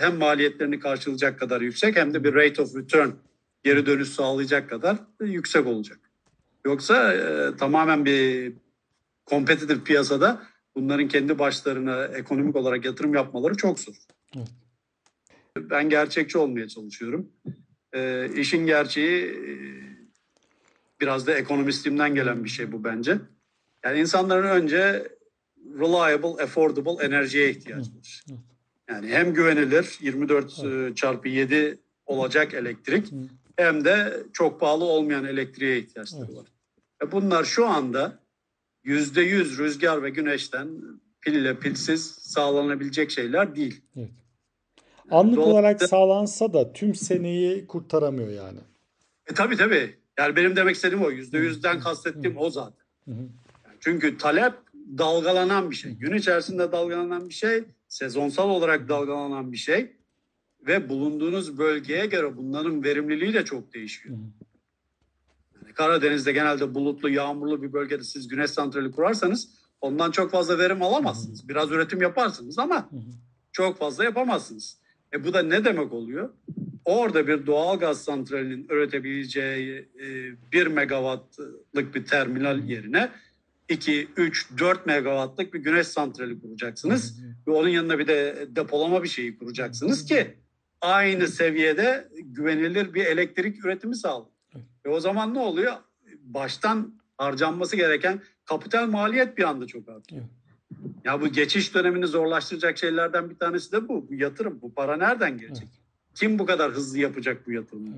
hem 0.00 0.16
maliyetlerini 0.16 0.78
karşılayacak 0.78 1.38
kadar 1.38 1.60
yüksek 1.60 1.96
hem 1.96 2.14
de 2.14 2.24
bir 2.24 2.34
rate 2.34 2.62
of 2.62 2.76
return 2.76 3.10
geri 3.64 3.86
dönüş 3.86 4.08
sağlayacak 4.08 4.70
kadar 4.70 4.96
yüksek 5.20 5.66
olacak. 5.66 5.98
Yoksa 6.66 7.14
e, 7.14 7.56
tamamen 7.56 8.04
bir 8.04 8.52
kompetitif 9.24 9.84
piyasada 9.84 10.42
bunların 10.76 11.08
kendi 11.08 11.38
başlarına 11.38 12.04
ekonomik 12.04 12.56
olarak 12.56 12.84
yatırım 12.84 13.14
yapmaları 13.14 13.54
çok 13.54 13.80
zor. 13.80 13.94
Ben 15.56 15.88
gerçekçi 15.88 16.38
olmaya 16.38 16.68
çalışıyorum. 16.68 17.32
E, 17.92 18.30
işin 18.36 18.66
gerçeği 18.66 19.24
e, 19.24 19.52
biraz 21.00 21.26
da 21.26 21.34
ekonomistliğimden 21.34 22.14
gelen 22.14 22.44
bir 22.44 22.48
şey 22.48 22.72
bu 22.72 22.84
bence. 22.84 23.18
Yani 23.84 24.00
insanların 24.00 24.48
önce 24.48 25.08
reliable, 25.78 26.42
affordable 26.42 27.04
enerjiye 27.04 27.50
ihtiyacı 27.50 27.90
var. 27.90 28.24
Yani 28.90 29.08
hem 29.08 29.34
güvenilir 29.34 29.98
24 30.00 30.64
e, 30.64 30.94
çarpı 30.94 31.28
7 31.28 31.78
olacak 32.06 32.54
elektrik 32.54 33.12
hem 33.56 33.84
de 33.84 34.22
çok 34.32 34.60
pahalı 34.60 34.84
olmayan 34.84 35.24
elektriğe 35.24 35.78
ihtiyaçları 35.78 36.36
var. 36.36 36.46
E 37.02 37.12
bunlar 37.12 37.44
şu 37.44 37.66
anda 37.66 38.18
yüzde 38.84 39.22
yüz 39.22 39.58
rüzgar 39.58 40.02
ve 40.02 40.10
güneşten 40.10 40.68
pille 41.20 41.58
pilsiz 41.58 42.06
sağlanabilecek 42.06 43.10
şeyler 43.10 43.56
değil. 43.56 43.80
Evet. 43.96 44.10
Anlık 45.10 45.36
Dolayısıyla... 45.36 45.60
olarak 45.60 45.82
sağlansa 45.82 46.52
da 46.52 46.72
tüm 46.72 46.94
seneyi 46.94 47.66
kurtaramıyor 47.66 48.28
yani. 48.28 48.58
E 49.26 49.34
tabii 49.34 49.56
tabii. 49.56 49.94
Yani 50.18 50.36
benim 50.36 50.56
demek 50.56 50.76
istediğim 50.76 51.04
o. 51.04 51.10
Yüzde 51.10 51.38
yüzden 51.38 51.80
kastettiğim 51.80 52.36
o 52.38 52.50
zaten. 52.50 52.86
Yani 53.06 53.28
çünkü 53.80 54.18
talep 54.18 54.54
dalgalanan 54.98 55.70
bir 55.70 55.76
şey. 55.76 55.92
Gün 55.92 56.14
içerisinde 56.14 56.72
dalgalanan 56.72 57.28
bir 57.28 57.34
şey. 57.34 57.64
Sezonsal 57.88 58.50
olarak 58.50 58.88
dalgalanan 58.88 59.52
bir 59.52 59.56
şey. 59.56 59.96
Ve 60.66 60.88
bulunduğunuz 60.88 61.58
bölgeye 61.58 62.06
göre 62.06 62.36
bunların 62.36 62.84
verimliliği 62.84 63.34
de 63.34 63.44
çok 63.44 63.74
değişiyor. 63.74 64.16
Yani 65.62 65.74
Karadeniz'de 65.74 66.32
genelde 66.32 66.74
bulutlu, 66.74 67.08
yağmurlu 67.10 67.62
bir 67.62 67.72
bölgede 67.72 68.04
siz 68.04 68.28
güneş 68.28 68.50
santrali 68.50 68.90
kurarsanız 68.90 69.48
ondan 69.80 70.10
çok 70.10 70.30
fazla 70.30 70.58
verim 70.58 70.82
alamazsınız. 70.82 71.48
Biraz 71.48 71.70
üretim 71.70 72.02
yaparsınız 72.02 72.58
ama 72.58 72.88
çok 73.52 73.78
fazla 73.78 74.04
yapamazsınız. 74.04 74.78
E 75.16 75.24
bu 75.24 75.34
da 75.34 75.42
ne 75.42 75.64
demek 75.64 75.92
oluyor? 75.92 76.30
Orada 76.84 77.26
bir 77.26 77.46
doğal 77.46 77.78
gaz 77.78 78.04
santralinin 78.04 78.66
üretebileceği 78.70 79.88
e, 80.00 80.52
1 80.52 80.66
megawattlık 80.66 81.94
bir 81.94 82.04
terminal 82.04 82.64
yerine 82.64 83.10
2, 83.68 84.08
3, 84.16 84.50
4 84.58 84.86
megawattlık 84.86 85.54
bir 85.54 85.58
güneş 85.58 85.86
santrali 85.86 86.40
kuracaksınız. 86.40 87.20
Ve 87.46 87.50
onun 87.50 87.68
yanına 87.68 87.98
bir 87.98 88.06
de 88.06 88.48
depolama 88.48 89.02
bir 89.02 89.08
şeyi 89.08 89.38
kuracaksınız 89.38 90.04
ki 90.04 90.34
aynı 90.80 91.28
seviyede 91.28 92.08
güvenilir 92.22 92.94
bir 92.94 93.06
elektrik 93.06 93.64
üretimi 93.64 93.96
sağlayın. 93.96 94.30
Ve 94.86 94.90
o 94.90 95.00
zaman 95.00 95.34
ne 95.34 95.38
oluyor? 95.38 95.72
Baştan 96.20 97.00
harcanması 97.18 97.76
gereken 97.76 98.20
kapital 98.44 98.86
maliyet 98.86 99.38
bir 99.38 99.44
anda 99.44 99.66
çok 99.66 99.88
artıyor. 99.88 100.24
Ya 101.04 101.20
bu 101.20 101.28
geçiş 101.28 101.74
dönemini 101.74 102.06
zorlaştıracak 102.06 102.78
şeylerden 102.78 103.30
bir 103.30 103.36
tanesi 103.36 103.72
de 103.72 103.88
bu. 103.88 104.08
Bu 104.08 104.14
yatırım. 104.14 104.58
Bu 104.62 104.74
para 104.74 104.96
nereden 104.96 105.38
gelecek? 105.38 105.68
Evet. 105.68 105.80
Kim 106.14 106.38
bu 106.38 106.46
kadar 106.46 106.72
hızlı 106.72 106.98
yapacak 106.98 107.46
bu 107.46 107.52
yatırımı? 107.52 107.94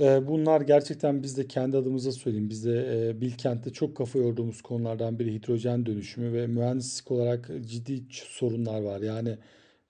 Ee, 0.00 0.26
bunlar 0.26 0.60
gerçekten 0.60 1.22
biz 1.22 1.36
de 1.36 1.46
kendi 1.46 1.76
adımıza 1.76 2.12
söyleyeyim. 2.12 2.50
Biz 2.50 2.64
de 2.64 3.08
e, 3.08 3.20
Bilkent'te 3.20 3.72
çok 3.72 3.96
kafa 3.96 4.18
yorduğumuz 4.18 4.62
konulardan 4.62 5.18
biri 5.18 5.34
hidrojen 5.34 5.86
dönüşümü 5.86 6.32
ve 6.32 6.46
mühendislik 6.46 7.10
olarak 7.10 7.50
ciddi 7.66 8.02
sorunlar 8.10 8.82
var. 8.82 9.00
Yani 9.00 9.38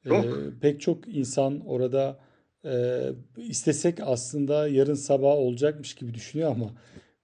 e, 0.04 0.08
çok. 0.08 0.24
Pek 0.60 0.80
çok 0.80 1.08
insan 1.08 1.60
orada 1.66 2.18
e, 2.64 3.00
istesek 3.36 3.98
aslında 4.02 4.68
yarın 4.68 4.94
sabah 4.94 5.32
olacakmış 5.32 5.94
gibi 5.94 6.14
düşünüyor 6.14 6.50
ama 6.50 6.70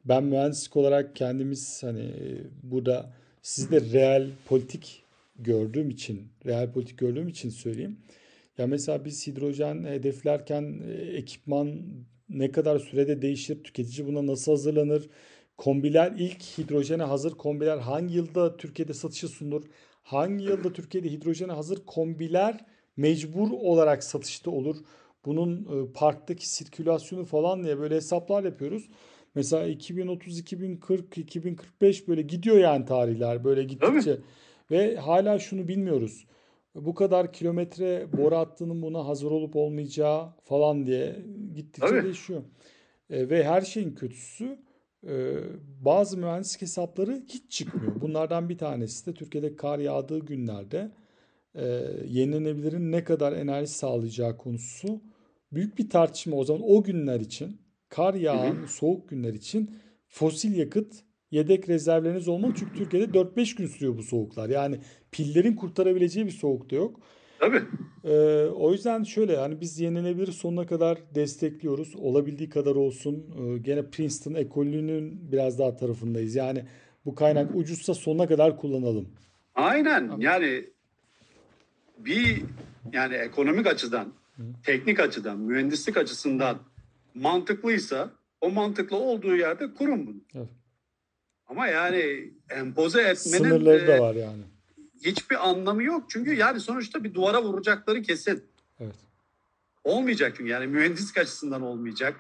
ben 0.05 0.25
mühendislik 0.25 0.77
olarak 0.77 1.17
kendimiz 1.17 1.83
hani 1.83 2.15
burada 2.63 3.13
sizi 3.49 3.71
de 3.71 3.81
real 3.99 4.27
politik 4.47 5.03
gördüğüm 5.39 5.91
için, 5.91 6.29
real 6.47 6.73
politik 6.73 6.99
gördüğüm 6.99 7.29
için 7.29 7.51
söyleyeyim. 7.51 7.97
Ya 8.59 8.67
mesela 8.67 9.05
biz 9.05 9.27
hidrojen 9.27 9.85
hedeflerken 9.85 10.83
e, 10.89 10.93
ekipman 10.93 11.83
ne 12.29 12.51
kadar 12.53 12.79
sürede 12.79 13.23
değişir, 13.23 13.65
tüketici 13.65 14.07
buna 14.07 14.27
nasıl 14.27 14.53
hazırlanır, 14.53 15.09
kombiler 15.57 16.13
ilk 16.19 16.43
hidrojene 16.43 17.03
hazır 17.03 17.33
kombiler 17.33 17.79
hangi 17.79 18.15
yılda 18.15 18.57
Türkiye'de 18.57 18.95
satışa 18.95 19.29
sunulur, 19.29 19.65
hangi 20.03 20.45
yılda 20.45 20.73
Türkiye'de 20.73 21.11
hidrojene 21.11 21.53
hazır 21.53 21.87
kombiler 21.87 22.65
mecbur 22.97 23.51
olarak 23.51 24.05
satışta 24.05 24.51
olur. 24.51 24.77
Bunun 25.25 25.63
e, 25.63 25.93
parktaki 25.93 26.49
sirkülasyonu 26.49 27.25
falan 27.25 27.65
diye 27.65 27.79
böyle 27.79 27.95
hesaplar 27.95 28.45
yapıyoruz. 28.45 28.89
Mesela 29.39 29.67
2030, 29.67 30.39
2040, 30.39 31.19
2045 31.19 32.09
böyle 32.09 32.23
gidiyor 32.23 32.57
yani 32.57 32.85
tarihler 32.85 33.45
böyle 33.45 33.65
gittikçe. 33.65 34.19
Ve 34.71 34.97
hala 34.97 35.39
şunu 35.39 35.69
bilmiyoruz. 35.69 36.27
Bu 36.75 36.95
kadar 36.95 37.33
kilometre 37.33 38.07
boru 38.13 38.37
hattının 38.37 38.83
buna 38.83 39.07
hazır 39.07 39.31
olup 39.31 39.57
olmayacağı 39.57 40.29
falan 40.45 40.87
diye 40.87 41.17
gittikçe 41.55 41.89
Tabii. 41.89 42.05
değişiyor. 42.05 42.43
E, 43.11 43.31
ve 43.31 43.45
her 43.45 43.61
şeyin 43.63 43.95
kötüsü 43.95 44.59
e, 45.09 45.35
bazı 45.81 46.19
mühendislik 46.19 46.63
hesapları 46.63 47.23
hiç 47.29 47.51
çıkmıyor. 47.51 48.01
Bunlardan 48.01 48.49
bir 48.49 48.59
tanesi 48.59 49.07
de 49.07 49.15
Türkiye'de 49.15 49.57
kar 49.57 49.79
yağdığı 49.79 50.19
günlerde 50.19 50.91
e, 51.55 51.65
yenilenebilirin 52.07 52.93
ne 52.93 53.05
kadar 53.05 53.33
enerji 53.33 53.73
sağlayacağı 53.73 54.37
konusu 54.37 55.01
büyük 55.53 55.79
bir 55.79 55.91
tartışma 55.91 56.37
o 56.37 56.45
zaman 56.45 56.63
o 56.65 56.83
günler 56.83 57.21
için 57.21 57.68
kar 57.89 58.15
yağan 58.15 58.57
hı 58.57 58.63
hı. 58.63 58.69
soğuk 58.69 59.09
günler 59.09 59.35
için 59.35 59.77
fosil 60.09 60.57
yakıt 60.57 60.95
yedek 61.31 61.69
rezervleriniz 61.69 62.29
olmalı. 62.29 62.53
Çünkü 62.59 62.79
Türkiye'de 62.79 63.19
4-5 63.19 63.57
gün 63.57 63.67
sürüyor 63.67 63.97
bu 63.97 64.03
soğuklar. 64.03 64.49
Yani 64.49 64.79
pillerin 65.13 65.57
kurtarabileceği 65.57 66.27
bir 66.27 66.31
soğuk 66.31 66.71
da 66.71 66.77
yok. 66.77 67.01
Tabii. 67.39 67.63
Ee, 68.05 68.47
o 68.47 68.73
yüzden 68.73 69.03
şöyle 69.03 69.33
yani 69.33 69.61
biz 69.61 69.81
yenilebilir 69.81 70.33
sonuna 70.33 70.67
kadar 70.67 70.99
destekliyoruz. 71.15 71.97
Olabildiği 71.97 72.49
kadar 72.49 72.77
olsun. 72.77 73.27
Ee, 73.39 73.59
gene 73.59 73.91
Princeton 73.91 74.35
ekolünün 74.35 75.33
biraz 75.33 75.59
daha 75.59 75.77
tarafındayız. 75.77 76.35
Yani 76.35 76.65
bu 77.05 77.15
kaynak 77.15 77.55
ucuzsa 77.55 77.95
sonuna 77.95 78.29
kadar 78.29 78.57
kullanalım. 78.57 79.09
Aynen. 79.55 80.13
Yani 80.19 80.65
bir 81.99 82.43
yani 82.93 83.15
ekonomik 83.15 83.67
açıdan, 83.67 84.13
teknik 84.65 85.01
açıdan, 85.01 85.39
mühendislik 85.39 85.97
açısından 85.97 86.59
mantıklıysa 87.15 88.11
o 88.41 88.51
mantıklı 88.51 88.97
olduğu 88.97 89.37
yerde 89.37 89.75
kurun 89.75 90.07
bunu. 90.07 90.17
Evet. 90.35 90.49
Ama 91.47 91.67
yani 91.67 92.31
empoze 92.51 93.01
etmenin 93.01 93.15
Sınırları 93.15 93.87
da 93.87 94.01
var 94.01 94.15
yani. 94.15 94.43
hiçbir 95.05 95.49
anlamı 95.49 95.83
yok. 95.83 96.05
Çünkü 96.09 96.35
yani 96.35 96.61
sonuçta 96.61 97.05
bir 97.05 97.15
duvara 97.15 97.43
vuracakları 97.43 98.03
kesin. 98.03 98.45
Evet. 98.81 98.95
Olmayacak 99.85 100.35
çünkü 100.37 100.51
yani 100.51 100.67
mühendislik 100.67 101.19
açısından 101.19 101.63
olmayacak. 101.63 102.17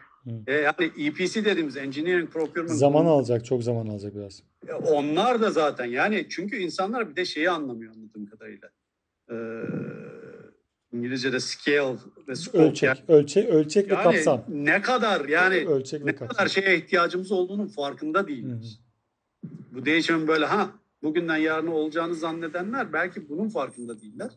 E, 0.46 0.52
yani 0.54 0.90
EPC 0.98 1.44
dediğimiz 1.44 1.76
Engineering 1.76 2.30
Procurement 2.30 2.78
Zaman 2.78 3.06
alacak, 3.06 3.44
çok 3.44 3.64
zaman 3.64 3.86
alacak 3.86 4.14
biraz. 4.16 4.42
E, 4.68 4.72
Onlar 4.72 5.42
da 5.42 5.50
zaten 5.50 5.84
yani 5.84 6.26
çünkü 6.30 6.56
insanlar 6.56 7.10
bir 7.10 7.16
de 7.16 7.24
şeyi 7.24 7.50
anlamıyor 7.50 7.94
anladığım 7.94 8.26
kadarıyla. 8.26 8.68
Ee, 9.30 9.34
İngilizce'de 10.92 11.40
scale 11.40 11.96
ve 12.28 12.36
scope. 12.36 12.58
Ölçek, 12.58 12.82
Yani, 12.88 12.98
ölçek, 13.08 13.48
ölçek 13.48 13.90
ve 13.90 13.94
yani 13.94 14.02
kapsam. 14.02 14.44
ne 14.48 14.82
kadar 14.82 15.28
yani 15.28 15.54
Ölçek 15.54 16.04
ne 16.04 16.14
kapsam. 16.14 16.28
kadar 16.28 16.48
şeye 16.48 16.76
ihtiyacımız 16.78 17.32
olduğunun 17.32 17.66
farkında 17.66 18.18
Hı 18.18 18.22
hı. 18.22 18.26
değiliz. 18.28 18.80
Bu 19.72 19.84
değişim 19.86 20.28
böyle 20.28 20.44
ha 20.46 20.70
bugünden 21.02 21.36
yarına 21.36 21.70
olacağını 21.74 22.14
zannedenler 22.14 22.92
belki 22.92 23.28
bunun 23.28 23.48
farkında 23.48 24.00
değiller. 24.00 24.30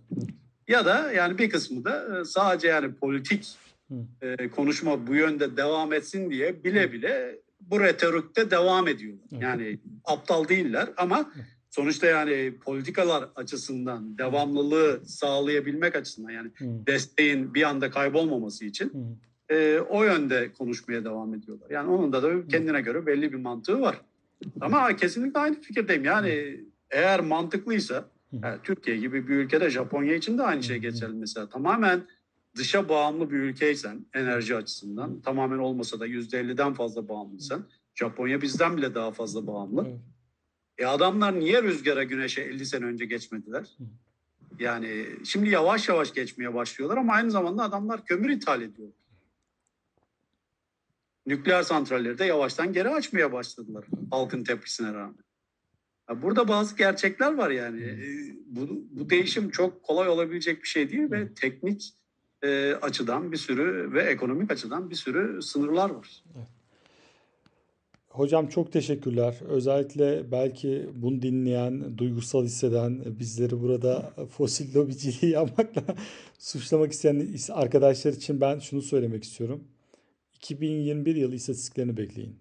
Ya 0.68 0.86
da 0.86 1.12
yani 1.12 1.38
bir 1.38 1.50
kısmı 1.50 1.84
da 1.86 2.20
e, 2.22 2.26
sadece 2.26 2.68
yani 2.68 2.94
politik 2.96 3.48
Hı. 3.88 3.96
e, 4.22 4.50
konuşma 4.50 5.08
bu 5.08 5.16
yönde 5.16 5.58
devam 5.58 5.94
etsin 5.94 6.30
diye 6.32 6.64
bile 6.64 6.92
bile 6.94 7.40
bu 7.62 7.80
retorikte 7.80 8.52
devam 8.52 8.88
ediyorlar. 8.88 9.26
Yani 9.42 9.80
aptal 10.06 10.48
değiller 10.48 10.90
ama 10.98 11.32
sonuçta 11.72 12.08
yani 12.08 12.58
politikalar 12.58 13.30
açısından 13.36 14.18
devamlılığı 14.18 15.02
sağlayabilmek 15.06 15.96
açısından 15.96 16.30
yani 16.32 16.52
Hı, 16.58 16.66
desteğin 16.88 17.54
bir 17.54 17.64
anda 17.64 17.92
kaybolmaması 17.92 18.66
için 18.66 18.94
hı, 19.50 19.56
e, 19.56 19.80
o 19.80 20.04
yönde 20.04 20.52
konuşmaya 20.52 21.06
devam 21.06 21.34
ediyorlar. 21.34 21.70
Yani 21.70 21.90
onun 21.90 22.14
da 22.14 22.24
da 22.24 22.48
kendine 22.48 22.82
göre 22.82 23.06
belli 23.06 23.32
bir 23.32 23.38
mantığı 23.38 23.82
var. 23.82 24.02
Ama 24.62 24.96
kesinlikle 24.96 25.40
aynı 25.40 25.62
fikirdeyim. 25.62 26.06
Yani 26.06 26.60
eğer 26.92 27.20
mantıklıysa 27.20 28.10
yani 28.32 28.60
Türkiye 28.64 28.98
gibi 28.98 29.28
bir 29.28 29.36
ülkede 29.36 29.70
Japonya 29.70 30.16
için 30.16 30.38
de 30.38 30.44
aynı 30.44 30.64
şey 30.64 30.78
geçerli 30.78 31.14
mesela. 31.14 31.50
Tamamen 31.50 32.02
dışa 32.58 32.90
bağımlı 32.90 33.32
bir 33.32 33.38
ülkeysen 33.38 34.06
enerji 34.14 34.56
açısından 34.56 35.22
tamamen 35.22 35.58
olmasa 35.58 36.00
da 36.00 36.08
%50'den 36.08 36.74
fazla 36.74 37.10
bağımlıysan 37.10 37.66
Japonya 37.96 38.42
bizden 38.42 38.78
bile 38.78 38.96
daha 38.96 39.12
fazla 39.12 39.48
bağımlı. 39.48 39.88
Evet. 40.82 40.92
E 40.92 40.94
adamlar 40.96 41.40
niye 41.40 41.64
rüzgara 41.64 42.04
güneşe 42.04 42.42
50 42.42 42.66
sene 42.66 42.86
önce 42.86 43.06
geçmediler? 43.06 43.78
Yani 44.60 45.06
şimdi 45.26 45.50
yavaş 45.50 45.90
yavaş 45.90 46.14
geçmeye 46.14 46.54
başlıyorlar 46.54 46.98
ama 46.98 47.14
aynı 47.14 47.32
zamanda 47.32 47.64
adamlar 47.64 48.06
kömür 48.06 48.30
ithal 48.30 48.62
ediyor. 48.62 48.90
Nükleer 51.26 51.64
santralleri 51.64 52.18
de 52.18 52.26
yavaştan 52.26 52.74
geri 52.74 52.90
açmaya 52.90 53.34
başladılar 53.34 53.86
halkın 54.12 54.44
tepkisine 54.44 54.94
rağmen. 54.94 55.24
Burada 56.16 56.48
bazı 56.48 56.78
gerçekler 56.78 57.34
var 57.34 57.50
yani. 57.50 57.82
E, 57.82 57.98
Bu, 58.46 58.86
bu 58.92 59.10
değişim 59.10 59.50
çok 59.50 59.84
kolay 59.84 60.10
olabilecek 60.10 60.64
bir 60.64 60.68
şey 60.68 60.92
değil 60.92 61.12
ve 61.12 61.34
teknik 61.34 61.94
e, 62.44 62.74
açıdan 62.82 63.32
bir 63.32 63.38
sürü 63.38 63.94
ve 63.94 64.02
ekonomik 64.04 64.52
açıdan 64.52 64.90
bir 64.90 64.96
sürü 64.96 65.42
sınırlar 65.42 65.90
var. 65.90 66.24
Hocam 68.12 68.48
çok 68.48 68.72
teşekkürler. 68.72 69.36
Özellikle 69.48 70.32
belki 70.32 70.90
bunu 70.96 71.22
dinleyen, 71.22 71.98
duygusal 71.98 72.44
hisseden, 72.44 73.20
bizleri 73.20 73.62
burada 73.62 74.14
fosil 74.30 74.76
lobiciliği 74.76 75.32
yapmakla 75.34 75.96
suçlamak 76.40 76.92
isteyen 76.92 77.28
arkadaşlar 77.50 78.14
için 78.14 78.42
ben 78.42 78.60
şunu 78.60 78.82
söylemek 78.82 79.24
istiyorum. 79.24 79.64
2021 80.36 81.16
yılı 81.16 81.36
istatistiklerini 81.36 81.98
bekleyin. 81.98 82.40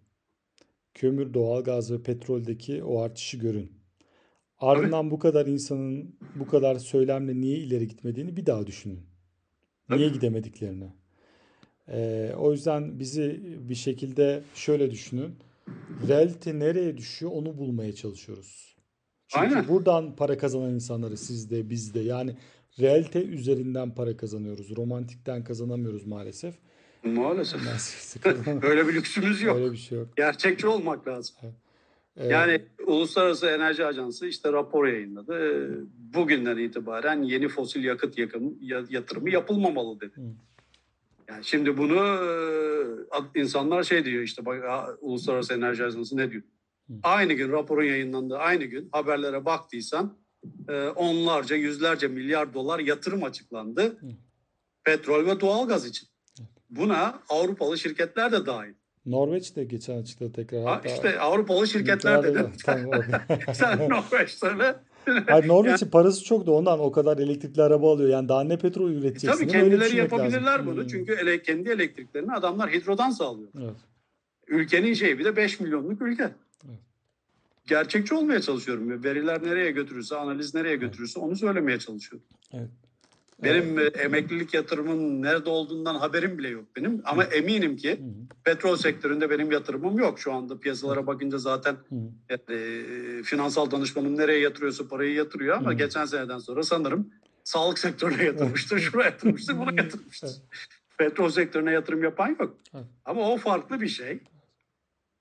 Kömür, 0.94 1.34
doğalgaz 1.34 1.92
ve 1.92 2.02
petroldeki 2.02 2.82
o 2.82 3.00
artışı 3.00 3.36
görün. 3.36 3.72
Ardından 4.58 5.10
bu 5.10 5.18
kadar 5.18 5.46
insanın 5.46 6.16
bu 6.34 6.46
kadar 6.46 6.74
söylemle 6.74 7.40
niye 7.40 7.58
ileri 7.58 7.88
gitmediğini 7.88 8.36
bir 8.36 8.46
daha 8.46 8.66
düşünün. 8.66 9.00
Niye 9.90 10.08
gidemediklerini. 10.08 10.92
Ee, 11.88 12.32
o 12.38 12.52
yüzden 12.52 12.98
bizi 12.98 13.40
bir 13.68 13.74
şekilde 13.74 14.42
şöyle 14.54 14.90
düşünün. 14.90 15.34
Realite 16.08 16.58
nereye 16.58 16.96
düşüyor 16.96 17.32
onu 17.34 17.58
bulmaya 17.58 17.94
çalışıyoruz. 17.94 18.76
Çünkü 19.28 19.46
Aynen. 19.46 19.68
buradan 19.68 20.16
para 20.16 20.38
kazanan 20.38 20.74
insanları 20.74 21.16
siz 21.16 21.50
de 21.50 21.70
biz 21.70 21.94
de 21.94 22.00
yani 22.00 22.36
realite 22.80 23.24
üzerinden 23.24 23.94
para 23.94 24.16
kazanıyoruz. 24.16 24.76
Romantikten 24.76 25.44
kazanamıyoruz 25.44 26.06
maalesef. 26.06 26.54
Maalesef. 27.04 27.60
Öyle 28.62 28.88
bir 28.88 28.94
lüksümüz 28.94 29.42
yok. 29.42 29.56
Öyle 29.56 29.72
bir 29.72 29.76
şey 29.76 29.98
yok. 29.98 30.08
Gerçekçi 30.16 30.66
olmak 30.66 31.08
lazım. 31.08 31.36
Ee, 32.16 32.26
Yani 32.26 32.62
Uluslararası 32.86 33.46
Enerji 33.46 33.84
Ajansı 33.84 34.26
işte 34.26 34.52
rapor 34.52 34.86
yayınladı. 34.86 35.68
Bugünden 36.14 36.56
itibaren 36.56 37.22
yeni 37.22 37.48
fosil 37.48 37.84
yakıt 37.84 38.18
yakımı, 38.18 38.52
ya- 38.60 38.84
yatırımı 38.90 39.30
yapılmamalı 39.30 40.00
dedi. 40.00 40.12
Hı. 40.16 40.22
Yani 41.30 41.44
şimdi 41.44 41.76
bunu 41.76 41.96
e, 43.34 43.40
insanlar 43.40 43.82
şey 43.82 44.04
diyor 44.04 44.22
işte 44.22 44.42
Uluslararası 45.00 45.54
Enerji 45.54 45.84
Ajansı 45.84 46.16
ne 46.16 46.30
diyor? 46.30 46.42
Aynı 47.02 47.32
gün 47.32 47.52
raporun 47.52 47.84
yayınlandığı 47.84 48.38
aynı 48.38 48.64
gün 48.64 48.88
haberlere 48.92 49.44
baktıysan 49.44 50.18
e, 50.68 50.86
onlarca 50.86 51.56
yüzlerce 51.56 52.08
milyar 52.08 52.54
dolar 52.54 52.78
yatırım 52.78 53.24
açıklandı. 53.24 54.00
Petrol 54.84 55.26
ve 55.26 55.40
doğalgaz 55.40 55.86
için. 55.86 56.08
Buna 56.70 57.22
Avrupalı 57.28 57.78
şirketler 57.78 58.32
de 58.32 58.46
dahil. 58.46 58.74
Norveç 59.06 59.56
de 59.56 59.64
geçen 59.64 60.02
açıkladı 60.02 60.32
tekrar. 60.32 60.64
Ha, 60.64 60.82
işte 60.86 61.20
Avrupalı 61.20 61.66
şirketler 61.66 62.18
okey. 62.18 62.34
Sen 63.54 63.88
Norveç 63.88 64.30
söyle. 64.30 64.76
Hayır, 65.26 65.48
Norveç'in 65.48 65.90
parası 65.90 66.24
çok 66.24 66.46
da 66.46 66.52
ondan 66.52 66.80
o 66.80 66.92
kadar 66.92 67.18
elektrikli 67.18 67.62
araba 67.62 67.92
alıyor. 67.92 68.10
Yani 68.10 68.28
daha 68.28 68.44
ne 68.44 68.58
petrol 68.58 68.90
üreteceksin? 68.90 69.28
Tabii 69.28 69.44
mi? 69.44 69.62
Öyle 69.62 69.70
kendileri 69.70 69.96
yapabilirler 69.96 70.42
lazım. 70.42 70.66
bunu. 70.66 70.80
Hmm. 70.80 70.88
Çünkü 70.88 71.12
ele, 71.12 71.42
kendi 71.42 71.70
elektriklerini 71.70 72.32
adamlar 72.32 72.70
hidrodan 72.70 73.10
sağlıyor. 73.10 73.48
Evet. 73.62 73.76
Ülkenin 74.48 74.94
şeyi 74.94 75.18
bir 75.18 75.24
de 75.24 75.36
5 75.36 75.60
milyonluk 75.60 76.02
ülke. 76.02 76.30
Evet. 76.68 76.78
Gerçekçi 77.66 78.14
olmaya 78.14 78.40
çalışıyorum. 78.40 79.04
Veriler 79.04 79.42
nereye 79.42 79.70
götürürse, 79.70 80.16
analiz 80.16 80.54
nereye 80.54 80.76
götürürse 80.76 81.20
onu 81.20 81.36
söylemeye 81.36 81.78
çalışıyorum. 81.78 82.26
Evet. 82.52 82.70
Benim 83.44 83.78
e, 83.78 83.82
emeklilik 83.82 84.54
yatırımın 84.54 85.22
nerede 85.22 85.50
olduğundan 85.50 85.94
haberim 85.94 86.38
bile 86.38 86.48
yok 86.48 86.64
benim. 86.76 87.02
Ama 87.04 87.24
eminim 87.24 87.76
ki 87.76 87.90
Hı 87.90 87.94
hı, 87.94 88.38
petrol 88.44 88.76
sektöründe 88.76 89.30
benim 89.30 89.52
yatırımım 89.52 89.98
yok. 89.98 90.18
Şu 90.18 90.32
anda 90.32 90.60
piyasalara 90.60 91.06
bakınca 91.06 91.38
zaten 91.38 91.76
hı 91.88 91.94
hı. 92.30 92.54
e, 92.54 93.22
finansal 93.22 93.70
danışmanım 93.70 94.18
nereye 94.18 94.40
yatırıyorsa 94.40 94.88
parayı 94.88 95.14
yatırıyor 95.14 95.56
ama 95.56 95.70
Hı. 95.70 95.74
geçen 95.74 96.04
seneden 96.04 96.38
sonra 96.38 96.62
sanırım 96.62 97.10
sağlık 97.44 97.78
sektörüne 97.88 98.24
yatırmıştır, 98.24 98.78
şuraya 98.78 99.10
yatırmıştır, 99.10 99.58
buna 99.58 99.82
yatırmıştır. 99.82 100.28
Evet. 100.28 100.40
Petrol 100.98 101.28
sektörüne 101.28 101.72
yatırım 101.72 102.02
yapan 102.02 102.36
yok. 102.40 102.56
Evet. 102.74 102.84
Ama 103.04 103.30
o 103.30 103.36
farklı 103.36 103.80
bir 103.80 103.88
şey. 103.88 104.20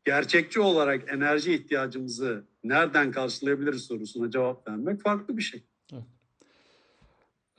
Gerçekçi 0.06 0.60
olarak 0.60 1.14
enerji 1.14 1.54
ihtiyacımızı 1.54 2.44
nereden 2.64 3.12
karşılayabiliriz 3.12 3.82
sorusuna 3.82 4.32
cevap 4.32 4.68
vermek 4.68 5.02
farklı 5.02 5.38
bir 5.38 5.42
şey. 5.42 5.64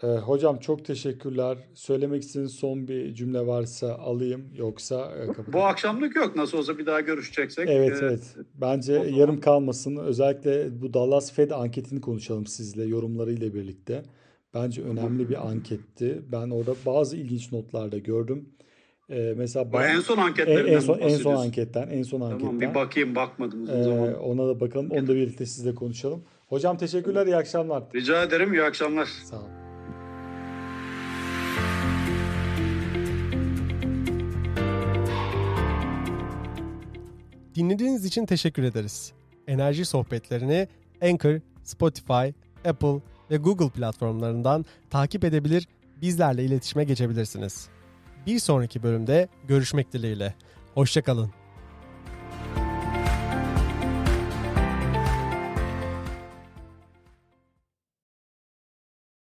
Ee, 0.02 0.06
hocam 0.06 0.58
çok 0.58 0.84
teşekkürler. 0.84 1.58
Söylemek 1.74 2.22
istediğiniz 2.22 2.52
son 2.52 2.88
bir 2.88 3.14
cümle 3.14 3.46
varsa 3.46 3.94
alayım 3.94 4.44
yoksa 4.56 5.12
e, 5.16 5.26
kapatayım. 5.26 5.52
Bu 5.52 5.62
akşamlık 5.64 6.16
yok. 6.16 6.36
Nasıl 6.36 6.58
olsa 6.58 6.78
bir 6.78 6.86
daha 6.86 7.00
görüşeceksek. 7.00 7.68
Evet 7.70 8.02
e, 8.02 8.06
evet. 8.06 8.36
Bence 8.54 8.94
zaman- 8.94 9.08
yarım 9.08 9.40
kalmasın. 9.40 9.96
Özellikle 9.96 10.80
bu 10.82 10.94
Dallas 10.94 11.32
Fed 11.32 11.50
anketini 11.50 12.00
konuşalım 12.00 12.46
sizle 12.46 12.84
yorumlarıyla 12.84 13.54
birlikte. 13.54 14.02
Bence 14.54 14.82
önemli 14.82 15.28
bir 15.28 15.48
anketti. 15.48 16.22
Ben 16.32 16.50
orada 16.50 16.74
bazı 16.86 17.16
ilginç 17.16 17.52
notlar 17.52 17.92
da 17.92 17.98
gördüm. 17.98 18.48
Ee, 19.10 19.34
mesela 19.36 19.72
ben- 19.72 19.94
en 19.96 20.00
son 20.00 20.16
en, 20.18 20.22
anketlerinden 20.22 20.72
en 20.72 20.78
son 20.80 20.98
en 20.98 21.16
son 21.16 21.34
anketten 21.36 21.88
en 21.88 22.02
son 22.02 22.18
Tamam 22.20 22.32
anketten. 22.34 22.60
bir 22.60 22.74
bakayım 22.74 23.14
bakmadım 23.14 23.62
uzun 23.62 23.74
Ee, 23.80 23.82
zaman. 23.82 24.14
ona 24.14 24.48
da 24.48 24.60
bakalım. 24.60 24.90
Onu 24.90 25.08
da 25.08 25.14
birlikte 25.14 25.46
sizle 25.46 25.74
konuşalım. 25.74 26.24
Hocam 26.48 26.76
teşekkürler. 26.78 27.26
iyi 27.26 27.36
akşamlar. 27.36 27.82
Rica 27.94 28.22
ederim. 28.22 28.52
İyi 28.54 28.62
akşamlar. 28.62 29.08
Sağ 29.24 29.36
olun. 29.36 29.59
Dinlediğiniz 37.54 38.04
için 38.04 38.26
teşekkür 38.26 38.62
ederiz. 38.62 39.12
enerji 39.46 39.84
sohbetlerini 39.84 40.68
Anchor, 41.02 41.40
Spotify, 41.62 42.28
Apple 42.68 43.00
ve 43.30 43.36
Google 43.36 43.70
platformlarından 43.70 44.64
takip 44.90 45.24
edebilir, 45.24 45.68
bizlerle 46.02 46.44
iletişime 46.44 46.84
geçebilirsiniz. 46.84 47.68
Bir 48.26 48.38
sonraki 48.38 48.82
bölümde 48.82 49.28
görüşmek 49.48 49.92
dileğiyle. 49.92 50.34
Hoşçakalın. 50.74 51.39